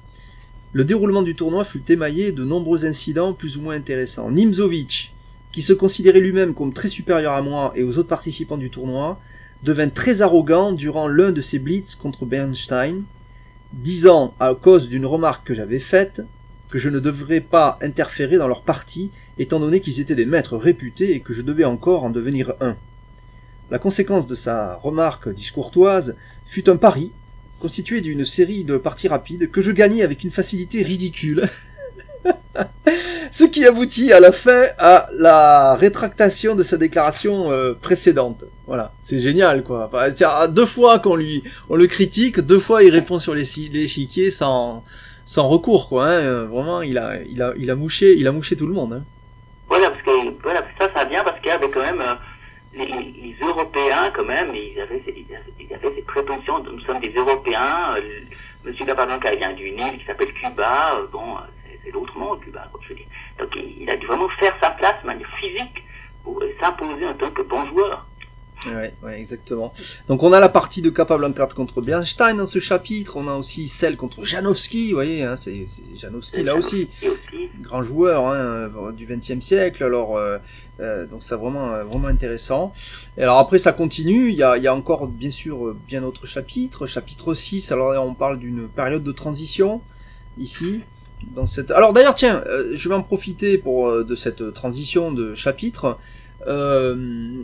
Le 0.78 0.84
déroulement 0.84 1.24
du 1.24 1.34
tournoi 1.34 1.64
fut 1.64 1.92
émaillé 1.92 2.32
de 2.32 2.44
nombreux 2.44 2.86
incidents 2.86 3.34
plus 3.34 3.58
ou 3.58 3.64
moins 3.64 3.74
intéressants. 3.74 4.30
Nimzovic, 4.30 5.12
qui 5.52 5.64
se 5.64 5.74
considérait 5.74 6.20
lui-même 6.20 6.54
comme 6.54 6.72
très 6.72 6.88
supérieur 6.88 7.34
à 7.34 7.42
moi 7.42 7.74
et 7.76 7.82
aux 7.82 7.98
autres 7.98 8.08
participants 8.10 8.60
du 8.60 8.70
tournoi, 8.70 9.20
devint 9.64 9.90
très 9.90 10.22
arrogant 10.22 10.74
durant 10.74 11.08
l'un 11.08 11.32
de 11.32 11.42
ses 11.42 11.58
blitz 11.58 11.96
contre 11.96 12.28
Bernstein, 12.28 13.06
disant, 13.74 14.36
à 14.40 14.54
cause 14.54 14.88
d'une 14.88 15.08
remarque 15.08 15.48
que 15.48 15.56
j'avais 15.56 15.80
faite, 15.80 16.22
que 16.70 16.78
je 16.78 16.90
ne 16.90 17.00
devrais 17.00 17.42
pas 17.42 17.80
interférer 17.82 18.38
dans 18.38 18.48
leur 18.48 18.62
partie, 18.62 19.10
étant 19.40 19.60
donné 19.60 19.80
qu'ils 19.80 20.00
étaient 20.00 20.14
des 20.14 20.28
maîtres 20.28 20.58
réputés 20.58 21.16
et 21.16 21.22
que 21.22 21.34
je 21.34 21.42
devais 21.42 21.66
encore 21.66 22.04
en 22.04 22.12
devenir 22.12 22.54
un. 22.62 22.76
La 23.72 23.80
conséquence 23.80 24.28
de 24.28 24.36
sa 24.36 24.76
remarque 24.76 25.28
discourtoise 25.28 26.18
fut 26.46 26.70
un 26.70 26.78
pari, 26.78 27.14
constitué 27.60 28.02
d'une 28.02 28.26
série 28.26 28.64
de 28.64 28.78
parties 28.78 29.08
rapides 29.08 29.50
que 29.52 29.62
je 29.62 29.72
gagnais 29.72 30.04
avec 30.04 30.24
une 30.24 30.32
facilité 30.32 30.82
ridicule. 30.84 31.48
Ce 33.32 33.44
qui 33.44 33.66
aboutit 33.66 34.12
à 34.14 34.20
la 34.20 34.32
fin 34.32 34.64
à 34.80 35.08
la 35.14 35.76
rétractation 35.76 36.56
de 36.56 36.64
sa 36.64 36.78
déclaration 36.78 37.52
euh, 37.52 37.74
précédente. 37.74 38.46
Voilà, 38.66 38.94
c'est 39.02 39.20
génial 39.20 39.64
quoi. 39.64 39.90
Tiens, 40.16 40.48
deux 40.48 40.66
fois 40.66 41.00
qu'on 41.00 41.16
lui, 41.16 41.44
on 41.70 41.76
le 41.76 41.88
critique, 41.88 42.40
deux 42.40 42.60
fois 42.60 42.84
il 42.84 42.90
répond 42.92 43.20
sur 43.20 43.34
l'échi- 43.36 43.70
l'échiquier 43.72 44.30
sans, 44.32 44.84
sans 45.26 45.48
recours 45.50 45.88
quoi. 45.90 46.08
hein. 46.08 46.12
Euh, 46.12 46.46
Vraiment, 46.46 46.82
il 46.82 46.98
a, 46.98 47.22
il 47.30 47.42
a, 47.42 47.54
il 47.58 47.70
a 47.70 47.76
mouché, 47.76 48.16
il 48.18 48.28
a 48.28 48.32
mouché 48.32 48.56
tout 48.56 48.68
le 48.68 48.74
monde. 48.74 48.94
hein. 48.94 49.04
Voilà, 49.70 49.90
parce 49.92 50.02
que 50.04 50.42
voilà, 50.44 50.66
ça, 50.80 50.90
ça 50.96 51.06
vient 51.06 51.24
parce 51.24 51.38
qu'il 51.40 51.48
y 51.50 51.52
avait 51.52 51.70
quand 51.70 51.82
même 51.82 52.02
euh, 52.02 52.14
les, 52.78 52.86
les- 52.86 53.36
Européens, 53.42 54.12
quand 54.16 54.26
même, 54.26 54.54
ils 54.56 54.80
avaient, 54.80 55.02
ils 55.08 55.34
avaient, 55.34 55.54
ils 55.60 55.74
avaient 55.74 55.96
ces 55.96 56.02
prétentions. 56.04 56.60
de- 56.60 56.72
Nous 56.72 56.82
sommes 56.82 57.00
des 57.00 57.14
Européens. 57.14 57.96
euh, 57.98 58.02
Monsieur 58.64 58.86
Capablanca 58.86 59.32
vient 59.36 59.54
d'une 59.54 59.80
île 59.80 59.98
qui 60.00 60.06
s'appelle 60.06 60.34
Cuba. 60.34 61.02
bon, 61.12 61.38
c'est- 61.84 61.92
l'autre 61.92 62.18
monde, 62.18 62.40
Cuba, 62.42 62.68
comme 62.72 62.82
je 62.88 62.94
dis. 62.94 63.08
Donc, 63.40 63.50
il, 63.56 63.84
il 63.84 63.90
a 63.90 63.96
dû 63.98 64.06
vraiment 64.08 64.30
faire 64.40 64.54
sa 64.62 64.72
place 64.72 64.96
de 65.02 65.08
manière 65.08 65.30
physique 65.40 65.84
pour 66.24 66.42
s'imposer 66.62 67.06
en 67.06 67.14
tant 67.14 67.32
que 67.32 67.42
bon 67.44 67.66
joueur. 67.68 68.08
Ouais, 68.66 68.94
ouais, 69.04 69.20
exactement. 69.20 69.72
Donc 70.08 70.24
on 70.24 70.34
a 70.34 70.40
la 70.40 70.50
partie 70.50 70.82
de 70.82 70.90
Capablanca 70.90 71.48
contre 71.48 71.82
Bernstein 71.82 72.38
dans 72.38 72.48
ce 72.48 72.60
chapitre, 72.60 73.18
on 73.18 73.28
a 73.28 73.34
aussi 73.34 73.68
celle 73.68 73.96
contre 73.96 74.24
Janowski, 74.24 74.90
vous 74.90 74.96
voyez, 74.96 75.24
hein, 75.24 75.36
c'est 75.36 75.66
Janowski 75.96 76.44
là 76.44 76.56
aussi, 76.56 76.90
grand 77.62 77.84
joueur 77.84 78.28
hein, 78.28 78.70
du 78.96 79.06
XXe 79.06 79.46
siècle. 79.46 79.84
Alors 79.84 80.18
euh, 80.18 80.40
euh, 80.80 81.06
donc 81.06 81.24
c'est 81.24 81.36
vraiment 81.36 81.74
euh, 81.74 81.84
vraiment 81.84 82.08
intéressant. 82.08 82.72
Et 83.18 83.24
alors 83.24 83.38
après 83.38 83.60
ça 83.60 83.74
continue. 83.74 84.30
Il 84.30 84.36
y 84.36 84.44
a, 84.44 84.58
y 84.58 84.68
a 84.68 84.74
encore 84.74 85.08
bien 85.08 85.32
sûr 85.32 85.68
euh, 85.68 85.78
bien 85.88 86.02
d'autres 86.02 86.26
chapitres. 86.26 86.88
Chapitre 86.88 87.34
6. 87.34 87.72
Alors 87.72 88.04
on 88.06 88.14
parle 88.14 88.40
d'une 88.40 88.68
période 88.68 89.04
de 89.04 89.12
transition 89.12 89.82
ici. 90.38 90.82
Dans 91.34 91.48
cette... 91.48 91.72
Alors 91.72 91.94
d'ailleurs 91.94 92.16
tiens, 92.16 92.44
je 92.74 92.90
vais 92.90 92.96
en 92.96 93.02
profiter 93.02 93.58
pour 93.58 94.04
de 94.04 94.16
cette 94.16 94.54
transition 94.54 95.12
de 95.12 95.34
chapitre. 95.34 95.98
Euh, 96.46 97.42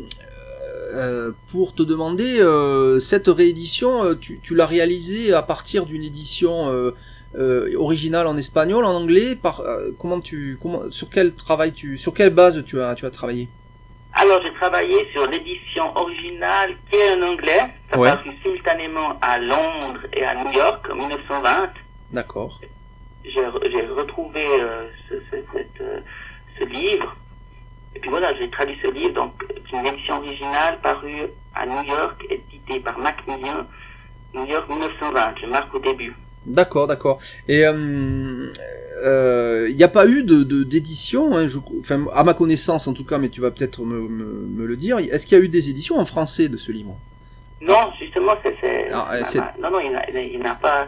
euh, 0.94 1.32
pour 1.52 1.74
te 1.76 1.84
demander 1.84 2.40
euh, 2.40 3.00
cette 3.00 3.28
réédition, 3.28 4.04
euh, 4.04 4.16
tu, 4.16 4.40
tu 4.42 4.56
l'as 4.56 4.66
réalisée 4.66 5.34
à 5.34 5.42
partir 5.42 5.86
d'une 5.86 6.04
édition 6.04 6.72
originale 7.78 8.28
en 8.28 8.38
espagnol, 8.38 8.86
en 8.86 8.94
anglais. 8.96 9.36
Par 9.36 9.64
comment 9.98 10.22
tu, 10.22 10.58
comment, 10.62 10.84
sur 10.92 11.10
quel 11.10 11.34
travail 11.34 11.74
tu, 11.74 11.98
sur 11.98 12.14
quelle 12.14 12.30
base 12.34 12.64
tu 12.66 12.80
as, 12.82 12.94
tu 12.96 13.06
as 13.06 13.10
travaillé? 13.12 13.50
Alors, 14.14 14.40
j'ai 14.44 14.54
travaillé 14.54 15.08
sur 15.12 15.26
l'édition 15.28 15.86
originale 15.98 16.76
qui 16.92 16.98
est 16.98 17.14
en 17.16 17.24
anglais. 17.32 17.74
Ça 17.92 18.00
Ouais. 18.00 18.10
paru 18.10 18.30
simultanément 18.44 19.18
à 19.22 19.40
Londres 19.40 20.02
et 20.14 20.24
à 20.24 20.36
New 20.44 20.52
York 20.52 20.86
en 20.92 20.96
1920. 20.96 21.70
D'accord. 22.12 22.60
J'ai 23.26 23.40
re- 23.42 23.72
j'ai 23.72 23.86
retrouvé 23.88 24.46
ce, 25.10 25.16
ce, 25.32 25.36
cette, 25.54 25.84
ce 26.60 26.66
livre. 26.66 27.16
Et 27.96 28.00
puis 28.00 28.10
voilà, 28.10 28.34
j'ai 28.40 28.50
traduit 28.50 28.78
ce 28.84 28.90
livre, 28.92 29.14
donc 29.14 29.34
une 29.72 29.86
édition 29.86 30.18
originale 30.18 30.80
parue 30.82 31.28
à 31.56 31.66
New 31.66 31.84
York, 31.88 32.26
éditée 32.30 32.80
par 32.80 32.98
Macmillan, 32.98 33.66
New 34.34 34.46
York 34.46 34.68
1920. 34.70 35.36
Je 35.42 35.48
marque 35.48 35.74
au 35.76 35.80
début. 35.80 36.16
D'accord, 36.46 36.88
d'accord. 36.88 37.20
Et 37.48 37.60
il 37.60 38.52
euh, 39.06 39.72
n'y 39.72 39.84
a 39.84 39.88
pas 39.88 40.08
eu 40.08 40.24
de 40.24 40.44
d'édition, 40.64 41.36
hein, 41.38 41.48
enfin 41.80 42.06
à 42.14 42.24
ma 42.24 42.34
connaissance 42.34 42.88
en 42.88 42.94
tout 42.94 43.06
cas, 43.06 43.18
mais 43.18 43.30
tu 43.30 43.42
vas 43.42 43.52
peut-être 43.52 43.82
me, 43.84 44.02
me, 44.02 44.26
me 44.48 44.66
le 44.66 44.76
dire. 44.76 44.98
Est-ce 45.00 45.26
qu'il 45.26 45.38
y 45.38 45.42
a 45.42 45.44
eu 45.44 45.50
des 45.50 45.70
éditions 45.70 45.98
en 46.00 46.06
français 46.06 46.50
de 46.50 46.58
ce 46.58 46.72
livre? 46.72 46.98
Non, 47.62 47.92
justement, 48.00 48.34
c'est. 48.44 48.56
c'est- 48.62 48.90
Ah, 48.92 49.10
euh, 49.14 49.22
Non, 49.62 49.72
non, 49.72 49.80
il 49.80 50.40
n'a 50.40 50.56
pas. 50.56 50.88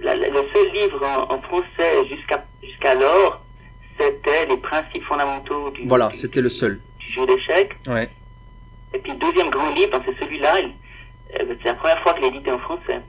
la- 0.00 0.14
la- 0.14 0.28
le 0.28 0.42
seul 0.54 0.72
livre 0.74 1.02
en, 1.04 1.34
en 1.34 1.40
français 1.42 2.06
jusqu'à 2.08 2.44
jusqu'alors, 2.62 3.42
c'était 3.98 4.46
les 4.46 4.56
principes 4.58 5.02
fondamentaux 5.04 5.70
du, 5.70 5.86
Voilà, 5.86 6.08
du- 6.08 6.18
c'était 6.18 6.40
le 6.40 6.48
seul. 6.48 6.80
du 6.98 7.12
jeu 7.12 7.26
d'échecs. 7.26 7.72
Ouais. 7.86 8.08
Et 8.94 8.98
puis, 8.98 9.14
deuxième 9.16 9.50
grand 9.50 9.72
livre, 9.74 10.00
c'est 10.06 10.18
celui-là. 10.24 10.60
il- 10.60 10.72
euh, 11.40 11.54
C'est 11.62 11.68
la 11.68 11.74
première 11.74 12.00
fois 12.02 12.14
qu'il 12.14 12.24
est 12.24 12.28
édité 12.28 12.50
en 12.50 12.58
français. 12.58 13.00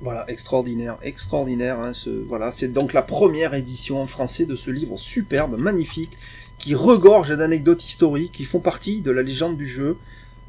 Voilà, 0.00 0.24
extraordinaire, 0.28 0.96
extraordinaire. 1.02 1.78
Hein, 1.78 1.92
ce, 1.94 2.10
voilà, 2.10 2.50
c'est 2.50 2.68
donc 2.68 2.92
la 2.92 3.02
première 3.02 3.54
édition 3.54 4.02
en 4.02 4.06
français 4.08 4.44
de 4.46 4.56
ce 4.56 4.70
livre 4.70 4.96
superbe, 4.98 5.56
magnifique, 5.58 6.18
qui 6.58 6.74
regorge 6.74 7.36
d'anecdotes 7.36 7.84
historiques 7.84 8.32
qui 8.32 8.44
font 8.44 8.58
partie 8.60 9.00
de 9.00 9.10
la 9.12 9.22
légende 9.22 9.56
du 9.56 9.66
jeu. 9.66 9.96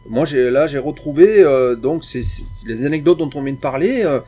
Moi, 0.10 0.26
j'ai 0.26 0.50
là, 0.50 0.66
j'ai 0.68 0.80
retrouvé 0.80 1.40
euh, 1.40 1.76
donc 1.76 2.04
c'est 2.04 2.24
c'est 2.24 2.44
les 2.66 2.86
anecdotes 2.86 3.20
dont 3.20 3.30
on 3.36 3.42
vient 3.44 3.54
de 3.54 3.58
parler 3.58 4.02
euh, 4.04 4.20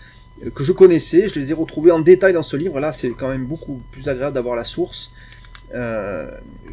que 0.54 0.64
je 0.64 0.72
connaissais. 0.72 1.28
Je 1.28 1.40
les 1.40 1.52
ai 1.52 1.54
retrouvées 1.54 1.92
en 1.92 2.00
détail 2.00 2.34
dans 2.34 2.44
ce 2.44 2.58
livre. 2.58 2.80
Là, 2.80 2.92
c'est 2.92 3.10
quand 3.12 3.30
même 3.30 3.46
beaucoup 3.46 3.82
plus 3.92 4.08
agréable 4.08 4.36
d'avoir 4.36 4.56
la 4.56 4.64
source. 4.64 5.12
Euh, 5.74 6.30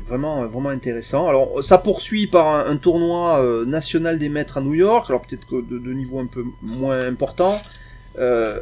vraiment, 0.06 0.46
vraiment 0.46 0.68
intéressant. 0.68 1.28
Alors, 1.28 1.64
ça 1.64 1.78
poursuit 1.78 2.26
par 2.26 2.66
un, 2.68 2.76
tournoi 2.76 3.42
euh, 3.42 3.64
national 3.64 4.18
des 4.18 4.28
maîtres 4.28 4.58
à 4.58 4.60
New 4.60 4.74
York. 4.74 5.06
Alors 5.08 5.22
peut-être 5.22 5.46
que 5.46 5.60
de, 5.60 5.92
niveau 5.92 6.18
un 6.18 6.26
peu 6.26 6.44
moins 6.60 7.06
important. 7.06 7.56
Euh, 8.18 8.60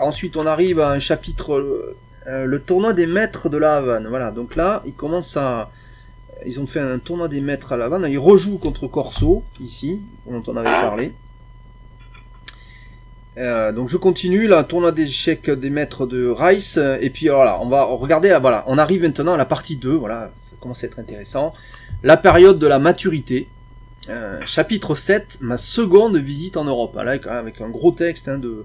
ensuite, 0.00 0.36
on 0.36 0.46
arrive 0.46 0.80
à 0.80 0.90
un 0.90 1.00
chapitre, 1.00 1.94
le 2.26 2.58
tournoi 2.60 2.92
des 2.92 3.06
maîtres 3.06 3.48
de 3.48 3.58
la 3.58 3.76
Havane. 3.76 4.06
Voilà, 4.08 4.30
donc 4.30 4.56
là, 4.56 4.82
ils 4.86 4.94
commencent 4.94 5.36
à, 5.36 5.70
ils 6.46 6.60
ont 6.60 6.66
fait 6.66 6.80
un 6.80 6.98
tournoi 6.98 7.28
des 7.28 7.40
maîtres 7.40 7.72
à 7.72 7.76
la 7.76 7.86
Havane. 7.86 8.06
Ils 8.08 8.18
rejouent 8.18 8.58
contre 8.58 8.86
Corso 8.86 9.42
ici, 9.60 10.00
dont 10.30 10.42
on 10.46 10.56
avait 10.56 10.70
parlé. 10.70 11.14
Euh, 13.36 13.72
donc 13.72 13.88
je 13.88 13.96
continue 13.96 14.46
là, 14.46 14.62
tournoi 14.62 14.92
d'échecs 14.92 15.50
des 15.50 15.70
maîtres 15.70 16.06
de 16.06 16.28
Rice, 16.28 16.78
et 17.00 17.10
puis 17.10 17.28
voilà, 17.28 17.60
on 17.60 17.68
va 17.68 17.84
regarder, 17.84 18.30
ah, 18.30 18.38
voilà, 18.38 18.64
on 18.68 18.78
arrive 18.78 19.02
maintenant 19.02 19.34
à 19.34 19.36
la 19.36 19.44
partie 19.44 19.76
2, 19.76 19.90
voilà, 19.90 20.32
ça 20.38 20.52
commence 20.60 20.84
à 20.84 20.86
être 20.86 20.98
intéressant. 20.98 21.52
La 22.02 22.16
période 22.16 22.58
de 22.58 22.66
la 22.66 22.78
maturité, 22.78 23.48
euh, 24.08 24.40
chapitre 24.44 24.94
7, 24.94 25.38
ma 25.40 25.56
seconde 25.56 26.16
visite 26.16 26.56
en 26.56 26.64
Europe. 26.64 26.94
Là, 26.96 27.18
avec 27.30 27.60
un 27.60 27.70
gros 27.70 27.92
texte 27.92 28.28
hein, 28.28 28.38
de, 28.38 28.64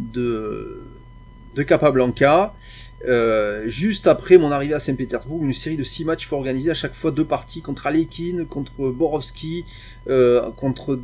de, 0.00 1.62
Capablanca. 1.62 2.54
Euh, 3.06 3.66
juste 3.66 4.06
après 4.06 4.36
mon 4.36 4.50
arrivée 4.50 4.74
à 4.74 4.80
Saint-Pétersbourg, 4.80 5.42
une 5.42 5.54
série 5.54 5.76
de 5.76 5.82
six 5.82 6.04
matchs 6.04 6.26
faut 6.26 6.36
organiser 6.36 6.70
à 6.70 6.74
chaque 6.74 6.94
fois 6.94 7.10
deux 7.10 7.24
parties 7.24 7.62
contre 7.62 7.86
Alekhine, 7.86 8.46
contre 8.46 8.90
Borowski, 8.90 9.64
contre 10.56 10.96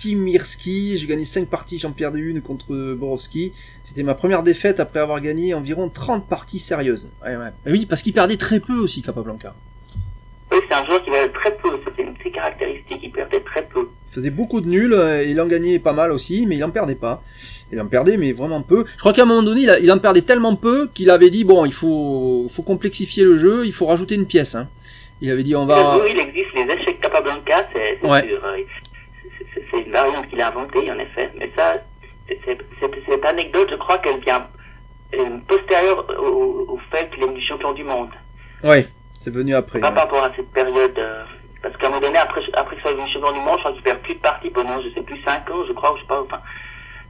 Duchotimirski. 0.00 0.98
J'ai 0.98 1.06
gagné 1.06 1.24
cinq 1.24 1.48
parties, 1.48 1.78
j'en 1.78 1.92
perdais 1.92 2.20
une 2.20 2.40
contre 2.40 2.94
Borowski. 2.94 3.52
C'était 3.84 4.02
ma 4.02 4.14
première 4.14 4.42
défaite 4.42 4.80
après 4.80 5.00
avoir 5.00 5.20
gagné 5.20 5.54
environ 5.54 5.88
30 5.88 6.26
parties 6.28 6.58
sérieuses. 6.58 7.08
Ouais, 7.24 7.36
ouais. 7.36 7.50
Et 7.66 7.72
oui, 7.72 7.86
parce 7.86 8.02
qu'il 8.02 8.12
perdait 8.12 8.36
très 8.36 8.60
peu 8.60 8.74
aussi, 8.74 9.02
Capablanca. 9.02 9.54
Oui, 10.52 10.58
c'est 10.68 10.74
un 10.74 10.84
joueur 10.84 11.04
qui 11.04 11.10
perdait 11.10 11.32
très 11.32 11.56
peu. 11.56 11.68
C'était 11.86 12.02
une 12.02 12.14
de 12.14 12.18
ses 12.22 12.30
caractéristiques. 12.30 13.00
Il 13.02 13.12
perdait 13.12 13.40
très 13.40 13.62
peu. 13.66 13.88
Il 14.10 14.14
faisait 14.14 14.30
beaucoup 14.30 14.60
de 14.60 14.66
nuls, 14.66 14.92
euh, 14.92 15.22
il 15.22 15.40
en 15.40 15.46
gagnait 15.46 15.78
pas 15.78 15.92
mal 15.92 16.10
aussi, 16.10 16.44
mais 16.46 16.56
il 16.56 16.64
en 16.64 16.70
perdait 16.70 16.96
pas. 16.96 17.22
Il 17.70 17.80
en 17.80 17.86
perdait, 17.86 18.16
mais 18.16 18.32
vraiment 18.32 18.62
peu. 18.62 18.84
Je 18.94 18.98
crois 18.98 19.12
qu'à 19.12 19.22
un 19.22 19.26
moment 19.26 19.44
donné, 19.44 19.66
il, 19.80 19.92
en 19.92 19.98
perdait 19.98 20.22
tellement 20.22 20.56
peu 20.56 20.88
qu'il 20.92 21.10
avait 21.10 21.30
dit 21.30 21.44
bon, 21.44 21.64
il 21.64 21.72
faut, 21.72 22.48
faut 22.50 22.62
complexifier 22.62 23.22
le 23.22 23.38
jeu, 23.38 23.64
il 23.66 23.72
faut 23.72 23.86
rajouter 23.86 24.16
une 24.16 24.26
pièce. 24.26 24.56
Hein. 24.56 24.68
Il 25.20 25.30
avait 25.30 25.44
dit 25.44 25.54
on 25.54 25.66
va. 25.66 25.98
Oui, 25.98 26.08
il 26.12 26.18
existe 26.18 26.48
les 26.56 26.62
échecs 26.74 27.00
Capablanca, 27.00 27.68
c'est 27.72 27.98
c'est 28.02 28.08
Ouais. 28.08 28.28
sûr. 28.28 28.40
C'est- 29.70 29.80
une 29.82 29.92
variante 29.92 30.28
qu'il 30.28 30.40
a 30.40 30.48
inventée, 30.48 30.90
en 30.90 30.98
effet. 30.98 31.30
Mais 31.36 31.50
ça, 31.56 31.74
cette, 32.46 32.64
cette 33.08 33.24
anecdote, 33.24 33.68
je 33.70 33.76
crois 33.76 33.98
qu'elle 33.98 34.20
vient 34.20 34.46
euh, 35.14 35.38
postérieure 35.48 36.06
au, 36.22 36.74
au 36.74 36.78
fait 36.92 37.10
qu'il 37.10 37.24
est 37.24 37.40
champion 37.48 37.72
du 37.72 37.82
monde. 37.84 38.10
Ouais, 38.62 38.86
c'est 39.16 39.34
venu 39.34 39.54
après. 39.54 39.80
Pas 39.80 39.88
ouais. 39.88 39.94
par 39.94 40.04
rapport 40.04 40.24
à 40.24 40.30
cette 40.36 40.50
période. 40.52 40.98
euh, 40.98 41.24
parce 41.62 41.76
qu'à 41.76 41.88
un 41.88 41.90
moment 41.90 42.00
donné, 42.00 42.16
après, 42.18 42.40
après 42.54 42.74
qu'il 42.76 42.82
soit 42.82 42.92
devenu 42.94 43.12
champion 43.12 43.32
du 43.32 43.40
monde, 43.40 43.56
je 43.56 43.60
crois 43.62 43.72
qu'il 43.72 43.82
perd 43.82 43.98
plus 44.00 44.14
de 44.14 44.20
parties 44.20 44.50
pendant, 44.50 44.80
je 44.82 44.88
sais 44.94 45.02
plus, 45.02 45.20
5 45.26 45.50
ans, 45.50 45.64
je 45.68 45.72
crois, 45.74 45.92
ou 45.92 45.96
je 45.96 46.02
sais 46.02 46.06
pas. 46.08 46.22
Enfin, 46.22 46.40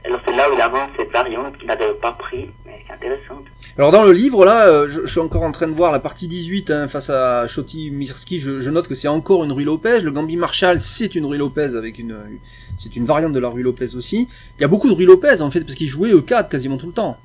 alors 0.03 0.19
c'est 0.25 0.35
là 0.35 0.49
où 0.49 0.53
il 0.55 0.61
invente 0.61 0.89
cette 0.97 1.11
variante 1.11 1.57
qu'il 1.57 1.67
n'avait 1.67 1.93
pas 1.93 2.13
pris, 2.13 2.49
mais 2.65 2.83
qui 2.85 2.91
est 2.91 2.93
intéressante. 2.93 3.45
Alors 3.77 3.91
dans 3.91 4.03
le 4.03 4.11
livre 4.11 4.45
là, 4.45 4.67
euh, 4.67 4.87
je, 4.89 5.01
je 5.01 5.07
suis 5.07 5.19
encore 5.19 5.43
en 5.43 5.51
train 5.51 5.67
de 5.67 5.73
voir 5.73 5.91
la 5.91 5.99
partie 5.99 6.27
18 6.27 6.71
hein, 6.71 6.87
face 6.87 7.09
à 7.09 7.47
Shoti 7.47 7.91
Mirski. 7.91 8.39
Je, 8.39 8.61
je 8.61 8.69
note 8.69 8.87
que 8.87 8.95
c'est 8.95 9.07
encore 9.07 9.43
une 9.43 9.51
Rue 9.51 9.63
Lopez. 9.63 10.01
Le 10.01 10.11
Gambi 10.11 10.37
Marshall, 10.37 10.79
c'est 10.79 11.13
une 11.15 11.25
Rue 11.25 11.37
Lopez 11.37 11.75
avec 11.75 11.99
une, 11.99 12.17
c'est 12.77 12.95
une 12.95 13.05
variante 13.05 13.33
de 13.33 13.39
la 13.39 13.49
Rue 13.49 13.63
Lopez 13.63 13.95
aussi. 13.95 14.27
Il 14.57 14.61
y 14.61 14.65
a 14.65 14.67
beaucoup 14.67 14.89
de 14.89 14.95
Rue 14.95 15.05
Lopez 15.05 15.41
en 15.41 15.51
fait 15.51 15.61
parce 15.61 15.75
qu'il 15.75 15.87
jouait 15.87 16.11
E4 16.13 16.49
quasiment 16.49 16.77
tout 16.77 16.87
le 16.87 16.93
temps. 16.93 17.17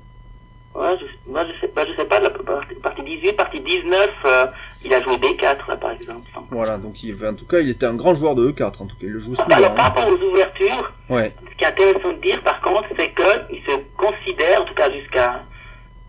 Ouais, 0.75 0.95
je, 0.99 1.31
moi, 1.31 1.43
je 1.43 1.59
sais 1.59 1.69
pas, 1.69 1.85
je 1.87 1.95
sais 1.99 2.05
pas, 2.05 2.19
la 2.19 2.29
partie, 2.29 2.75
partie 2.75 3.03
18, 3.03 3.33
partie 3.33 3.59
19, 3.61 4.09
euh, 4.25 4.45
il 4.87 4.93
a 4.93 5.01
joué 5.03 5.15
B4, 5.17 5.67
là, 5.67 5.75
par 5.77 5.91
exemple. 5.91 6.21
Voilà, 6.49 6.77
donc 6.77 7.03
il, 7.03 7.13
en 7.25 7.33
tout 7.35 7.45
cas, 7.45 7.59
il 7.59 7.69
était 7.69 7.85
un 7.85 7.95
grand 7.95 8.15
joueur 8.15 8.35
de 8.35 8.49
E4 8.51 8.81
en 8.83 8.85
tout 8.87 8.95
cas. 8.95 9.03
Il 9.03 9.09
le 9.11 9.19
jouait 9.19 9.35
souvent. 9.35 9.55
Alors, 9.55 9.75
par 9.75 9.85
hein. 9.85 9.89
rapport 9.89 10.07
aux 10.07 10.23
ouvertures, 10.31 10.91
Ouais. 11.09 11.33
ce 11.51 11.57
qui 11.57 11.63
est 11.63 11.67
intéressant 11.67 12.13
de 12.13 12.21
dire, 12.21 12.41
par 12.43 12.59
contre, 12.61 12.85
c'est 12.97 13.13
qu'il 13.13 13.59
se 13.67 13.77
considère, 13.97 14.61
en 14.61 14.65
tout 14.65 14.73
cas 14.73 14.91
jusqu'à 14.91 15.43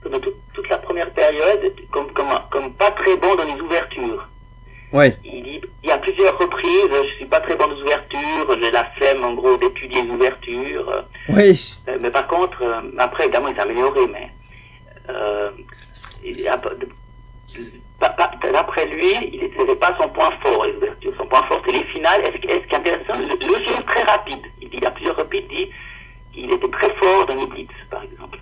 toute, 0.02 0.34
toute 0.54 0.68
la 0.68 0.78
première 0.78 1.10
période, 1.12 1.72
comme, 1.90 2.10
comme, 2.12 2.26
comme 2.50 2.72
pas 2.74 2.90
très 2.92 3.16
bon 3.16 3.34
dans 3.36 3.44
les 3.44 3.60
ouvertures. 3.60 4.28
Ouais. 4.92 5.16
Il 5.24 5.42
dit, 5.42 5.60
il 5.82 5.88
y 5.88 5.92
a 5.92 5.98
plusieurs 5.98 6.38
reprises, 6.38 6.88
je 6.90 7.14
suis 7.16 7.26
pas 7.26 7.40
très 7.40 7.56
bon 7.56 7.66
aux 7.66 7.82
ouvertures, 7.82 8.58
j'ai 8.62 8.70
la 8.70 8.84
flemme, 8.96 9.22
en 9.24 9.34
gros, 9.34 9.56
d'étudier 9.58 10.02
les 10.02 10.10
ouvertures. 10.10 11.04
Oui. 11.28 11.76
euh, 11.88 11.98
mais 12.00 12.10
par 12.10 12.26
contre, 12.26 12.62
euh, 12.62 12.80
après, 12.96 13.24
évidemment, 13.24 13.48
il 13.48 13.54
s'est 13.54 13.60
amélioré, 13.62 14.00
mais 14.10 14.30
euh, 15.10 15.50
d'après 18.00 18.86
lui, 18.86 19.30
il 19.32 19.40
n'était 19.40 19.76
pas 19.76 19.96
son 20.00 20.08
point 20.08 20.30
fort, 20.42 20.64
les 20.66 20.76
ouvertures. 20.76 21.14
Son 21.16 21.26
point 21.26 21.42
fort, 21.48 21.62
c'est 21.66 21.72
les 21.72 21.84
finales. 21.84 22.20
Est-ce 22.22 22.36
qui 22.38 22.48
est 22.48 22.74
intéressant, 22.74 23.18
le, 23.18 23.26
jeu 23.26 23.74
est 23.78 23.86
très 23.86 24.02
rapide? 24.02 24.40
Il 24.60 24.70
dit 24.70 24.84
à 24.84 24.90
plusieurs 24.90 25.16
reprises, 25.16 25.44
il 25.50 25.66
dit 25.66 25.72
qu'il 26.32 26.52
était 26.52 26.70
très 26.70 26.94
fort 26.96 27.26
dans 27.26 27.34
les 27.34 27.46
blitz, 27.46 27.70
par 27.90 28.02
exemple. 28.02 28.38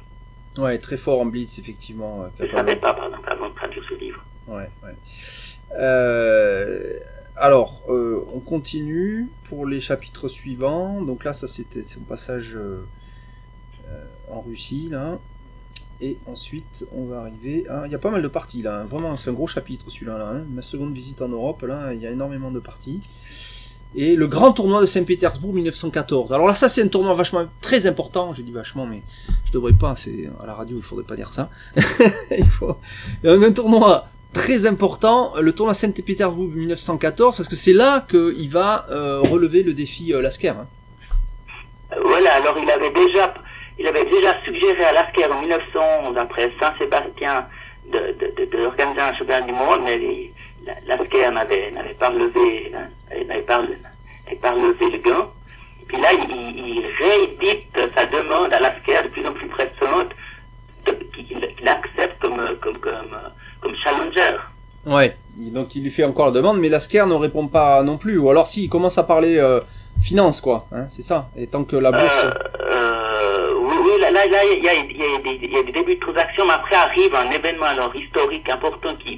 Ouais, 0.58 0.78
très 0.78 0.96
fort 0.96 1.20
en 1.20 1.26
blitz 1.26 1.58
effectivement. 1.58 2.22
euh, 2.22 2.28
Je 2.38 2.44
ne 2.44 2.50
savais 2.52 2.76
pas, 2.76 2.94
par 2.94 3.06
exemple, 3.06 3.28
avant 3.30 3.48
de 3.50 3.54
traduire 3.54 3.84
ce 3.88 3.94
livre. 3.94 4.24
Ouais, 4.46 4.68
ouais. 4.84 4.94
Euh, 5.78 6.98
alors, 7.36 7.82
euh, 7.88 8.24
on 8.34 8.40
continue 8.40 9.28
pour 9.44 9.66
les 9.66 9.80
chapitres 9.80 10.28
suivants. 10.28 11.02
Donc 11.02 11.24
là, 11.24 11.32
ça 11.34 11.46
c'était 11.46 11.82
son 11.82 12.00
passage 12.00 12.56
euh, 12.56 12.84
en 14.30 14.40
Russie, 14.40 14.88
là. 14.90 15.18
Et 16.00 16.18
ensuite, 16.26 16.86
on 16.94 17.04
va 17.06 17.20
arriver 17.22 17.66
à... 17.68 17.86
Il 17.86 17.92
y 17.92 17.94
a 17.94 17.98
pas 17.98 18.10
mal 18.10 18.20
de 18.22 18.28
parties, 18.28 18.62
là. 18.62 18.80
hein. 18.80 18.84
Vraiment, 18.84 19.16
c'est 19.16 19.30
un 19.30 19.32
gros 19.32 19.46
chapitre, 19.46 19.86
celui-là. 19.88 20.18
Là, 20.18 20.28
hein. 20.30 20.44
Ma 20.52 20.60
seconde 20.62 20.92
visite 20.92 21.22
en 21.22 21.28
Europe, 21.28 21.62
là, 21.62 21.94
il 21.94 22.00
y 22.00 22.06
a 22.06 22.10
énormément 22.10 22.50
de 22.50 22.60
parties. 22.60 23.00
et 23.94 24.14
le 24.14 24.26
grand 24.26 24.52
tournoi 24.52 24.82
de 24.82 24.86
Saint-Pétersbourg 24.86 25.54
1914. 25.54 26.32
Alors 26.34 26.46
là, 26.46 26.54
ça 26.54 26.68
c'est 26.68 26.82
un 26.82 26.88
tournoi 26.88 27.14
vachement 27.14 27.46
très 27.62 27.86
important. 27.86 28.34
J'ai 28.34 28.42
dit 28.42 28.52
vachement, 28.52 28.84
mais 28.86 29.02
je 29.46 29.52
devrais 29.52 29.72
pas. 29.72 29.96
C'est 29.96 30.28
à 30.42 30.44
la 30.46 30.52
radio, 30.54 30.76
il 30.76 30.82
faudrait 30.82 31.04
pas 31.04 31.16
dire 31.16 31.32
ça. 31.32 31.48
il 32.38 32.44
faut 32.46 32.76
Donc, 33.24 33.42
un 33.42 33.52
tournoi 33.52 34.08
très 34.34 34.66
important, 34.66 35.32
le 35.40 35.52
tournoi 35.54 35.72
Saint-Pétersbourg 35.72 36.48
1914, 36.48 37.36
parce 37.38 37.48
que 37.48 37.56
c'est 37.56 37.72
là 37.72 38.06
qu'il 38.10 38.50
va 38.50 38.84
euh, 38.90 39.20
relever 39.20 39.62
le 39.62 39.72
défi 39.72 40.12
euh, 40.12 40.20
Lasker. 40.20 40.48
hein. 40.50 40.66
Voilà, 42.04 42.34
alors 42.34 42.56
il 42.62 42.70
avait 42.70 42.92
déjà, 42.92 43.32
il 43.78 43.86
avait 43.86 44.04
déjà 44.04 44.34
suggéré 44.44 44.84
à 44.84 44.92
l'ASCER 44.92 45.30
en 45.30 45.40
1911, 45.40 46.16
après 46.18 46.52
Saint-Sébastien, 46.60 47.46
de, 47.92 47.98
de, 47.98 48.34
de, 48.36 48.50
de 48.50 48.64
organiser 48.64 49.00
un 49.00 49.14
championnat 49.14 49.42
du 49.42 49.52
monde, 49.52 49.80
mais 49.84 50.32
l'ASCER 50.86 51.30
n'avait, 51.32 51.72
pas 51.98 52.10
relevé, 52.10 52.72
hein, 52.74 52.88
n'avait 53.28 53.42
pas, 53.42 53.62
pas 54.42 54.50
relevé 54.52 54.90
le 54.90 54.98
gain. 54.98 55.28
Puis 55.88 56.00
là, 56.00 56.08
il, 56.12 56.56
il 56.56 56.86
réédite 56.98 57.78
sa 57.96 58.06
demande 58.06 58.52
à 58.52 58.60
l'ASCER 58.60 59.04
de 59.04 59.08
plus 59.08 59.26
en 59.26 59.32
plus 59.32 59.48
pressante, 59.48 60.10
qu'il 60.84 61.68
accepte 61.68 62.20
comme, 62.20 62.40
comme, 62.60 62.78
comme, 62.78 63.16
comme 63.60 63.74
challenger. 63.84 64.36
Ouais. 64.86 65.16
Donc 65.36 65.74
il 65.74 65.82
lui 65.82 65.90
fait 65.90 66.04
encore 66.04 66.26
la 66.26 66.32
demande, 66.32 66.58
mais 66.58 66.68
Lasker 66.68 67.04
ne 67.06 67.14
répond 67.14 67.48
pas 67.48 67.82
non 67.82 67.98
plus. 67.98 68.18
Ou 68.18 68.30
alors 68.30 68.46
si, 68.46 68.64
il 68.64 68.68
commence 68.68 68.96
à 68.98 69.02
parler 69.02 69.36
euh, 69.38 69.60
finance, 70.00 70.40
quoi. 70.40 70.66
Hein, 70.72 70.86
c'est 70.88 71.02
ça. 71.02 71.28
Et 71.36 71.46
tant 71.46 71.64
que 71.64 71.76
la 71.76 71.90
bourse... 71.90 72.24
Euh, 72.24 72.30
euh, 72.60 72.85
là, 74.28 74.42
il 74.52 74.64
y 74.64 74.68
a, 74.68 75.62
des- 75.62 75.72
débuts 75.72 75.94
de 75.96 76.00
transactions, 76.00 76.44
mais 76.46 76.52
après 76.54 76.76
arrive 76.76 77.14
un 77.14 77.30
événement 77.30 77.66
alors 77.66 77.94
historique 77.94 78.48
important 78.48 78.94
qui, 78.96 79.16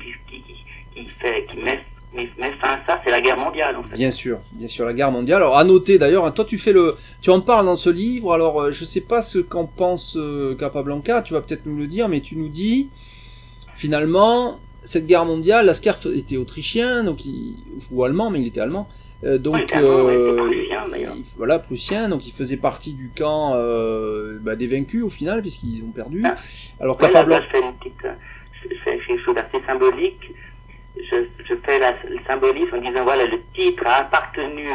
fait, 1.20 1.46
qui 1.48 1.56
met, 1.58 1.84
met, 2.14 2.28
fin 2.60 2.68
à 2.70 2.80
ça, 2.86 3.00
c'est 3.04 3.10
la 3.10 3.20
guerre 3.20 3.38
mondiale. 3.38 3.76
Bien 3.94 4.10
sûr, 4.10 4.38
bien 4.52 4.68
sûr, 4.68 4.84
la 4.86 4.92
guerre 4.92 5.10
mondiale. 5.10 5.42
Alors 5.42 5.56
à 5.56 5.64
noter 5.64 5.98
d'ailleurs, 5.98 6.24
hein, 6.26 6.30
toi 6.30 6.44
tu 6.44 6.58
fais 6.58 6.72
le, 6.72 6.96
tu 7.22 7.30
en 7.30 7.40
parles 7.40 7.66
dans 7.66 7.76
ce 7.76 7.90
livre. 7.90 8.32
Alors 8.32 8.60
euh, 8.60 8.72
je 8.72 8.84
sais 8.84 9.02
pas 9.02 9.22
ce 9.22 9.38
qu'en 9.38 9.66
pense 9.66 10.16
euh, 10.16 10.54
Capablanca, 10.56 11.22
tu 11.22 11.34
vas 11.34 11.40
peut-être 11.40 11.66
nous 11.66 11.76
le 11.76 11.86
dire, 11.86 12.08
mais 12.08 12.20
tu 12.20 12.36
nous 12.36 12.48
dis 12.48 12.88
finalement 13.74 14.58
cette 14.84 15.06
guerre 15.06 15.24
mondiale, 15.24 15.66
Lasker 15.66 15.92
était 16.14 16.36
autrichien, 16.36 17.04
donc 17.04 17.18
ou 17.90 18.04
allemand, 18.04 18.30
mais 18.30 18.40
il 18.40 18.46
était 18.46 18.60
allemand. 18.60 18.88
Euh, 19.24 19.36
donc 19.38 19.56
Oui, 19.56 19.62
ouais, 19.62 19.82
euh, 19.82 20.36
prussien, 20.46 20.84
il- 20.96 21.24
voilà 21.36 21.58
prussien, 21.58 22.08
donc 22.08 22.26
il 22.26 22.32
faisait 22.32 22.56
partie 22.56 22.92
du 22.94 23.10
camp 23.10 23.54
euh, 23.56 24.38
bah, 24.40 24.54
des 24.54 24.68
vaincus 24.68 25.02
au 25.02 25.10
final 25.10 25.40
puisqu'ils 25.40 25.82
ont 25.82 25.90
perdu. 25.90 26.22
Ah. 26.24 26.36
Alors 26.80 26.96
une 27.02 27.08
petite, 27.08 28.04
euh, 28.04 28.12
je 28.62 28.76
fais 28.84 28.98
quelque 28.98 29.24
chose 29.24 29.34
d'assez 29.34 29.60
symbolique. 29.66 30.32
Je, 30.96 31.24
je 31.48 31.54
fais 31.66 31.78
la, 31.80 31.92
le 32.08 32.18
symbolisme 32.28 32.76
en 32.76 32.80
disant, 32.80 33.02
voilà, 33.04 33.24
le 33.26 33.38
titre 33.54 33.84
a 33.86 34.00
appartenu, 34.02 34.66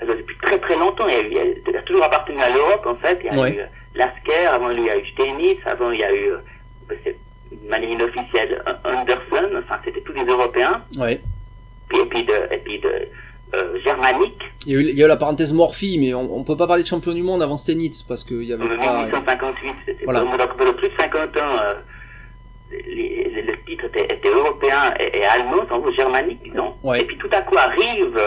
alors, 0.00 0.16
depuis 0.16 0.36
très 0.42 0.58
très 0.58 0.76
longtemps, 0.76 1.08
il, 1.08 1.14
a, 1.14 1.20
eu- 1.22 1.26
il 1.30 1.36
y 1.36 1.40
a- 1.40 1.44
il 1.70 1.76
a 1.76 1.82
toujours 1.82 2.04
appartenu 2.04 2.40
à 2.40 2.48
l'Europe, 2.50 2.86
en 2.86 2.96
fait. 2.96 3.20
Il 3.24 3.34
y 3.34 3.38
a 3.38 3.42
Ouais. 3.42 3.54
eu 3.54 3.58
euh, 3.60 3.66
Lasker, 3.94 4.46
avant 4.50 4.68
lui, 4.70 4.80
il 4.80 4.86
y 4.86 4.90
a 4.90 4.98
eu 4.98 5.06
Stenitz, 5.12 5.60
avant, 5.66 5.90
il 5.90 6.00
y 6.00 6.04
a 6.04 6.14
eu, 6.14 6.30
c'est 7.04 7.16
de 7.52 7.68
manière 7.68 7.90
inofficielle, 7.90 8.62
Anderson, 8.84 9.50
enfin, 9.58 9.80
c'était 9.84 10.00
tous 10.02 10.12
des 10.12 10.24
Européens. 10.24 10.82
ouais. 10.98 11.20
Puis, 11.88 11.98
et 12.00 12.06
puis 12.06 12.22
de, 12.24 12.54
et 12.54 12.58
puis 12.58 12.78
de 12.80 13.08
germanique, 13.84 14.40
Il 14.66 14.72
y, 14.72 14.76
a 14.76 14.80
eu, 14.80 14.82
il 14.84 14.94
y 14.98 15.02
a 15.02 15.06
eu 15.06 15.08
la 15.08 15.16
parenthèse 15.16 15.52
Morphy, 15.52 15.98
mais 15.98 16.14
on, 16.14 16.36
on 16.36 16.44
peut 16.44 16.56
pas 16.56 16.66
parler 16.66 16.82
de 16.82 16.88
champion 16.88 17.12
du 17.12 17.22
monde 17.22 17.42
avant 17.42 17.56
Stenitz 17.56 18.02
parce 18.02 18.22
qu'il 18.24 18.42
y 18.44 18.54
en 18.54 18.60
avait 18.60 18.76
pas. 18.76 19.04
1858, 19.06 19.74
c'était 19.86 20.04
Voilà. 20.04 20.20
pendant 20.20 20.72
plus 20.74 20.88
de 20.88 20.92
50 20.98 21.36
ans, 21.38 21.40
euh, 21.64 21.74
les- 22.70 23.42
le 23.42 23.64
titre 23.64 23.84
était, 23.86 24.04
était 24.14 24.28
européen 24.28 24.94
et, 25.00 25.18
et 25.18 25.24
allemand, 25.24 25.62
en 25.70 25.78
gros 25.78 25.92
germanique, 25.94 26.40
disons. 26.44 26.74
Ouais. 26.82 27.00
Et 27.00 27.04
puis 27.04 27.16
tout 27.18 27.28
à 27.32 27.42
coup 27.42 27.56
arrive 27.56 28.18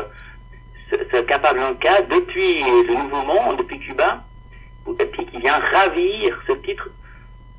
ce, 0.91 0.97
ce 1.11 1.21
Capablanca 1.21 2.01
depuis 2.09 2.61
le 2.88 2.93
Nouveau 2.93 3.24
Monde, 3.26 3.57
depuis 3.59 3.80
Cuba, 3.80 4.24
et 4.99 5.05
puis 5.05 5.26
qui 5.28 5.39
vient 5.39 5.59
ravir 5.59 6.38
ce 6.47 6.53
titre. 6.53 6.89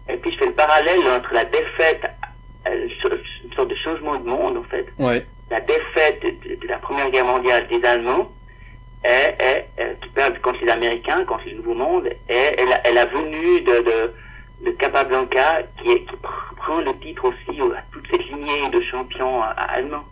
Et 0.09 0.17
puis 0.19 0.33
je 0.33 0.39
fais 0.39 0.47
le 0.47 0.53
parallèle 0.53 1.01
entre 1.17 1.33
la 1.33 1.45
défaite, 1.45 2.03
euh, 2.69 2.89
une 3.45 3.53
sorte 3.55 3.69
de 3.71 3.77
changement 3.77 4.17
de 4.19 4.27
monde 4.29 4.59
en 4.59 4.65
fait, 4.65 4.87
Ouais. 4.99 5.27
La 5.51 5.61
défaite 5.61 6.23
de, 6.23 6.55
de 6.57 6.67
la 6.69 6.79
Première 6.79 7.11
Guerre 7.11 7.25
mondiale 7.27 7.67
des 7.69 7.83
Allemands 7.87 8.31
est, 9.05 9.37
est, 9.41 9.69
est- 9.77 9.97
qui 10.03 10.09
perdent 10.11 10.41
contre 10.41 10.61
les 10.65 10.71
Américains, 10.71 11.25
contre 11.25 11.45
le 11.47 11.57
Nouveau 11.57 11.75
Monde, 11.75 12.07
et 12.29 12.35
elle, 12.59 12.73
a- 12.73 12.81
elle 12.87 12.99
a 12.99 13.07
venue 13.07 13.61
de, 13.61 13.73
de, 13.83 14.15
de 14.67 14.71
Capablanca 14.73 15.63
qui, 15.83 15.91
est- 15.93 16.01
qui 16.07 16.15
pr- 16.17 16.57
prend 16.57 16.79
le 16.81 16.93
titre 17.01 17.25
aussi 17.27 17.61
à 17.61 17.83
toute 17.93 18.07
cette 18.11 18.27
lignée 18.29 18.69
de 18.73 18.81
champions 18.91 19.43
euh, 19.43 19.47
allemands. 19.57 20.05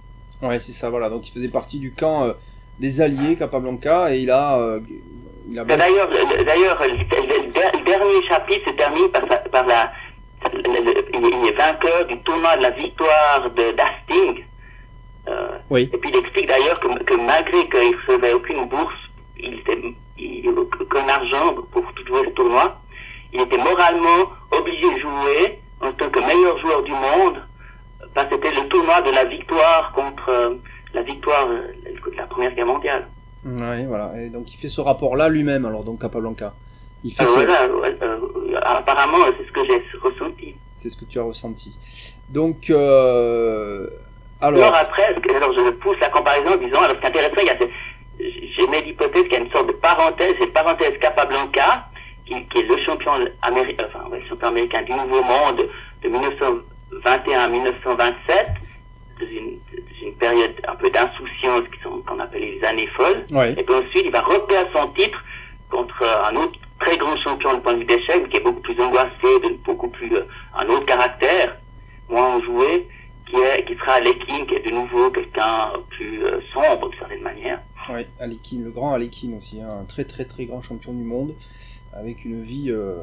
Ouais, 0.42 0.58
c'est 0.58 0.72
ça, 0.72 0.90
voilà. 0.90 1.08
Donc 1.08 1.26
il 1.28 1.32
faisait 1.32 1.48
partie 1.48 1.78
du 1.78 1.92
camp 1.94 2.24
euh, 2.24 2.32
des 2.78 3.00
Alliés, 3.00 3.36
Capablanca, 3.36 4.14
et 4.14 4.18
il 4.20 4.30
a, 4.30 4.58
euh, 4.58 4.80
il 5.48 5.58
a 5.58 5.64
Mais 5.64 5.76
D'ailleurs, 5.76 6.10
le- 6.10 6.36
le- 6.38 6.44
d'ailleurs, 6.44 6.78
le, 6.82 6.88
le- 6.88 7.46
le 7.46 7.52
der- 7.52 7.72
le 7.72 7.84
dernier 7.84 8.28
chapitre 8.28 8.70
se 8.70 8.74
termine 8.74 9.08
par, 9.10 9.22
la, 9.66 9.92
le- 10.52 10.60
le- 10.60 11.04
il 11.14 11.48
est 11.48 11.56
vainqueur 11.56 12.04
du 12.06 12.18
tournoi 12.22 12.56
de 12.56 12.62
la 12.62 12.70
victoire 12.70 13.50
de 13.50 13.72
d'Hastings. 13.72 14.44
Euh, 15.28 15.58
Oui. 15.70 15.88
Et 15.92 15.98
puis 15.98 16.10
il 16.12 16.16
explique 16.16 16.48
d'ailleurs 16.48 16.78
que, 16.80 16.88
que 17.04 17.14
malgré 17.14 17.68
qu'il 17.68 17.90
ne 17.90 17.96
recevait 18.06 18.32
aucune 18.32 18.66
bourse, 18.68 18.94
il 19.38 19.54
était, 19.60 19.78
aucun 20.80 21.08
argent 21.08 21.54
pour 21.70 21.82
jouer 22.06 22.22
ce 22.26 22.30
tournoi, 22.30 22.80
il 23.32 23.40
était 23.40 23.56
moralement 23.58 24.30
obligé 24.50 24.94
de 24.94 25.00
jouer 25.00 25.58
en 25.80 25.92
tant 25.92 26.10
que 26.10 26.20
meilleur 26.20 26.58
joueur 26.58 26.82
du 26.82 26.92
monde, 26.92 27.42
parce 28.14 28.28
que 28.28 28.34
c'était 28.34 28.60
le 28.60 28.68
tournoi 28.68 29.00
de 29.02 29.10
la 29.10 29.24
victoire 29.24 29.92
contre 29.94 30.28
euh, 30.28 30.54
la 30.94 31.02
victoire 31.02 31.46
euh, 31.48 31.68
de 31.84 32.16
la 32.16 32.26
Première 32.26 32.54
Guerre 32.54 32.66
mondiale. 32.66 33.08
Ouais, 33.44 33.86
voilà. 33.86 34.12
Et 34.20 34.28
donc 34.28 34.52
il 34.52 34.56
fait 34.56 34.68
ce 34.68 34.80
rapport-là 34.80 35.28
lui-même, 35.28 35.64
alors 35.64 35.82
donc 35.84 36.00
Capablanca. 36.00 36.54
Il 37.04 37.12
fait 37.12 37.24
Euh, 37.24 37.26
ce- 37.26 37.32
voilà, 37.32 37.68
ouais, 37.74 37.96
euh, 38.02 38.18
apparemment, 38.62 39.18
c'est 39.36 39.46
ce 39.46 39.52
que 39.52 39.60
j'ai 39.68 39.82
ressenti. 40.00 40.54
C'est 40.74 40.88
ce 40.88 40.96
que 40.96 41.04
tu 41.04 41.18
as 41.18 41.22
ressenti. 41.24 41.74
Donc, 42.28 42.70
euh, 42.70 43.88
Alors, 44.42 44.60
alors, 44.64 44.76
après, 44.76 45.14
alors 45.34 45.52
je 45.56 45.70
pousse 45.70 45.96
la 46.00 46.08
comparaison 46.08 46.54
en 46.54 46.56
disant, 46.56 46.80
alors 46.82 46.96
c'est 47.00 47.08
intéressant, 47.08 47.40
il 47.40 47.46
y 47.46 47.50
a 47.50 47.58
ce- 47.60 47.68
j'ai 48.58 48.66
mis 48.66 48.82
l'hypothèse 48.82 49.22
qu'il 49.24 49.32
y 49.32 49.36
a 49.36 49.40
une 49.40 49.50
sorte 49.52 49.68
de 49.68 49.72
parenthèse, 49.72 50.34
cette 50.40 50.52
parenthèse 50.52 50.98
Capablanca, 51.00 51.86
qui, 52.26 52.46
qui 52.48 52.60
est 52.60 52.68
le 52.68 52.76
champion 52.84 53.12
américain, 53.42 53.86
enfin, 53.88 54.08
ouais, 54.10 54.22
champion 54.28 54.48
américain 54.48 54.82
du 54.82 54.92
Nouveau 54.92 55.22
Monde 55.22 55.68
de 56.02 56.08
1921 56.08 57.38
à 57.38 57.48
1927, 57.48 58.46
dans 59.20 59.26
une, 59.26 59.58
période 60.18 60.54
un 60.68 60.74
peu 60.76 60.88
d'insouciance 60.90 61.62
qui 61.72 61.78
qu'on 62.06 62.18
appelle 62.20 62.40
les 62.42 62.62
années 62.64 62.88
folles. 62.96 63.24
ouais, 63.32 63.52
Et 63.58 63.62
puis 63.64 63.74
ensuite, 63.74 64.02
il 64.04 64.12
va 64.12 64.20
reperdre 64.20 64.70
son 64.74 64.88
titre 64.88 65.18
contre 65.70 65.96
un 66.30 66.36
autre 66.36 66.58
très 66.80 66.96
grand 66.96 67.16
champion 67.22 67.54
du 67.54 67.60
point 67.60 67.74
de 67.74 67.78
vue 67.80 67.84
d'échec, 67.86 68.28
qui 68.28 68.36
est 68.36 68.40
beaucoup 68.40 68.60
plus 68.60 68.78
angoissé, 68.80 69.40
de 69.42 69.56
beaucoup 69.64 69.88
plus 69.88 70.14
euh, 70.14 70.26
un 70.56 70.66
autre 70.68 70.86
caractère, 70.86 71.56
moins 72.08 72.36
enjoué, 72.36 72.88
qui 73.26 73.36
est 73.36 73.64
qui 73.64 73.74
sera 73.74 73.92
Alekhine, 73.94 74.46
qui 74.46 74.54
est 74.54 74.66
de 74.66 74.74
nouveau 74.74 75.10
quelqu'un 75.10 75.72
plus 75.90 76.24
euh, 76.24 76.40
sombre 76.52 76.88
d'une 76.88 76.98
certaine 76.98 77.22
manière. 77.22 77.60
ouais, 77.90 78.08
Alekhine, 78.20 78.64
le 78.64 78.70
grand 78.70 78.92
Alekhine 78.92 79.36
aussi, 79.36 79.60
hein, 79.60 79.78
un 79.82 79.84
très 79.84 80.04
très 80.04 80.24
très 80.24 80.44
grand 80.44 80.60
champion 80.60 80.92
du 80.92 81.04
monde, 81.04 81.34
avec 81.92 82.24
une 82.24 82.42
vie, 82.42 82.70
euh, 82.70 82.96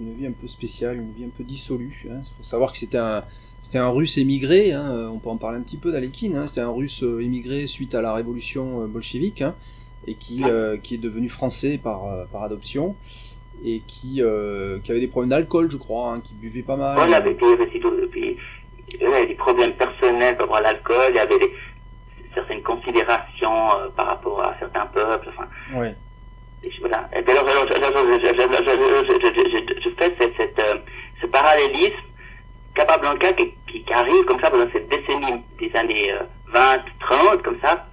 une 0.00 0.14
vie 0.14 0.26
un 0.26 0.32
peu 0.32 0.46
spéciale, 0.46 0.96
une 0.96 1.12
vie 1.12 1.24
un 1.24 1.30
peu 1.36 1.44
dissolue. 1.44 2.04
Il 2.04 2.20
faut 2.36 2.42
savoir 2.42 2.72
que 2.72 2.78
c'était 2.78 2.98
un, 2.98 3.24
c'était 3.60 3.78
un 3.78 3.90
Russe 3.90 4.18
émigré. 4.18 4.72
Hein, 4.72 5.10
on 5.12 5.18
peut 5.18 5.30
en 5.30 5.36
parler 5.36 5.58
un 5.58 5.62
petit 5.62 5.76
peu 5.76 5.92
d'Alekhine. 5.92 6.36
Hein, 6.36 6.48
c'était 6.48 6.60
un 6.60 6.70
Russe 6.70 7.02
euh, 7.02 7.20
émigré 7.20 7.66
suite 7.66 7.94
à 7.94 8.02
la 8.02 8.12
révolution 8.12 8.86
bolchevique, 8.88 9.42
hein, 9.42 9.54
et 10.06 10.14
qui, 10.14 10.42
euh, 10.44 10.76
qui 10.76 10.94
est 10.94 10.98
devenu 10.98 11.28
français 11.28 11.78
par, 11.82 12.26
par 12.32 12.42
adoption. 12.42 12.96
Et 13.64 13.80
qui, 13.86 14.20
euh, 14.20 14.80
qui 14.82 14.90
avait 14.90 14.98
des 14.98 15.06
problèmes 15.06 15.30
d'alcool, 15.30 15.70
je 15.70 15.76
crois, 15.76 16.12
hein, 16.12 16.20
qui 16.20 16.34
buvait 16.34 16.62
pas 16.62 16.74
mal. 16.74 16.96
Voilà, 16.96 17.24
et 17.24 17.34
puis, 18.10 18.36
avait 19.04 19.26
des 19.26 19.34
problèmes 19.34 19.72
personnels 19.74 20.36
par 20.36 20.46
rapport 20.48 20.56
à 20.58 20.60
l'alcool, 20.72 21.06
il 21.10 21.16
y 21.16 21.18
avait 21.18 21.38
des- 21.38 21.54
certaines 22.34 22.62
considérations 22.62 23.70
euh, 23.78 23.88
par 23.96 24.06
rapport 24.06 24.42
à 24.42 24.54
certains 24.58 24.86
peuples, 24.86 25.28
enfin, 25.30 25.48
Ouais. 25.78 25.94
Et 26.64 26.70
Voilà. 26.80 27.08
Et 27.12 27.28
alors, 27.30 27.48
alors, 27.48 27.66
je, 27.68 27.74
je- 27.74 27.80
je- 27.80 27.82
je- 27.82 28.64
je- 28.64 29.34
je- 29.34 29.50
je- 29.50 29.74
je- 29.74 29.80
je 29.82 29.88
fais 29.98 30.14
cette, 30.20 30.36
cette, 30.36 30.58
euh, 30.60 30.78
ce 31.20 31.26
parallélisme 31.26 31.96
Capablanca 32.74 33.32
qui, 33.34 33.54
qui, 33.70 33.84
qui 33.84 33.92
arrive 33.92 34.24
comme 34.24 34.40
ça 34.40 34.50
pendant 34.50 34.70
cette 34.72 34.88
décennie 34.88 35.42
des 35.58 35.70
années 35.76 36.12
euh, 36.12 36.22
20, 36.52 36.82
30, 37.00 37.42
comme 37.42 37.58
ça, 37.62 37.86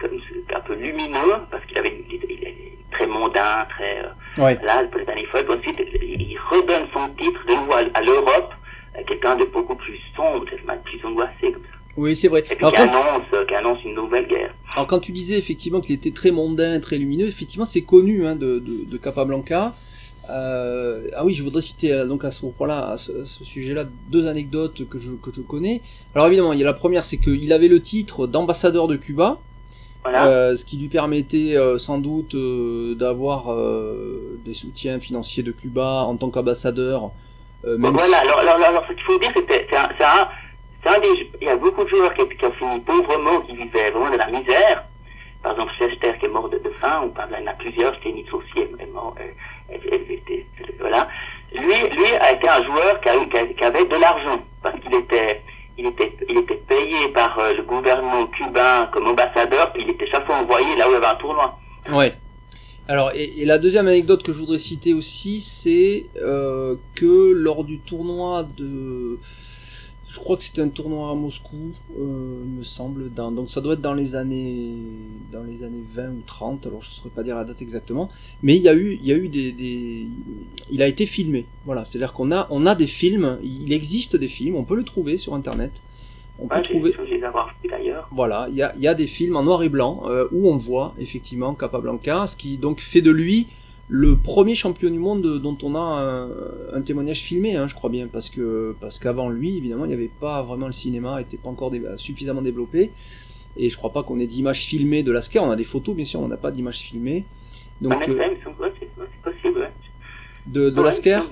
comme 0.00 0.18
un 0.54 0.60
peu 0.60 0.74
lumineux, 0.74 1.36
parce 1.50 1.64
qu'il 1.66 1.78
avait 1.78 2.04
il, 2.10 2.14
il 2.28 2.44
est 2.44 2.76
très 2.92 3.06
mondain, 3.06 3.64
très 3.70 3.98
euh, 4.04 4.42
Ouais. 4.42 4.58
là, 4.62 4.82
pour 4.84 5.00
les 5.00 5.08
années 5.08 5.26
folles. 5.26 5.46
Puis 5.46 5.70
Ensuite, 5.70 5.88
il 6.02 6.38
redonne 6.50 6.86
son 6.94 7.08
titre 7.14 7.40
de 7.46 7.54
nouveau 7.54 7.72
à, 7.72 7.82
à 7.94 8.00
l'Europe, 8.02 8.52
quelqu'un 9.06 9.36
de 9.36 9.44
beaucoup 9.46 9.76
plus 9.76 9.98
sombre, 10.16 10.44
plus 10.84 11.04
angoissé, 11.04 11.52
comme 11.52 11.62
ça. 11.62 11.78
Oui, 11.96 12.14
c'est 12.14 12.28
vrai. 12.28 12.40
Et 12.40 12.42
puis 12.54 12.56
Alors, 12.60 12.72
qui 12.72 12.78
quand- 12.78 12.88
annonce, 12.88 13.26
euh, 13.34 13.44
qui 13.46 13.54
annonce 13.54 13.78
une 13.84 13.94
nouvelle 13.94 14.26
guerre. 14.28 14.54
Alors 14.74 14.86
quand 14.86 15.00
tu 15.00 15.10
disais 15.12 15.36
effectivement 15.36 15.80
qu'il 15.80 15.94
était 15.96 16.12
très 16.12 16.30
mondain, 16.30 16.78
très 16.78 16.96
lumineux, 16.98 17.26
effectivement 17.26 17.64
c'est 17.64 17.82
connu 17.82 18.26
hein, 18.26 18.36
de, 18.36 18.60
de, 18.60 18.88
de 18.88 18.96
Capablanca. 18.96 19.74
Euh, 20.30 21.08
ah 21.16 21.24
oui, 21.24 21.34
je 21.34 21.42
voudrais 21.42 21.62
citer 21.62 21.92
euh, 21.92 22.06
donc 22.06 22.24
à 22.24 22.30
ce 22.30 22.40
propos-là, 22.42 22.90
à 22.90 22.96
ce, 22.96 23.24
sujet-là, 23.24 23.84
deux 24.10 24.28
anecdotes 24.28 24.88
que 24.88 24.98
je, 25.00 25.10
que 25.12 25.30
je 25.34 25.40
connais. 25.40 25.82
Alors 26.14 26.28
évidemment, 26.28 26.52
il 26.52 26.60
y 26.60 26.62
a 26.62 26.66
la 26.66 26.74
première, 26.74 27.04
c'est 27.04 27.16
qu'il 27.16 27.52
avait 27.52 27.66
le 27.68 27.80
titre 27.80 28.28
d'ambassadeur 28.28 28.86
de 28.86 28.94
Cuba, 28.94 29.40
Voilà. 30.04 30.28
Euh, 30.28 30.54
ce 30.56 30.64
qui 30.64 30.76
lui 30.76 30.88
permettait 30.88 31.56
euh, 31.56 31.78
sans 31.78 31.98
doute 31.98 32.36
euh, 32.36 32.94
d'avoir 32.94 33.52
euh, 33.52 34.38
des 34.44 34.54
soutiens 34.54 35.00
financiers 35.00 35.42
de 35.42 35.50
Cuba 35.50 36.04
en 36.06 36.14
tant 36.16 36.30
qu'ambassadeur. 36.30 37.10
Euh, 37.64 37.76
même 37.78 37.92
voilà, 37.92 38.18
alors, 38.20 38.38
alors, 38.38 38.54
alors, 38.56 38.68
alors, 38.68 38.84
ce 38.88 38.92
qu'il 38.94 39.02
faut 39.04 39.18
dire, 39.18 39.30
c'est 39.36 39.46
que 39.46 39.52
c'est 39.52 39.76
un, 39.76 39.88
c'est 40.82 40.88
un, 40.90 41.00
des, 41.00 41.30
il 41.40 41.46
y 41.48 41.50
a 41.50 41.56
beaucoup 41.56 41.84
de 41.84 41.88
joueurs 41.90 42.14
qui, 42.14 42.26
qui 42.28 42.44
ont 42.46 42.52
fini 42.52 42.80
pauvrement, 42.80 43.40
qui 43.42 43.56
vivaient 43.56 43.90
vraiment 43.90 44.10
de 44.10 44.16
la 44.18 44.26
misère. 44.28 44.84
Par 45.42 45.52
exemple, 45.52 45.72
Chester 45.78 46.18
qui 46.18 46.26
est 46.26 46.28
mort 46.28 46.48
de, 46.48 46.58
de 46.58 46.70
faim, 46.80 47.02
ou 47.04 47.08
par 47.10 47.26
il 47.30 47.42
y 47.44 47.48
en 47.48 47.50
a 47.50 47.54
plusieurs, 47.54 47.94
Stenitz 47.96 48.32
aussi 48.32 48.66
mort, 48.92 49.14
euh, 49.20 49.24
elle- 49.70 49.80
elle- 49.90 50.00
elle 50.08 50.12
était- 50.12 50.46
voilà. 50.78 51.08
Lui, 51.54 51.88
lui 51.96 52.14
a 52.20 52.32
été 52.32 52.48
un 52.48 52.62
joueur 52.64 53.00
qui, 53.00 53.08
a 53.08 53.16
eu- 53.16 53.28
qui 53.28 53.38
a- 53.38 53.46
qui 53.46 53.64
avait 53.64 53.84
de 53.86 53.96
l'argent, 53.96 54.38
parce 54.62 54.78
qu'il 54.80 54.94
était, 54.94 55.42
il 55.78 55.86
était, 55.86 56.14
il 56.28 56.38
était 56.38 56.56
payé 56.68 57.08
par 57.08 57.38
euh, 57.38 57.54
le 57.54 57.62
gouvernement 57.62 58.26
cubain 58.26 58.88
comme 58.92 59.08
ambassadeur, 59.08 59.72
puis 59.72 59.82
il 59.82 59.90
était 59.90 60.06
chaque 60.10 60.26
fois 60.26 60.36
envoyé 60.36 60.76
là 60.76 60.86
où 60.86 60.90
il 60.90 60.94
y 60.94 60.96
avait 60.96 61.06
un 61.06 61.14
tournoi. 61.16 61.58
Ouais. 61.90 62.12
Alors, 62.88 63.12
et, 63.14 63.44
la 63.44 63.58
deuxième 63.58 63.86
anecdote 63.86 64.22
que 64.22 64.32
je 64.32 64.38
voudrais 64.38 64.58
citer 64.58 64.94
aussi, 64.94 65.40
c'est 65.40 66.06
euh, 66.16 66.76
que 66.94 67.32
lors 67.32 67.64
du 67.64 67.78
tournoi 67.78 68.48
de... 68.56 69.18
Je 70.08 70.18
crois 70.18 70.36
que 70.36 70.42
c'était 70.42 70.62
un 70.62 70.68
tournoi 70.68 71.08
à 71.08 71.14
Moscou, 71.14 71.72
euh, 71.96 72.42
il 72.44 72.50
me 72.50 72.62
semble. 72.64 73.12
Donc 73.12 73.48
ça 73.48 73.60
doit 73.60 73.74
être 73.74 73.80
dans 73.80 73.94
les 73.94 74.16
années 74.16 74.74
dans 75.30 75.44
les 75.44 75.62
années 75.62 75.84
20 75.88 76.08
ou 76.08 76.22
30, 76.26 76.66
alors 76.66 76.82
je 76.82 76.90
ne 76.90 76.94
saurais 76.94 77.10
pas 77.10 77.22
dire 77.22 77.36
la 77.36 77.44
date 77.44 77.62
exactement. 77.62 78.10
Mais 78.42 78.56
il 78.56 78.62
y 78.62 78.68
a 78.68 78.74
eu, 78.74 78.98
il 79.00 79.06
y 79.06 79.12
a 79.12 79.16
eu 79.16 79.28
des, 79.28 79.52
des... 79.52 80.08
Il 80.72 80.82
a 80.82 80.88
été 80.88 81.06
filmé. 81.06 81.46
Voilà, 81.64 81.84
c'est-à-dire 81.84 82.12
qu'on 82.12 82.32
a, 82.32 82.48
on 82.50 82.66
a 82.66 82.74
des 82.74 82.88
films, 82.88 83.38
il 83.44 83.72
existe 83.72 84.16
des 84.16 84.26
films, 84.26 84.56
on 84.56 84.64
peut 84.64 84.74
le 84.74 84.82
trouver 84.82 85.16
sur 85.16 85.34
Internet. 85.34 85.80
On 86.40 86.48
peut 86.48 86.56
Ouais, 86.56 86.62
trouver... 86.62 86.94
Je 86.98 87.14
les 87.14 87.22
avoir 87.22 87.54
vus 87.62 87.68
d'ailleurs. 87.68 88.08
Voilà, 88.12 88.48
il 88.50 88.56
y 88.56 88.80
y 88.82 88.86
a 88.88 88.94
des 88.94 89.06
films 89.06 89.36
en 89.36 89.42
noir 89.42 89.62
et 89.62 89.68
blanc 89.68 90.02
euh, 90.08 90.26
où 90.32 90.48
on 90.48 90.56
voit 90.56 90.94
effectivement 90.98 91.54
Capablanca, 91.54 92.26
ce 92.26 92.36
qui 92.36 92.56
donc 92.58 92.80
fait 92.80 93.02
de 93.02 93.10
lui 93.10 93.48
le 93.92 94.16
premier 94.16 94.54
champion 94.54 94.88
du 94.90 95.00
monde 95.00 95.40
dont 95.40 95.58
on 95.64 95.74
a 95.74 95.78
un, 95.80 96.28
un 96.72 96.80
témoignage 96.82 97.20
filmé, 97.22 97.56
hein, 97.56 97.66
je 97.66 97.74
crois 97.74 97.90
bien, 97.90 98.06
parce 98.06 98.30
que 98.30 98.76
parce 98.80 98.98
qu'avant 99.00 99.28
lui, 99.28 99.56
évidemment, 99.56 99.84
il 99.84 99.88
n'y 99.88 99.94
avait 99.94 100.10
pas 100.20 100.42
vraiment 100.42 100.66
le 100.68 100.72
cinéma, 100.72 101.18
n'était 101.18 101.36
pas 101.36 101.48
encore 101.50 101.72
dé- 101.72 101.82
suffisamment 101.96 102.40
développé, 102.40 102.92
et 103.56 103.68
je 103.68 103.76
crois 103.76 103.92
pas 103.92 104.04
qu'on 104.04 104.18
ait 104.20 104.28
d'images 104.28 104.62
filmées 104.62 105.02
de 105.02 105.10
Lascar. 105.10 105.42
On 105.44 105.50
a 105.50 105.56
des 105.56 105.64
photos, 105.64 105.96
bien 105.96 106.04
sûr, 106.04 106.20
on 106.20 106.28
n'a 106.28 106.36
pas 106.36 106.52
d'images 106.52 106.78
filmées. 106.78 107.24
Donc 107.80 108.08
euh, 108.08 108.16
de, 110.46 110.70
de 110.70 110.82
Lascar, 110.82 111.24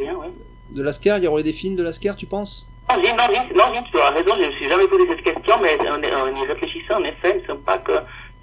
de 0.72 0.82
Lascar, 0.82 1.18
il 1.18 1.24
y 1.24 1.26
aurait 1.26 1.42
des 1.44 1.52
films 1.52 1.76
de 1.76 1.82
Lascar, 1.82 2.16
tu 2.16 2.26
penses? 2.26 2.68
Non, 2.90 3.02
Gilles, 3.02 3.16
non, 3.16 3.24
Gilles, 3.34 3.56
non, 3.56 3.82
tu 3.92 3.98
as 3.98 4.10
raison, 4.10 4.34
je 4.36 4.40
ne 4.42 4.46
me 4.46 4.52
suis 4.52 4.68
jamais 4.68 4.88
posé 4.88 5.04
cette 5.08 5.22
question, 5.22 5.54
mais 5.62 5.76
en, 5.88 6.00
y 6.34 6.46
réfléchissant, 6.46 6.96
en 7.00 7.04
effet, 7.04 7.34
il 7.36 7.42
me 7.42 7.46
semble 7.46 7.60
pas 7.60 7.78
que 7.78 7.92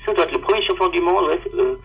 ça 0.06 0.14
doit 0.14 0.26
être 0.26 0.34
le 0.34 0.40
premier 0.42 0.64
champion 0.66 0.88
du 0.90 1.02
monde 1.02 1.26
ouais, 1.28 1.40
euh, 1.58 1.76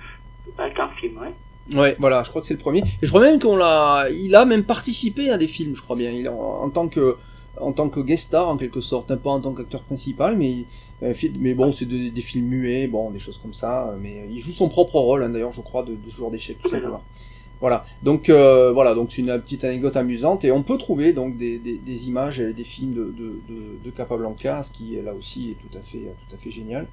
avec 0.59 0.79
un 0.79 0.89
film, 1.01 1.19
ouais. 1.19 1.79
Ouais, 1.79 1.97
voilà, 1.99 2.23
je 2.25 2.31
crois 2.31 2.41
que 2.43 2.47
c'est 2.49 2.55
le 2.55 2.61
premier. 2.61 2.81
Et 2.81 3.07
je 3.07 3.09
crois 3.09 3.21
même 3.21 3.39
qu'on 3.39 3.57
l'a, 3.57 4.07
il 4.11 4.35
a 4.35 4.45
même 4.45 4.65
participé 4.65 5.31
à 5.31 5.39
des 5.39 5.47
films, 5.47 5.77
je 5.77 5.83
crois 5.83 5.95
bien. 5.97 6.11
Il 6.11 6.29
en, 6.29 6.35
en 6.65 6.69
tant 6.69 6.89
que, 6.89 7.17
en 7.61 7.73
tant 7.73 7.89
que 7.89 8.01
guest 8.01 8.27
star 8.29 8.49
en 8.49 8.57
quelque 8.57 8.81
sorte, 8.81 9.15
pas 9.15 9.31
en 9.31 9.41
tant 9.41 9.53
qu'acteur 9.53 9.83
principal, 9.83 10.37
mais, 10.37 10.65
euh, 11.05 11.15
mais 11.39 11.55
bon, 11.55 11.71
c'est 11.71 11.85
des, 11.85 12.11
des 12.11 12.23
films 12.23 12.47
muets, 12.47 12.89
bon, 12.89 13.11
des 13.11 13.21
choses 13.21 13.39
comme 13.39 13.53
ça. 13.53 13.89
euh, 13.89 13.97
Mais 14.01 14.27
il 14.31 14.41
joue 14.41 14.51
son 14.53 14.69
propre 14.69 14.97
rôle, 14.99 15.23
hein, 15.23 15.29
d'ailleurs, 15.29 15.53
je 15.53 15.61
crois, 15.61 15.83
de, 15.85 15.93
de 15.95 16.11
joueur 16.11 16.31
d'échecs 16.33 16.59
tout 16.63 16.69
simplement. 16.69 17.03
Voilà, 17.61 17.85
donc 18.03 18.31
euh, 18.31 18.73
voilà, 18.73 18.95
donc 18.95 19.13
c'est 19.13 19.21
une 19.21 19.39
petite 19.39 19.65
anecdote 19.65 19.95
amusante 19.95 20.45
et 20.47 20.51
on 20.51 20.63
peut 20.63 20.79
trouver 20.79 21.13
donc 21.13 21.37
des, 21.37 22.09
images 22.09 22.41
et 22.41 22.55
des 22.55 22.65
films 22.65 22.95
de, 22.95 23.15
de, 23.19 23.79
de, 23.85 23.91
Capablanca, 23.91 24.63
ce 24.63 24.71
qui 24.71 24.97
là 25.05 25.13
aussi 25.13 25.51
est 25.51 25.55
tout 25.55 25.79
à 25.79 25.83
fait 25.83 25.99
tout 25.99 26.35
à 26.35 26.39
fait 26.39 26.51
génial. 26.51 26.87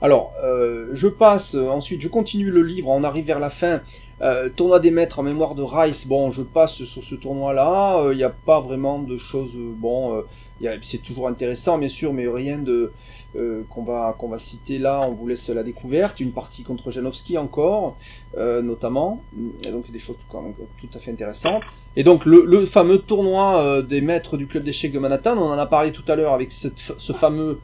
Alors, 0.00 0.32
euh, 0.42 0.90
je 0.92 1.08
passe 1.08 1.56
ensuite, 1.56 2.00
je 2.00 2.08
continue 2.08 2.50
le 2.50 2.62
livre, 2.62 2.90
on 2.90 3.02
arrive 3.02 3.24
vers 3.24 3.40
la 3.40 3.50
fin. 3.50 3.80
Euh, 4.22 4.48
tournoi 4.48 4.80
des 4.80 4.90
maîtres 4.90 5.18
en 5.18 5.22
mémoire 5.22 5.54
de 5.54 5.62
Rice, 5.62 6.06
bon, 6.06 6.30
je 6.30 6.42
passe 6.42 6.84
sur 6.84 7.02
ce 7.02 7.14
tournoi-là, 7.14 8.10
il 8.12 8.16
n'y 8.16 8.22
a 8.22 8.30
pas 8.30 8.60
vraiment 8.60 9.00
de 9.00 9.16
choses, 9.16 9.56
euh, 9.56 9.74
bon, 9.76 10.14
euh, 10.62 10.76
c'est 10.82 11.02
toujours 11.02 11.28
intéressant 11.28 11.78
bien 11.78 11.88
sûr, 11.88 12.12
mais 12.12 12.28
rien 12.28 12.58
de 12.58 12.92
euh, 13.36 13.64
qu'on 13.68 13.82
va 13.82 14.16
va 14.30 14.38
citer 14.38 14.78
là, 14.78 15.00
on 15.08 15.12
vous 15.12 15.26
laisse 15.26 15.48
la 15.48 15.64
découverte, 15.64 16.20
une 16.20 16.30
partie 16.30 16.62
contre 16.62 16.92
Janowski 16.92 17.36
encore, 17.36 17.96
euh, 18.36 18.62
notamment, 18.62 19.22
et 19.66 19.72
donc 19.72 19.90
des 19.90 19.98
choses 19.98 20.16
tout 20.30 20.88
à 20.94 20.98
fait 21.00 21.10
intéressantes. 21.10 21.62
Et 21.96 22.04
donc 22.04 22.24
le, 22.26 22.64
fameux 22.66 22.98
tournoi 22.98 23.60
euh, 23.60 23.82
des 23.82 24.00
maîtres 24.00 24.36
du 24.36 24.46
club 24.46 24.62
d'échecs 24.62 24.92
de 24.92 25.00
Manhattan, 25.00 25.36
on 25.36 25.50
en 25.50 25.58
a 25.58 25.66
parlé 25.66 25.90
tout 25.90 26.04
à 26.06 26.14
l'heure 26.14 26.32
avec 26.32 26.52
ce 26.52 27.12
fameux 27.12 27.58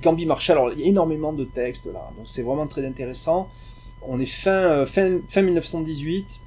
Gambi 0.00 0.24
Marshall, 0.24 0.56
alors 0.56 0.72
il 0.72 0.80
y 0.80 0.84
a 0.84 0.86
énormément 0.86 1.34
de 1.34 1.44
textes 1.44 1.86
là, 1.86 2.10
donc 2.16 2.26
c'est 2.26 2.42
vraiment 2.42 2.66
très 2.66 2.86
intéressant. 2.86 3.48
On 4.06 4.20
est 4.20 4.26
fin, 4.26 4.50
euh, 4.50 4.86
fin, 4.86 5.20
fin 5.28 5.42
1918, 5.42 6.40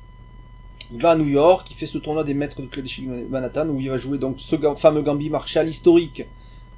il 0.91 1.01
va 1.01 1.11
à 1.11 1.15
New 1.15 1.27
York, 1.27 1.67
il 1.71 1.75
fait 1.75 1.85
ce 1.85 1.97
tournoi 1.97 2.23
des 2.23 2.33
maîtres 2.33 2.61
du 2.61 2.67
club 2.67 2.85
de 2.85 3.27
Manhattan 3.29 3.67
où 3.69 3.79
il 3.79 3.89
va 3.89 3.97
jouer 3.97 4.17
donc 4.17 4.35
ce 4.39 4.55
fameux 4.75 5.01
Gambi 5.01 5.29
Marshall 5.29 5.67
historique, 5.67 6.23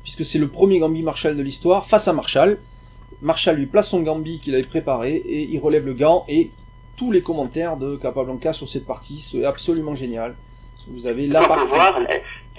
puisque 0.03 0.23
c'est 0.23 0.39
le 0.39 0.47
premier 0.47 0.80
Gambi 0.80 1.03
Marshall 1.03 1.36
de 1.36 1.43
l'histoire, 1.43 1.86
face 1.86 2.07
à 2.07 2.13
Marshall. 2.13 2.59
Marshall 3.21 3.57
lui 3.57 3.65
place 3.65 3.89
son 3.89 4.01
Gambi 4.01 4.39
qu'il 4.39 4.53
avait 4.53 4.63
préparé 4.63 5.15
et 5.15 5.49
il 5.49 5.59
relève 5.59 5.86
le 5.86 5.93
gant 5.93 6.23
et 6.28 6.51
tous 6.95 7.11
les 7.11 7.21
commentaires 7.21 7.78
de 7.78 7.95
Capablanca 7.95 8.53
sur 8.53 8.69
cette 8.69 8.86
partie, 8.86 9.19
c'est 9.19 9.45
absolument 9.45 9.95
génial. 9.95 10.36
Vous 10.89 11.05
avez 11.05 11.28
la 11.28 11.45
partie. 11.45 11.73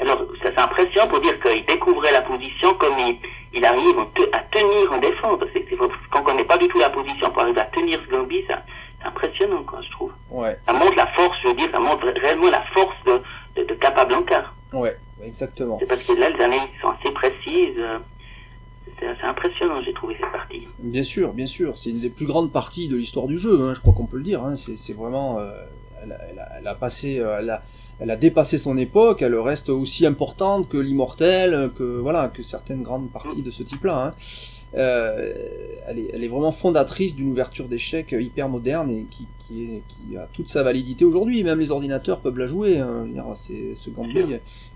Alors 0.01 0.19
ça 0.43 0.51
c'est 0.55 0.59
impressionnant 0.61 1.09
pour 1.09 1.21
dire 1.21 1.39
qu'il 1.41 1.65
découvrait 1.67 2.13
la 2.13 2.23
position 2.23 2.75
comme 2.75 2.95
il, 2.99 3.17
il 3.55 3.65
arrive 3.65 3.97
à 4.33 4.39
tenir 4.51 4.93
en 4.93 4.99
défense. 4.99 5.41
C'est- 5.53 5.65
quand 6.11 6.21
on 6.21 6.23
connaît 6.23 6.45
pas 6.45 6.59
du 6.59 6.69
tout 6.69 6.79
la 6.79 6.91
position, 6.91 7.31
pour 7.31 7.43
arriver 7.43 7.61
à 7.61 7.65
tenir 7.67 7.99
ce 8.07 8.11
Gambi, 8.11 8.45
ça- 8.49 8.63
c'est 9.01 9.07
impressionnant, 9.09 9.63
quoi, 9.65 9.81
je 9.83 9.91
trouve. 9.93 10.13
Ouais, 10.31 10.59
Ça 10.63 10.73
montre 10.73 10.95
la 10.97 11.07
force, 11.09 11.37
je 11.45 11.49
veux 11.49 11.55
dire, 11.55 11.69
ça 11.73 11.79
montre 11.81 12.07
réellement 12.21 12.51
la 12.51 12.63
force 12.75 12.97
de, 13.07 13.21
de, 13.63 13.67
de 13.69 13.75
Capablanca. 13.75 14.53
ouais, 14.73 14.97
exactement. 15.23 15.79
C'est 15.81 15.87
parce 15.87 16.05
que 16.05 16.13
là, 16.15 16.31
les 16.31 16.43
analyses 16.45 16.69
sont 16.83 16.89
assez 16.89 17.13
précises. 17.13 17.83
C'est 19.01 19.25
impressionnant, 19.25 19.81
j'ai 19.85 19.93
trouvé 19.95 20.17
cette 20.21 20.33
partie. 20.33 20.67
Bien 20.81 21.05
sûr, 21.05 21.33
bien 21.33 21.47
sûr, 21.47 21.79
c'est 21.79 21.91
une 21.91 22.01
des 22.01 22.11
plus 22.11 22.27
grandes 22.27 22.51
parties 22.53 22.89
de 22.89 22.97
l'histoire 22.97 23.27
du 23.29 23.39
jeu, 23.39 23.61
hein, 23.69 23.75
je 23.75 23.81
crois 23.81 23.93
qu'on 23.93 24.07
peut 24.07 24.17
le 24.17 24.25
dire. 24.25 24.43
Hein, 24.43 24.57
c'est 24.57 24.77
c'est 24.77 24.93
vraiment, 24.93 25.39
euh, 25.39 25.53
elle, 26.03 26.11
a, 26.13 26.17
elle 26.29 26.39
a- 26.41 26.49
elle 26.59 26.67
a 26.67 26.75
passé, 26.75 27.21
euh, 27.21 27.37
elle 27.39 27.51
a, 27.51 27.63
elle 28.01 28.11
a 28.11 28.17
dépassé 28.17 28.59
son 28.59 28.77
époque. 28.79 29.23
Elle 29.23 29.35
reste 29.37 29.69
aussi 29.71 30.07
importante 30.07 30.69
que 30.69 30.77
l'immortel, 30.79 31.71
que 31.77 31.83
voilà, 31.99 32.29
que 32.29 32.43
certaines 32.43 32.83
grandes 32.83 33.11
parties 33.11 33.43
de 33.43 33.51
ce 33.51 33.63
type-là. 33.63 34.07
Hein. 34.09 34.15
Euh, 34.77 35.33
elle, 35.89 35.99
est, 35.99 36.11
elle 36.13 36.23
est 36.23 36.29
vraiment 36.29 36.53
fondatrice 36.53 37.17
d'une 37.17 37.31
ouverture 37.31 37.69
d'échecs 37.69 38.15
hyper 38.19 38.51
moderne 38.51 38.91
et 38.91 39.07
qui, 39.11 39.27
qui, 39.39 39.65
est, 39.65 39.83
qui 39.89 40.15
a 40.19 40.29
toute 40.35 40.49
sa 40.49 40.63
validité 40.63 41.07
aujourd'hui. 41.07 41.43
Même 41.43 41.59
les 41.59 41.71
ordinateurs 41.71 42.21
peuvent 42.21 42.37
la 42.39 42.47
jouer. 42.47 42.79
Hein. 42.79 43.07
C'est- 43.35 43.75
Ce 43.75 43.89
Gambi, 43.89 44.21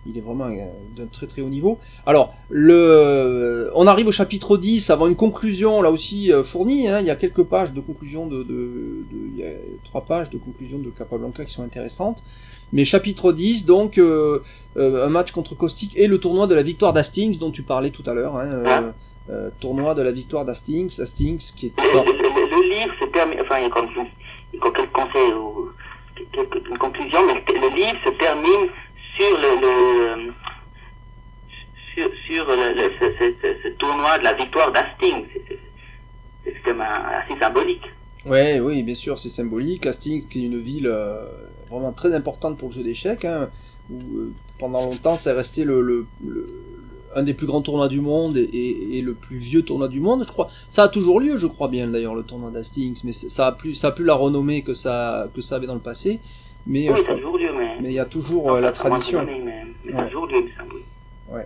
il 0.06 0.16
est 0.16 0.20
vraiment 0.22 0.46
euh, 0.46 0.64
d'un 0.96 1.04
très 1.06 1.26
très 1.26 1.42
haut 1.42 1.50
niveau. 1.50 1.78
Alors, 2.06 2.32
le, 2.48 3.70
on 3.74 3.86
arrive 3.86 4.06
au 4.06 4.12
chapitre 4.12 4.56
10 4.56 4.88
avant 4.90 5.06
une 5.08 5.14
conclusion 5.16 5.82
là 5.82 5.90
aussi 5.90 6.32
euh, 6.32 6.42
fournie. 6.42 6.88
hein. 6.88 7.00
Il 7.00 7.06
y 7.06 7.10
a 7.10 7.16
quelques 7.16 7.42
pages 7.44 7.72
de 7.74 7.80
conclusion 7.80 8.26
de, 8.26 8.38
de, 8.38 8.44
de- 8.44 9.04
il 9.34 9.38
y 9.38 9.44
a 9.44 9.52
trois 9.84 10.06
pages 10.06 10.30
de 10.30 10.38
conclusion 10.38 10.78
de 10.78 10.88
Capablanca 10.90 11.44
qui 11.44 11.52
sont 11.52 11.62
intéressantes. 11.64 12.24
Mais 12.72 12.84
chapitre 12.84 13.32
10, 13.32 13.66
donc 13.66 13.98
euh, 13.98 14.40
euh, 14.76 15.06
un 15.06 15.08
match 15.10 15.32
contre 15.32 15.54
Caustic 15.54 15.96
et 15.96 16.06
le 16.06 16.18
tournoi 16.18 16.46
de 16.46 16.54
la 16.54 16.62
victoire 16.62 16.92
d'Hastings 16.92 17.38
dont 17.38 17.50
tu 17.50 17.62
parlais 17.62 17.90
tout 17.90 18.02
à 18.06 18.14
l'heure. 18.14 18.36
Hein, 18.36 18.46
euh, 18.50 18.90
euh, 19.30 19.50
tournoi 19.60 19.94
de 19.94 20.02
la 20.02 20.10
victoire 20.12 20.44
d'Hastings, 20.44 21.00
Hastings 21.00 21.52
qui 21.56 21.66
est 21.66 21.72
Le, 21.82 22.74
livre 22.74 22.92
se 23.00 23.06
termine, 23.06 23.38
enfin, 23.42 23.58
il 23.58 23.64
y 23.64 23.66
a 23.66 23.70
comme, 23.70 23.88
quelques 24.52 24.90
conseils 24.92 25.32
ou 25.34 25.68
quelques, 26.32 26.68
une 26.68 26.78
conclusion, 26.78 27.20
mais 27.26 27.44
le 27.48 27.74
livre 27.76 27.98
se 28.04 28.10
termine 28.18 28.68
sur 29.18 29.38
le, 29.38 29.60
le 29.60 30.32
sur, 31.94 32.10
sur 32.26 32.46
le, 32.46 32.74
le- 32.74 32.90
ce, 33.00 33.58
ce- 33.62 33.68
tournoi 33.78 34.18
de 34.18 34.24
la 34.24 34.32
victoire 34.32 34.72
d'Hastings. 34.72 35.26
C'est- 35.48 35.58
quand 36.64 36.74
même 36.74 36.80
assez 36.82 37.38
symbolique. 37.40 37.82
Ouais, 38.24 38.60
oui, 38.60 38.82
bien 38.82 38.94
sûr, 38.94 39.18
c'est 39.18 39.28
symbolique. 39.28 39.84
Hastings, 39.86 40.26
qui 40.28 40.42
est 40.42 40.46
une 40.46 40.58
ville 40.60 40.86
euh, 40.86 41.24
vraiment 41.72 41.92
très 41.92 42.14
importante 42.14 42.56
pour 42.58 42.68
le 42.68 42.74
jeu 42.74 42.82
d'échecs, 42.84 43.24
hein, 43.24 43.48
où 43.90 43.96
euh, 44.18 44.32
pendant 44.58 44.82
longtemps, 44.84 45.16
c'est 45.16 45.32
resté 45.32 45.64
le, 45.64 45.80
le- 45.82 46.06
le- 46.26 46.48
un 47.14 47.22
des 47.24 47.34
plus 47.34 47.46
grands 47.46 47.60
tournois 47.60 47.88
du 47.88 48.00
monde 48.00 48.36
et, 48.38 48.42
et- 48.42 48.98
et 48.98 49.02
le 49.02 49.12
plus 49.14 49.36
vieux 49.36 49.62
tournoi 49.62 49.88
du 49.88 50.00
monde, 50.00 50.22
je 50.24 50.28
crois. 50.28 50.48
Ça 50.70 50.84
a 50.84 50.88
toujours 50.88 51.20
lieu, 51.20 51.36
je 51.36 51.46
crois 51.46 51.68
bien, 51.68 51.86
d'ailleurs, 51.86 52.14
le 52.14 52.22
tournoi 52.22 52.50
d'Hastings, 52.50 53.00
mais 53.04 53.12
ça 53.12 53.48
a 53.48 53.52
plus, 53.52 53.74
ça 53.74 53.88
a 53.88 53.92
plus 53.92 54.04
la 54.04 54.14
renommée 54.14 54.62
que 54.62 54.72
ça, 54.74 55.28
que 55.34 55.40
ça 55.42 55.56
avait 55.56 55.66
dans 55.66 55.74
le 55.74 55.80
passé. 55.80 56.20
Mais 56.66 56.88
euh, 56.88 56.92
oui, 56.92 56.98
ça 56.98 57.04
crois- 57.04 57.16
toujours 57.16 57.36
lieu, 57.38 57.50
mais. 57.58 57.76
il 57.84 57.92
y 57.92 57.98
a 57.98 58.04
toujours 58.06 58.46
Non, 58.46 58.54
euh, 58.56 58.60
la 58.60 58.68
ça 58.68 58.84
tradition. 58.84 59.18
donné, 59.24 59.40
mais, 59.44 59.64
mais 59.84 59.92
ça 59.92 59.98
Ouais. 59.98 60.04
toujours 60.06 60.26
lieu, 60.26 60.44
semble. 60.56 60.74
oui. 61.32 61.40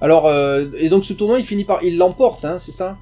Alors, 0.00 0.26
euh, 0.26 0.64
et 0.78 0.88
donc 0.88 1.04
ce 1.04 1.12
tournoi, 1.12 1.38
il 1.38 1.44
finit 1.44 1.64
par, 1.64 1.84
il 1.84 1.98
l'emporte, 1.98 2.44
hein, 2.46 2.58
c'est 2.58 2.72
ça? 2.72 2.96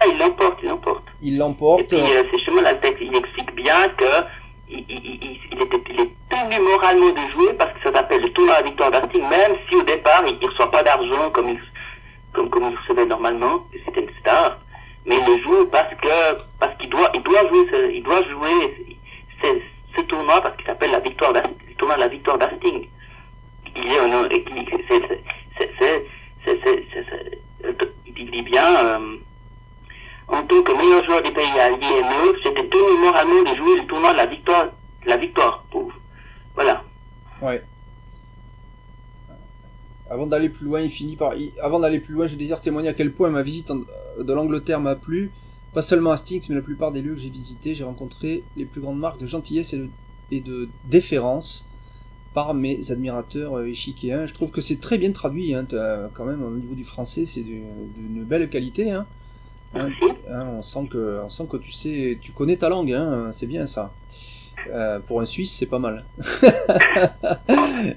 Ah, 0.00 0.04
il 0.12 0.18
l'emporte, 0.18 0.58
il 0.62 0.68
l'emporte. 0.68 1.04
Il 1.22 1.34
Et 1.34 1.36
l'emporte. 1.36 1.86
puis, 1.86 1.96
euh, 1.98 2.02
c'est 2.30 2.36
justement 2.38 2.62
la 2.62 2.74
texte, 2.74 2.98
il 3.00 3.14
explique 3.16 3.54
bien 3.54 3.88
que 3.96 4.04
il, 4.72 5.62
est 5.62 6.10
tenu 6.30 6.64
moralement 6.64 7.10
de 7.10 7.32
jouer 7.32 7.52
parce 7.54 7.72
que 7.72 7.82
ça 7.84 7.94
s'appelle 7.94 8.22
le 8.22 8.32
tournoi 8.32 8.54
à 8.54 8.60
la 8.62 8.66
victoire 8.66 8.90
d'Hastings, 8.90 9.28
même 9.28 9.56
si 9.68 9.76
au 9.76 9.82
départ, 9.82 10.22
il 10.26 10.38
ne 10.40 10.46
reçoit 10.46 10.70
pas 10.70 10.82
d'argent 10.82 11.30
comme 11.30 11.48
il, 11.50 11.60
comme, 12.32 12.48
il 12.54 12.76
recevait 12.76 13.06
normalement, 13.06 13.66
c'était 13.84 14.02
une 14.02 14.10
star. 14.20 14.58
mais 15.06 15.16
il 15.16 15.36
le 15.36 15.42
joue 15.42 15.66
parce 15.66 15.94
que 15.94 16.42
parce 16.58 16.76
qu'il 16.78 16.90
doit 16.90 17.10
il 17.14 17.22
doit 17.22 17.42
jouer 17.48 17.66
ce, 17.72 17.90
il 17.92 18.02
doit 18.02 18.22
jouer 18.24 18.96
ce, 19.42 20.02
tournoi 20.02 20.40
parce 20.40 20.56
qu'il 20.56 20.66
s'appelle 20.66 20.90
la 20.90 21.00
victoire 21.00 21.32
le 21.32 21.74
tournoi 21.74 21.96
de 21.96 22.00
la 22.00 22.08
victoire 22.08 22.38
d'Hastings. 22.38 22.88
Il 23.76 23.90
est 23.90 23.98
il 28.16 28.30
dit 28.30 28.42
bien 28.42 28.76
euh, 28.84 29.16
en 30.28 30.42
tant 30.44 30.62
que 30.62 30.72
meilleur 30.76 31.04
joueur 31.04 31.22
des 31.22 31.30
pays 31.30 31.44
et 31.44 32.02
neutres, 32.02 32.38
j'étais 32.44 32.68
tenu 32.68 33.00
moralement 33.04 33.42
de 33.42 33.56
jouer 33.56 33.80
le 33.80 33.86
tournoi 33.86 34.12
de 34.12 34.16
la 34.18 34.26
victoire 34.26 34.66
la 35.04 35.16
victoire 35.16 35.64
pour 35.70 35.90
voilà. 36.54 36.84
Ouais. 37.40 37.62
Avant 40.10 40.26
d'aller 40.26 40.48
plus 40.50 40.66
loin, 40.66 40.80
il 40.80 40.90
finit 40.90 41.16
par. 41.16 41.32
Avant 41.62 41.80
d'aller 41.80 41.98
plus 41.98 42.14
loin, 42.14 42.26
je 42.26 42.36
désire 42.36 42.60
témoigner 42.60 42.88
à 42.88 42.92
quel 42.94 43.12
point 43.12 43.30
ma 43.30 43.42
visite 43.42 43.70
en- 43.70 43.80
de 44.22 44.32
l'Angleterre 44.32 44.80
m'a 44.80 44.94
plu. 44.94 45.32
Pas 45.72 45.80
seulement 45.82 46.10
à 46.10 46.14
Hastings, 46.14 46.44
mais 46.50 46.54
la 46.56 46.60
plupart 46.60 46.92
des 46.92 47.00
lieux 47.00 47.14
que 47.14 47.20
j'ai 47.20 47.30
visités, 47.30 47.74
j'ai 47.74 47.84
rencontré 47.84 48.44
les 48.56 48.66
plus 48.66 48.82
grandes 48.82 48.98
marques 48.98 49.18
de 49.18 49.26
gentillesse 49.26 49.74
et 50.30 50.40
de, 50.40 50.68
déférence 50.84 51.66
par 52.34 52.52
mes 52.54 52.90
admirateurs 52.90 53.56
euh, 53.58 53.66
échiquéens. 53.66 54.26
Je 54.26 54.34
trouve 54.34 54.50
que 54.50 54.60
c'est 54.60 54.80
très 54.80 54.98
bien 54.98 55.12
traduit, 55.12 55.54
hein, 55.54 55.66
quand 56.14 56.24
même, 56.26 56.42
au 56.42 56.50
niveau 56.50 56.74
du 56.74 56.84
français, 56.84 57.24
c'est 57.26 57.40
du- 57.42 57.62
d'une 57.96 58.22
belle 58.24 58.48
qualité. 58.50 58.90
Hein. 58.90 59.06
Hein, 59.74 59.88
hein, 60.30 60.46
on, 60.58 60.62
sent 60.62 60.86
que, 60.90 61.20
on 61.24 61.28
sent 61.30 61.44
que 61.50 61.56
tu 61.56 61.72
sais, 61.72 62.18
tu 62.20 62.32
connais 62.32 62.56
ta 62.56 62.68
langue, 62.68 62.92
hein, 62.92 63.30
c'est 63.32 63.46
bien 63.46 63.66
ça. 63.66 63.92
Euh, 64.70 65.00
pour 65.00 65.20
un 65.20 65.24
Suisse, 65.24 65.52
c'est 65.56 65.66
pas 65.66 65.78
mal. 65.78 66.04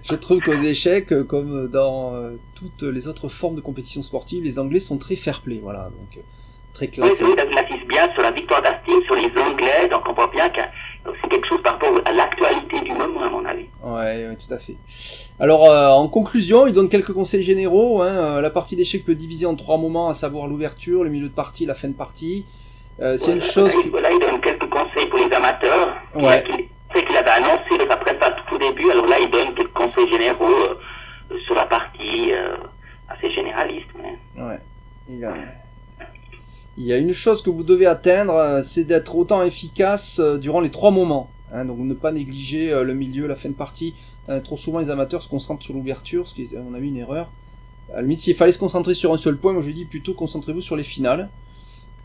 Je 0.04 0.16
trouve 0.16 0.40
qu'aux 0.40 0.54
échecs, 0.54 1.12
euh, 1.12 1.24
comme 1.24 1.68
dans 1.68 2.14
euh, 2.16 2.38
toutes 2.56 2.84
les 2.84 3.08
autres 3.08 3.28
formes 3.28 3.56
de 3.56 3.62
compétition 3.62 4.02
sportive, 4.02 4.44
les 4.44 4.58
Anglais 4.58 4.80
sont 4.80 4.98
très 4.98 5.16
fair-play, 5.16 5.60
voilà, 5.62 5.90
donc 6.00 6.18
euh, 6.18 6.22
très 6.74 6.86
Oui, 6.88 6.92
classés. 6.94 7.24
oui, 7.24 7.32
il 7.38 7.58
insiste 7.58 7.88
bien 7.88 8.12
sur 8.14 8.24
la 8.24 8.32
victoire 8.32 8.62
d'Hastings, 8.62 9.04
sur 9.04 9.16
les 9.16 9.42
Anglais, 9.42 9.90
donc 9.92 10.02
on 10.10 10.14
voit 10.14 10.32
bien 10.32 10.50
que 10.50 10.62
c'est 11.22 11.30
quelque 11.30 11.48
chose 11.48 11.62
par 11.62 11.75
à 13.06 13.30
mon 13.30 13.46
avis. 13.46 13.66
Ouais, 13.84 14.28
ouais, 14.28 14.36
tout 14.36 14.54
à 14.54 14.58
fait. 14.58 14.76
Alors, 15.40 15.70
euh, 15.70 15.90
en 15.90 16.08
conclusion, 16.08 16.68
il 16.68 16.74
donne 16.74 16.90
quelques 16.90 17.14
conseils 17.14 17.44
généraux. 17.44 18.02
Hein, 18.02 18.08
euh, 18.08 18.42
la 18.42 18.50
partie 18.50 18.76
d'échecs 18.76 19.06
peut 19.06 19.16
diviser 19.16 19.46
en 19.46 19.56
trois 19.56 19.78
moments, 19.78 20.10
à 20.10 20.14
savoir 20.14 20.48
l'ouverture, 20.48 21.04
le 21.04 21.10
milieu 21.10 21.28
de 21.30 21.34
partie, 21.34 21.66
la 21.66 21.74
fin 21.74 21.88
de 21.88 21.94
partie. 21.94 22.46
Euh, 23.02 23.18
c'est 23.18 23.34
une 23.34 23.42
chose 23.42 23.72
voilà, 23.72 23.74
que... 23.82 23.86
il- 23.86 23.92
Voilà, 23.92 24.10
il 24.12 24.20
donne 24.20 24.42
quelques 24.42 24.70
conseils 24.70 25.08
pour 25.08 25.20
les 25.20 25.36
amateurs. 25.36 25.96
Ouais. 26.16 26.44
C'est 26.94 27.06
qu'il 27.06 27.18
avait 27.18 27.30
annoncé 27.30 27.78
dans 27.78 27.90
sa 27.90 27.98
préface 27.98 28.34
tout 28.48 28.56
au 28.56 28.58
début, 28.58 28.90
alors 28.90 29.06
là, 29.08 29.18
il 29.22 29.30
donne 29.30 29.54
quelques 29.54 29.74
conseils 29.74 30.10
généraux 30.12 30.46
euh, 30.46 31.38
sur 31.46 31.56
la 31.56 31.66
partie 31.66 32.32
assez 33.10 33.32
généraliste. 33.34 33.88
Mais... 34.02 34.42
Ouais. 34.42 34.60
Il 35.10 35.20
y, 35.20 35.26
a... 35.26 35.34
il 36.78 36.86
y 36.86 36.94
a 36.94 36.98
une 36.98 37.14
chose 37.14 37.42
que 37.44 37.50
vous 37.50 37.64
devez 37.64 37.86
atteindre, 37.86 38.62
c'est 38.64 38.86
d'être 38.86 39.16
autant 39.16 39.44
efficace 39.44 40.20
durant 40.40 40.62
les 40.62 40.72
trois 40.72 40.90
moments. 40.92 41.30
Hein, 41.56 41.66
donc 41.66 41.80
ne 41.80 41.94
pas 41.94 42.12
négliger 42.12 42.72
euh, 42.72 42.84
le 42.84 42.94
milieu, 42.94 43.28
la 43.28 43.36
fin 43.36 43.50
de 43.50 43.54
partie. 43.54 43.94
Euh, 44.28 44.42
trop 44.42 44.58
souvent 44.58 44.80
les 44.80 44.90
amateurs 44.90 45.22
se 45.22 45.30
concentrent 45.30 45.64
sur 45.64 45.74
l'ouverture, 45.74 46.28
ce 46.28 46.34
qui 46.34 46.44
est 46.44 46.58
à 46.58 46.62
mon 46.62 46.76
une 46.76 46.98
erreur. 46.98 47.32
À 47.94 48.02
la 48.02 48.16
s'il 48.16 48.36
fallait 48.36 48.52
se 48.52 48.58
concentrer 48.58 48.94
sur 48.94 49.14
un 49.14 49.18
seul 49.18 49.38
point, 49.38 49.54
moi 49.54 49.62
je 49.62 49.72
dis 49.72 49.86
plutôt 49.86 50.14
concentrez-vous 50.14 50.62
sur 50.62 50.76
les 50.76 50.84
finales. 50.84 51.30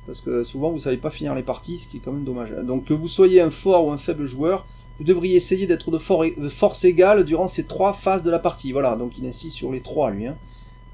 Parce 0.06 0.20
que 0.20 0.44
souvent 0.44 0.70
vous 0.70 0.78
savez 0.78 0.98
pas 0.98 1.10
finir 1.10 1.34
les 1.34 1.42
parties, 1.42 1.78
ce 1.78 1.88
qui 1.88 1.96
est 1.96 2.00
quand 2.00 2.12
même 2.12 2.24
dommage. 2.24 2.54
Donc 2.64 2.84
que 2.84 2.94
vous 2.94 3.08
soyez 3.08 3.40
un 3.40 3.50
fort 3.50 3.86
ou 3.86 3.90
un 3.90 3.96
faible 3.96 4.24
joueur, 4.24 4.66
vous 4.98 5.04
devriez 5.04 5.34
essayer 5.34 5.66
d'être 5.66 5.90
de 5.90 5.98
force 5.98 6.84
égale 6.84 7.24
durant 7.24 7.48
ces 7.48 7.64
trois 7.64 7.92
phases 7.92 8.22
de 8.22 8.30
la 8.30 8.38
partie. 8.38 8.70
Voilà, 8.70 8.94
donc 8.96 9.18
il 9.18 9.26
insiste 9.26 9.56
sur 9.56 9.72
les 9.72 9.80
trois 9.80 10.10
lui. 10.10 10.26
Hein. 10.26 10.36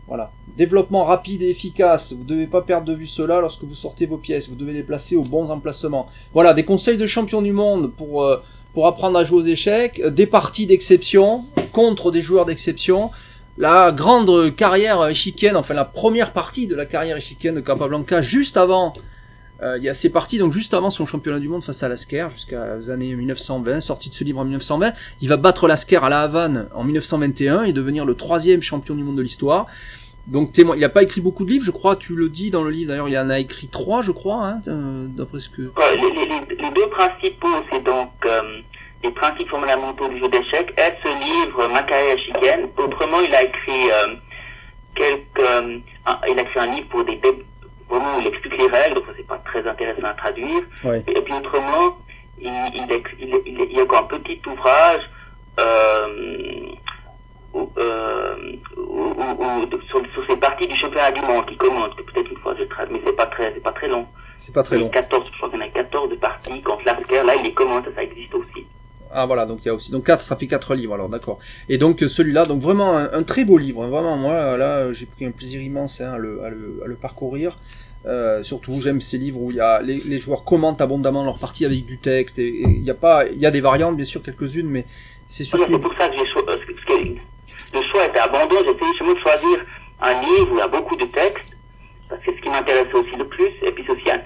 Voilà. 0.09 0.31
Développement 0.57 1.05
rapide 1.05 1.43
et 1.43 1.51
efficace. 1.51 2.13
Vous 2.13 2.23
ne 2.25 2.29
devez 2.29 2.47
pas 2.47 2.63
perdre 2.63 2.87
de 2.87 2.95
vue 2.95 3.07
cela 3.07 3.41
lorsque 3.41 3.65
vous 3.65 3.75
sortez 3.75 4.07
vos 4.07 4.19
pièces. 4.19 4.49
Vous 4.49 4.55
devez 4.55 4.73
les 4.73 4.83
placer 4.83 5.17
aux 5.17 5.25
bons 5.25 5.51
emplacements. 5.51 6.07
Voilà, 6.33 6.55
des 6.55 6.65
conseils 6.65 6.97
de 6.97 7.07
champion 7.07 7.43
du 7.43 7.53
monde 7.53 7.93
pour, 7.93 8.23
euh, 8.23 8.41
pour 8.73 8.87
apprendre 8.87 9.19
à 9.19 9.25
jouer 9.25 9.43
aux 9.43 9.47
échecs. 9.47 10.01
Euh, 10.05 10.11
Des 10.11 10.27
parties 10.27 10.67
d'exception 10.67 11.45
contre 11.73 12.11
des 12.11 12.23
joueurs 12.23 12.45
d'exception. 12.45 13.11
La 13.59 13.91
grande 13.91 14.55
carrière 14.55 15.09
échiquienne, 15.09 15.57
enfin 15.57 15.73
la 15.75 15.87
première 15.87 16.33
partie 16.33 16.67
de 16.67 16.75
la 16.75 16.85
carrière 16.85 17.17
échiquienne 17.17 17.55
de 17.55 17.61
Capablanca, 17.61 18.21
juste 18.21 18.59
avant, 18.59 18.93
il 19.63 19.83
y 19.83 19.89
a 19.89 19.95
ces 19.95 20.11
parties, 20.11 20.39
donc 20.39 20.53
juste 20.53 20.75
avant 20.75 20.91
son 20.91 21.07
championnat 21.07 21.41
du 21.41 21.49
monde 21.49 21.65
face 21.65 21.83
à 21.83 21.89
Lasker, 21.89 22.29
jusqu'aux 22.31 22.91
années 22.91 23.15
1920, 23.15 23.81
sorti 23.81 24.11
de 24.11 24.15
ce 24.15 24.23
livre 24.23 24.41
en 24.41 24.45
1920. 24.45 24.93
Il 25.23 25.29
va 25.29 25.37
battre 25.37 25.67
Lasker 25.67 26.05
à 26.05 26.09
La 26.09 26.21
Havane 26.21 26.69
en 26.75 26.85
1921 26.85 27.63
et 27.63 27.73
devenir 27.73 28.05
le 28.05 28.15
troisième 28.15 28.61
champion 28.63 28.95
du 28.95 29.03
monde 29.03 29.17
de 29.17 29.23
l'histoire. 29.23 29.67
Donc 30.27 30.53
témoin, 30.53 30.75
il 30.75 30.81
n'a 30.81 30.89
pas 30.89 31.05
écrit 31.05 31.21
beaucoup 31.21 31.45
de 31.45 31.51
livres, 31.51 31.65
je 31.65 31.71
crois, 31.71 31.95
tu 31.95 32.17
le 32.17 32.29
dis 32.29 32.51
dans 32.51 32.65
le 32.65 32.71
livre, 32.71 32.89
d'ailleurs 32.89 33.09
il 33.09 33.17
en 33.17 33.31
a 33.31 33.39
écrit 33.39 33.69
trois, 33.69 34.03
je 34.03 34.11
crois, 34.11 34.45
hein, 34.45 34.61
euh, 34.67 35.07
d'après 35.09 35.39
ce 35.39 35.49
que... 35.49 35.63
Les, 35.63 36.71
deux 36.71 36.89
principaux, 36.89 37.65
c'est 37.71 37.85
donc 37.85 38.11
euh, 38.27 38.59
les 39.05 39.13
principes 39.13 39.49
fondamentaux 39.49 40.09
du 40.09 40.19
jeu 40.19 40.29
d'échecs 40.29 40.75
et 40.77 40.93
ce 41.05 41.45
livre, 41.47 41.69
Ma 41.69 41.83
carrière 41.85 42.17
échiquienne. 42.17 42.69
Autrement, 42.77 43.21
il 43.21 43.33
a 43.35 43.45
écrit 43.45 43.91
euh, 43.91 44.15
quelques... 44.97 45.41
euh, 45.41 45.79
il 46.29 46.39
a 46.39 46.43
écrit 46.43 46.61
un 46.61 46.75
livre 46.75 46.89
pour 46.89 47.05
des... 47.05 47.21
Vraiment, 47.89 48.16
où 48.16 48.20
il 48.20 48.26
explique 48.26 48.59
les 48.59 48.66
règles, 48.66 48.97
donc 48.97 49.05
ça 49.07 49.12
c'est 49.16 49.26
pas 49.26 49.39
très 49.45 49.66
intéressant 49.66 50.03
à 50.09 50.14
traduire. 50.14 50.61
Ouais. 50.84 51.03
Et 51.07 51.20
puis 51.22 51.34
autrement, 51.34 51.99
il, 52.39 52.49
il, 52.74 53.03
il, 53.20 53.43
il- 53.47 53.66
il 53.70 53.76
y 53.76 53.80
a 53.80 53.84
encore 53.84 54.01
un 54.12 54.18
petit 54.18 54.41
ouvrage 54.47 55.03
euh, 55.61 56.66
où- 57.55 57.70
euh, 57.78 58.37
où- 58.76 59.14
où- 59.16 59.43
où- 59.43 59.80
sur, 59.89 60.01
sur 60.12 60.26
ces 60.28 60.37
parties 60.37 60.66
du 60.66 60.76
championnat 60.76 61.12
du 61.12 61.20
monde 61.22 61.47
qui 61.47 61.57
commence, 61.57 61.95
que 61.95 62.03
peut-être 62.03 62.30
une 62.30 62.39
fois 62.39 62.55
je 62.59 62.64
traduis, 62.64 62.97
mais 62.97 63.03
c'est 63.07 63.16
pas 63.16 63.26
très, 63.26 63.53
c'est 63.55 63.62
pas 63.62 63.72
très 63.72 63.89
long. 63.89 64.07
C'est 64.39 64.53
pas 64.55 64.62
très 64.62 64.76
Il 64.76 64.80
y 64.80 64.82
a 64.82 64.84
long. 64.87 64.91
14, 64.93 65.30
je 65.32 65.37
crois 65.39 65.49
qu'il 65.51 65.59
y 65.61 65.62
en 65.62 65.66
a 65.66 65.70
14 65.70 66.11
de 66.11 66.14
parties 66.16 66.62
contre 66.62 66.84
Lasker, 66.84 67.22
là 67.24 67.34
il 67.37 67.43
les 67.45 67.55
commente, 67.55 67.87
ça 67.95 68.03
existe 68.03 68.34
aussi. 68.34 68.66
Ah 69.19 69.25
voilà, 69.27 69.47
donc 69.47 69.64
il 69.64 69.67
y 69.67 69.71
a 69.71 69.75
aussi 69.75 69.91
donc 69.91 70.05
quatre, 70.07 70.21
ça 70.23 70.37
fait 70.37 70.47
quatre 70.47 70.75
livres 70.75 70.95
alors 70.95 71.09
d'accord. 71.09 71.39
Et 71.71 71.79
donc 71.79 72.03
euh, 72.03 72.09
celui-là, 72.09 72.45
donc 72.45 72.61
vraiment 72.61 72.97
un, 72.97 73.11
un 73.12 73.23
très 73.23 73.45
beau 73.45 73.57
livre, 73.59 73.83
hein, 73.85 73.89
vraiment 73.89 74.17
moi 74.19 74.57
là 74.59 74.93
j'ai 74.93 75.07
pris 75.07 75.25
un 75.25 75.31
plaisir 75.31 75.61
immense 75.62 76.01
hein, 76.03 76.12
à, 76.14 76.19
le, 76.19 76.45
à, 76.45 76.51
le, 76.51 76.81
à 76.85 76.87
le 76.87 76.95
parcourir. 76.97 77.59
Euh, 78.05 78.43
surtout 78.45 78.81
j'aime 78.81 79.01
ces 79.01 79.19
livres 79.19 79.41
où 79.41 79.51
il 79.51 79.57
y 79.57 79.61
a 79.61 79.81
les, 79.83 79.97
les 80.05 80.19
joueurs 80.19 80.45
commentent 80.45 80.81
abondamment 80.81 81.25
leur 81.25 81.39
partie 81.39 81.64
avec 81.64 81.85
du 81.87 81.99
texte 81.99 82.39
et 82.39 82.51
il 82.62 82.83
y 82.85 82.91
a 82.91 82.95
pas 82.95 83.27
il 83.27 83.39
y 83.39 83.47
a 83.47 83.51
des 83.51 83.61
variantes 83.61 83.97
bien 83.97 84.05
sûr 84.05 84.23
quelques-unes 84.23 84.69
mais 84.69 84.85
c'est 85.27 85.43
surtout 85.45 85.73
C'est 85.73 85.81
pour 85.81 85.97
ça 85.99 86.09
que 86.11 86.17
j'ai 86.19 86.27
cho- 86.33 86.39
euh, 86.41 86.45
parce 86.45 86.61
que 87.01 87.05
le 87.77 87.83
choix 87.91 88.07
était 88.07 88.19
abandon, 88.21 88.57
j'ai 88.64 88.75
essayé 88.77 89.14
de 89.14 89.21
choisir 89.21 89.57
un 90.01 90.12
livre 90.21 90.51
où 90.53 90.55
il 90.55 90.59
y 90.59 90.61
a 90.61 90.69
beaucoup 90.69 90.95
de 90.97 91.07
textes, 91.07 91.51
parce 92.09 92.21
que 92.23 92.31
c'est 92.31 92.37
ce 92.37 92.43
qui 92.43 92.49
m'intéressait 92.51 92.95
aussi 92.95 93.17
le 93.19 93.27
plus, 93.27 93.51
et 93.67 93.73
puis 93.73 93.83
c'est 93.87 93.93
aussi 93.95 94.11
un- 94.11 94.23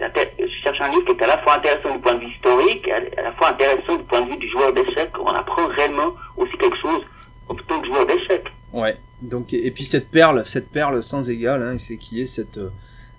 je 0.00 0.64
cherche 0.64 0.80
un 0.80 0.88
livre 0.88 1.04
qui 1.04 1.12
est 1.12 1.22
à 1.22 1.26
la 1.26 1.38
fois 1.38 1.56
intéressant 1.56 1.94
du 1.94 2.00
point 2.00 2.14
de 2.14 2.20
vue 2.20 2.32
historique, 2.32 2.88
à 2.88 3.22
la 3.22 3.32
fois 3.32 3.50
intéressant 3.50 3.96
du 3.96 4.04
point 4.04 4.22
de 4.22 4.30
vue 4.30 4.36
du 4.38 4.48
joueur 4.50 4.72
d'échecs, 4.72 5.12
on 5.20 5.28
apprend 5.28 5.66
réellement 5.68 6.14
aussi 6.36 6.56
quelque 6.58 6.76
chose 6.80 7.00
en 7.48 7.54
tant 7.54 7.80
que 7.80 7.86
joueur 7.86 8.06
d'échecs. 8.06 8.46
Ouais. 8.72 8.96
Donc 9.22 9.52
et, 9.52 9.70
puis 9.70 9.84
cette 9.84 10.10
perle, 10.10 10.46
cette 10.46 10.70
perle 10.70 11.02
sans 11.02 11.28
égale, 11.28 11.62
hein, 11.62 11.76
c'est 11.78 11.98
qui 11.98 12.20
est 12.22 12.26
cette 12.26 12.58
euh, 12.58 12.70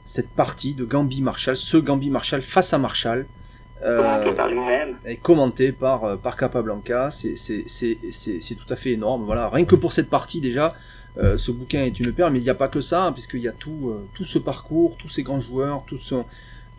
cette 0.04 0.30
partie 0.30 0.74
de 0.74 0.84
Gambi 0.84 1.22
Marshall, 1.22 1.56
ce 1.56 1.78
Gambi 1.78 2.10
Marshall 2.10 2.42
face 2.42 2.74
à 2.74 2.80
Marshall. 2.80 3.28
commenté 3.84 4.30
Euh, 4.30 4.34
par 4.34 4.48
lui-même. 4.48 4.98
et 5.06 5.18
commenté 5.18 5.72
par 5.72 6.04
euh, 6.04 6.16
par 6.16 6.36
Capablanca, 6.36 7.12
c'est 7.12 7.36
c'est 7.36 7.64
c'est 7.68 7.98
c'est 8.12 8.42
c'est 8.42 8.56
tout 8.56 8.72
à 8.72 8.76
fait 8.76 8.92
énorme. 8.92 9.26
Voilà, 9.26 9.50
rien 9.50 9.66
que 9.66 9.76
pour 9.76 9.94
cette 9.94 10.10
partie 10.10 10.42
déjà, 10.42 10.74
euh, 11.18 11.38
ce 11.38 11.52
bouquin 11.52 11.84
est 11.84 12.00
une 12.00 12.14
perle, 12.14 12.32
mais 12.32 12.40
il 12.40 12.44
n'y 12.44 12.50
a 12.50 12.56
pas 12.56 12.70
que 12.70 12.80
ça, 12.80 13.06
hein, 13.06 13.12
puisqu'il 13.12 13.42
y 13.42 13.48
a 13.48 13.52
tout 13.52 13.90
euh, 13.90 14.08
tout 14.14 14.24
ce 14.24 14.40
parcours, 14.40 14.96
tous 14.98 15.10
ces 15.10 15.24
grands 15.24 15.40
joueurs, 15.40 15.84
tout 15.86 15.98
son 15.98 16.26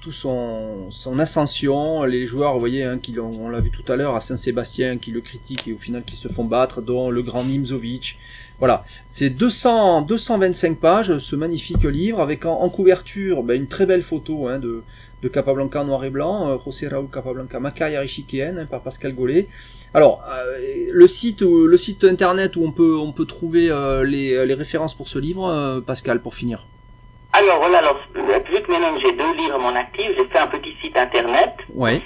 tout 0.02 0.10
son 0.10 1.18
ascension, 1.18 2.02
les 2.02 2.26
joueurs, 2.26 2.54
vous 2.54 2.60
voyez, 2.60 2.82
hein, 2.82 2.98
on 3.18 3.48
l'a 3.48 3.60
vu 3.60 3.70
tout 3.70 3.90
à 3.90 3.96
l'heure 3.96 4.16
à 4.16 4.20
Saint-Sébastien, 4.20 4.98
qui 4.98 5.12
le 5.12 5.20
critiquent 5.20 5.68
et 5.68 5.72
au 5.72 5.78
final 5.78 6.02
qui 6.04 6.16
se 6.16 6.28
font 6.28 6.44
battre, 6.44 6.82
dont 6.82 7.10
le 7.10 7.22
grand 7.22 7.44
Nimzovic. 7.44 8.18
Voilà, 8.58 8.84
c'est 9.08 9.30
200 9.30 10.02
225 10.02 10.78
pages, 10.78 11.18
ce 11.18 11.36
magnifique 11.36 11.84
livre 11.84 12.20
avec 12.20 12.44
en, 12.44 12.68
couverture 12.68 13.42
ben, 13.42 13.56
une 13.56 13.68
très 13.68 13.86
belle 13.86 14.02
photo 14.02 14.48
hein, 14.48 14.58
de 14.58 14.82
Capablanca 15.28 15.80
en 15.80 15.84
noir 15.84 16.04
et 16.04 16.10
blanc, 16.10 16.50
euh, 16.50 16.56
José 16.64 16.88
Raúl 16.88 17.08
Capablanca, 17.08 17.60
ma 17.60 17.70
carrière 17.70 18.02
hein, 18.02 18.66
par 18.66 18.82
Pascal 18.82 19.14
Gollet. 19.14 19.48
Alors, 19.94 20.24
euh, 20.26 20.88
le 20.90 21.06
site, 21.06 21.42
où- 21.42 21.66
le 21.66 21.76
site 21.76 22.04
internet 22.04 22.56
où 22.56 22.64
on 22.64 22.72
peut, 22.72 22.96
on 22.96 23.12
peut 23.12 23.26
trouver 23.26 23.70
euh, 23.70 24.04
les, 24.04 24.54
références 24.54 24.94
pour 24.94 25.08
ce 25.08 25.18
livre, 25.18 25.46
euh, 25.46 25.80
Pascal, 25.80 26.20
pour 26.22 26.34
finir. 26.34 26.66
Alors 27.34 27.58
voilà, 27.60 27.78
alors, 27.78 27.98
vu 28.14 28.22
que 28.60 28.70
maintenant 28.70 28.98
j'ai 29.02 29.12
deux 29.12 29.34
livres 29.36 29.54
à 29.54 29.58
mon 29.58 29.74
actif, 29.74 30.06
j'ai 30.18 30.26
fait 30.26 30.38
un 30.38 30.46
petit 30.48 30.76
site 30.82 30.98
internet. 30.98 31.54
Ouais, 31.72 32.02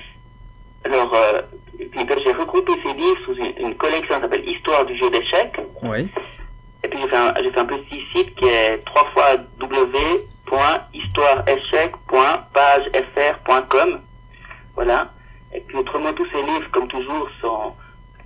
Alors, 0.84 1.12
euh, 1.14 1.42
puis, 1.78 2.04
ben, 2.04 2.18
j'ai 2.24 2.32
regroupé 2.32 2.72
ces 2.84 2.92
livres 2.94 3.18
sous 3.24 3.34
une, 3.34 3.52
une 3.58 3.74
collection 3.76 4.14
qui 4.16 4.22
s'appelle 4.22 4.48
Histoire 4.48 4.84
du 4.86 4.96
jeu 4.96 5.10
d'échecs. 5.10 5.60
ouais, 5.82 6.06
Et 6.84 6.88
puis 6.88 7.00
j'ai 7.00 7.08
fait, 7.08 7.16
un, 7.16 7.34
fait 7.34 7.58
un 7.58 7.64
petit 7.64 8.02
site 8.14 8.34
qui 8.36 8.46
est 8.46 8.78
3 8.84 9.04
fois 9.12 9.36
www.histoireéchec.pagefr.com. 12.66 14.00
Voilà. 14.74 15.10
Et 15.54 15.60
puis 15.60 15.76
autrement, 15.78 16.12
tous 16.12 16.26
ces 16.32 16.42
livres, 16.42 16.70
comme 16.70 16.88
toujours, 16.88 17.28
sont, 17.40 17.72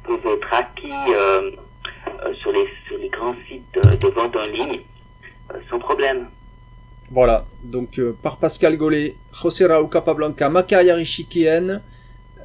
peuvent 0.04 0.26
être 0.34 0.52
acquis 0.54 0.92
euh, 1.14 1.50
euh, 2.24 2.34
sur, 2.34 2.52
les, 2.52 2.68
sur 2.86 2.98
les 2.98 3.08
grands 3.08 3.34
sites 3.48 3.64
de, 3.74 3.80
de 3.96 4.08
vente 4.08 4.36
en 4.36 4.44
ligne, 4.44 4.80
euh, 5.54 5.58
sans 5.70 5.78
problème. 5.78 6.28
Voilà, 7.12 7.44
donc 7.64 7.98
euh, 7.98 8.16
par 8.22 8.36
Pascal 8.36 8.76
Gollet, 8.76 9.16
José 9.32 9.66
Raúl 9.66 9.90
Capablanca, 9.90 10.48
Ma 10.48 10.62
carrière 10.62 10.96
échiquienne, 10.96 11.82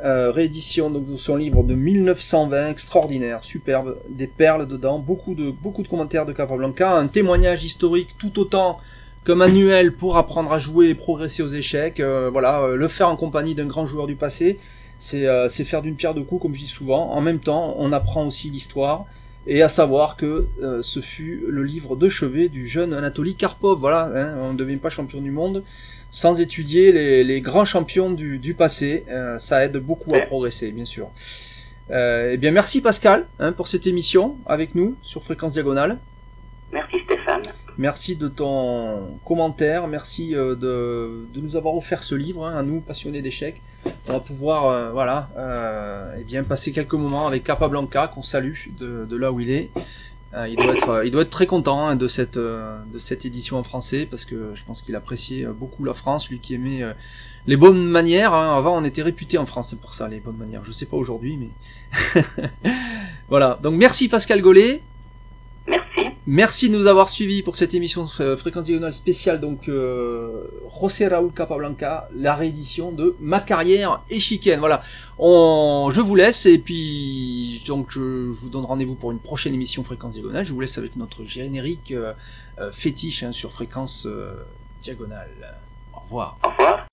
euh, 0.03 0.31
réédition 0.31 0.89
donc, 0.89 1.05
de 1.05 1.17
son 1.17 1.35
livre 1.35 1.63
de 1.63 1.75
1920, 1.75 2.69
extraordinaire, 2.69 3.43
superbe, 3.43 3.97
des 4.09 4.25
perles 4.25 4.67
dedans, 4.67 4.97
beaucoup 4.97 5.35
de, 5.35 5.51
beaucoup 5.51 5.83
de 5.83 5.87
commentaires 5.87 6.25
de 6.25 6.33
Capablanca, 6.33 6.97
un 6.97 7.05
témoignage 7.05 7.63
historique 7.63 8.15
tout 8.17 8.39
autant 8.39 8.79
qu'un 9.23 9.35
manuel 9.35 9.93
pour 9.93 10.17
apprendre 10.17 10.51
à 10.51 10.57
jouer 10.57 10.89
et 10.89 10.95
progresser 10.95 11.43
aux 11.43 11.47
échecs. 11.47 11.99
euh, 11.99 12.31
voilà, 12.31 12.69
le 12.75 12.87
faire 12.87 13.09
en 13.09 13.15
compagnie 13.17 13.53
d'un 13.53 13.67
grand 13.67 13.85
joueur 13.85 14.07
du 14.07 14.15
passé, 14.15 14.57
c'est 14.97 15.27
c'est 15.49 15.65
faire 15.65 15.83
d'une 15.83 15.95
pierre 15.95 16.15
deux 16.15 16.23
coups, 16.23 16.41
comme 16.41 16.55
je 16.55 16.61
dis 16.61 16.67
souvent. 16.67 17.11
En 17.11 17.21
même 17.21 17.39
temps, 17.39 17.75
on 17.77 17.91
apprend 17.91 18.25
aussi 18.25 18.49
l'histoire. 18.49 19.05
Et 19.47 19.61
à 19.61 19.69
savoir 19.69 20.17
que 20.17 20.47
euh, 20.61 20.81
ce 20.81 20.99
fut 21.01 21.43
le 21.47 21.63
livre 21.63 21.95
de 21.95 22.09
chevet 22.09 22.49
du 22.49 22.67
jeune 22.67 22.93
Anatoly 22.93 23.35
Karpov. 23.35 23.79
Voilà, 23.79 24.09
hein, 24.13 24.37
on 24.41 24.53
ne 24.53 24.57
devient 24.57 24.77
pas 24.77 24.89
champion 24.89 25.21
du 25.21 25.31
monde 25.31 25.63
sans 26.11 26.39
étudier 26.39 26.91
les, 26.93 27.23
les 27.23 27.41
grands 27.41 27.65
champions 27.65 28.09
du, 28.09 28.39
du 28.39 28.53
passé. 28.53 29.03
Euh, 29.09 29.37
ça 29.37 29.65
aide 29.65 29.77
beaucoup 29.77 30.15
à 30.15 30.21
progresser, 30.21 30.71
bien 30.71 30.85
sûr. 30.85 31.09
Euh, 31.91 32.31
eh 32.33 32.37
bien, 32.37 32.51
merci 32.51 32.81
Pascal 32.81 33.27
hein, 33.39 33.51
pour 33.51 33.67
cette 33.67 33.85
émission 33.85 34.37
avec 34.45 34.73
nous 34.73 34.95
sur 35.01 35.23
Fréquence 35.23 35.53
Diagonale. 35.53 35.99
Merci. 36.71 37.04
Merci 37.77 38.15
de 38.15 38.27
ton 38.29 39.19
commentaire, 39.25 39.87
merci 39.87 40.33
euh, 40.33 40.55
de, 40.55 41.25
de 41.33 41.41
nous 41.41 41.55
avoir 41.57 41.75
offert 41.75 42.03
ce 42.03 42.15
livre 42.15 42.45
hein, 42.45 42.55
à 42.55 42.63
nous 42.63 42.79
passionnés 42.79 43.21
d'échecs. 43.21 43.61
On 44.07 44.13
va 44.13 44.19
pouvoir 44.21 44.67
euh, 44.69 44.91
voilà 44.91 45.29
euh, 45.37 46.15
eh 46.17 46.23
bien 46.23 46.43
passer 46.43 46.71
quelques 46.71 46.93
moments 46.93 47.27
avec 47.27 47.43
Capablanca 47.43 48.07
qu'on 48.07 48.23
salue 48.23 48.55
de, 48.79 49.05
de 49.05 49.17
là 49.17 49.31
où 49.31 49.39
il 49.41 49.49
est. 49.51 49.71
Euh, 50.33 50.47
il 50.47 50.55
doit 50.55 50.73
être 50.73 50.89
euh, 50.89 51.05
il 51.05 51.11
doit 51.11 51.21
être 51.23 51.29
très 51.29 51.47
content 51.47 51.85
hein, 51.85 51.95
de 51.97 52.07
cette 52.07 52.37
euh, 52.37 52.77
de 52.93 52.97
cette 52.97 53.25
édition 53.25 53.57
en 53.57 53.63
français 53.63 54.07
parce 54.09 54.23
que 54.25 54.51
je 54.53 54.63
pense 54.63 54.81
qu'il 54.81 54.95
appréciait 54.95 55.45
beaucoup 55.45 55.83
la 55.83 55.93
France, 55.93 56.29
lui 56.29 56.39
qui 56.39 56.53
aimait 56.55 56.81
les 57.45 57.57
bonnes 57.57 57.85
manières. 57.85 58.33
hein. 58.33 58.57
Avant 58.57 58.77
on 58.81 58.85
était 58.85 59.01
réputé 59.01 59.37
en 59.37 59.45
France 59.45 59.75
pour 59.81 59.93
ça 59.93 60.07
les 60.07 60.21
bonnes 60.21 60.37
manières. 60.37 60.63
Je 60.63 60.71
sais 60.71 60.85
pas 60.85 60.97
aujourd'hui 60.97 61.37
mais 61.37 62.21
voilà. 63.29 63.59
Donc 63.61 63.73
merci 63.75 64.07
Pascal 64.07 64.41
Gollet. 64.41 64.81
Merci. 65.67 66.14
Merci 66.27 66.69
de 66.69 66.75
nous 66.75 66.87
avoir 66.87 67.09
suivis 67.09 67.43
pour 67.43 67.55
cette 67.55 67.75
émission 67.75 68.07
euh, 68.19 68.35
Fréquence 68.35 68.63
Diagonale 68.63 68.93
spéciale, 68.93 69.39
donc 69.39 69.69
euh, 69.69 70.45
José 70.81 71.07
Raúl 71.07 71.31
Capablanca, 71.31 72.07
la 72.15 72.33
réédition 72.33 72.91
de 72.91 73.15
Ma 73.19 73.39
carrière 73.39 74.01
échiquienne. 74.09 74.57
Voilà, 74.59 74.81
on, 75.19 75.91
je 75.93 76.01
vous 76.01 76.15
laisse 76.15 76.47
et 76.47 76.57
puis 76.57 77.61
donc 77.67 77.91
je, 77.91 77.99
je 77.99 78.39
vous 78.39 78.49
donne 78.49 78.65
rendez-vous 78.65 78.95
pour 78.95 79.11
une 79.11 79.19
prochaine 79.19 79.53
émission 79.53 79.83
Fréquence 79.83 80.13
Diagonale. 80.13 80.43
Je 80.45 80.53
vous 80.53 80.61
laisse 80.61 80.79
avec 80.79 80.95
notre 80.95 81.23
générique 81.25 81.91
euh, 81.91 82.13
euh, 82.59 82.71
fétiche 82.71 83.21
hein, 83.21 83.31
sur 83.31 83.51
Fréquence 83.51 84.07
euh, 84.07 84.33
Diagonale. 84.81 85.29
Au 85.93 85.99
revoir. 85.99 86.39
Au 86.43 86.49
revoir. 86.49 86.87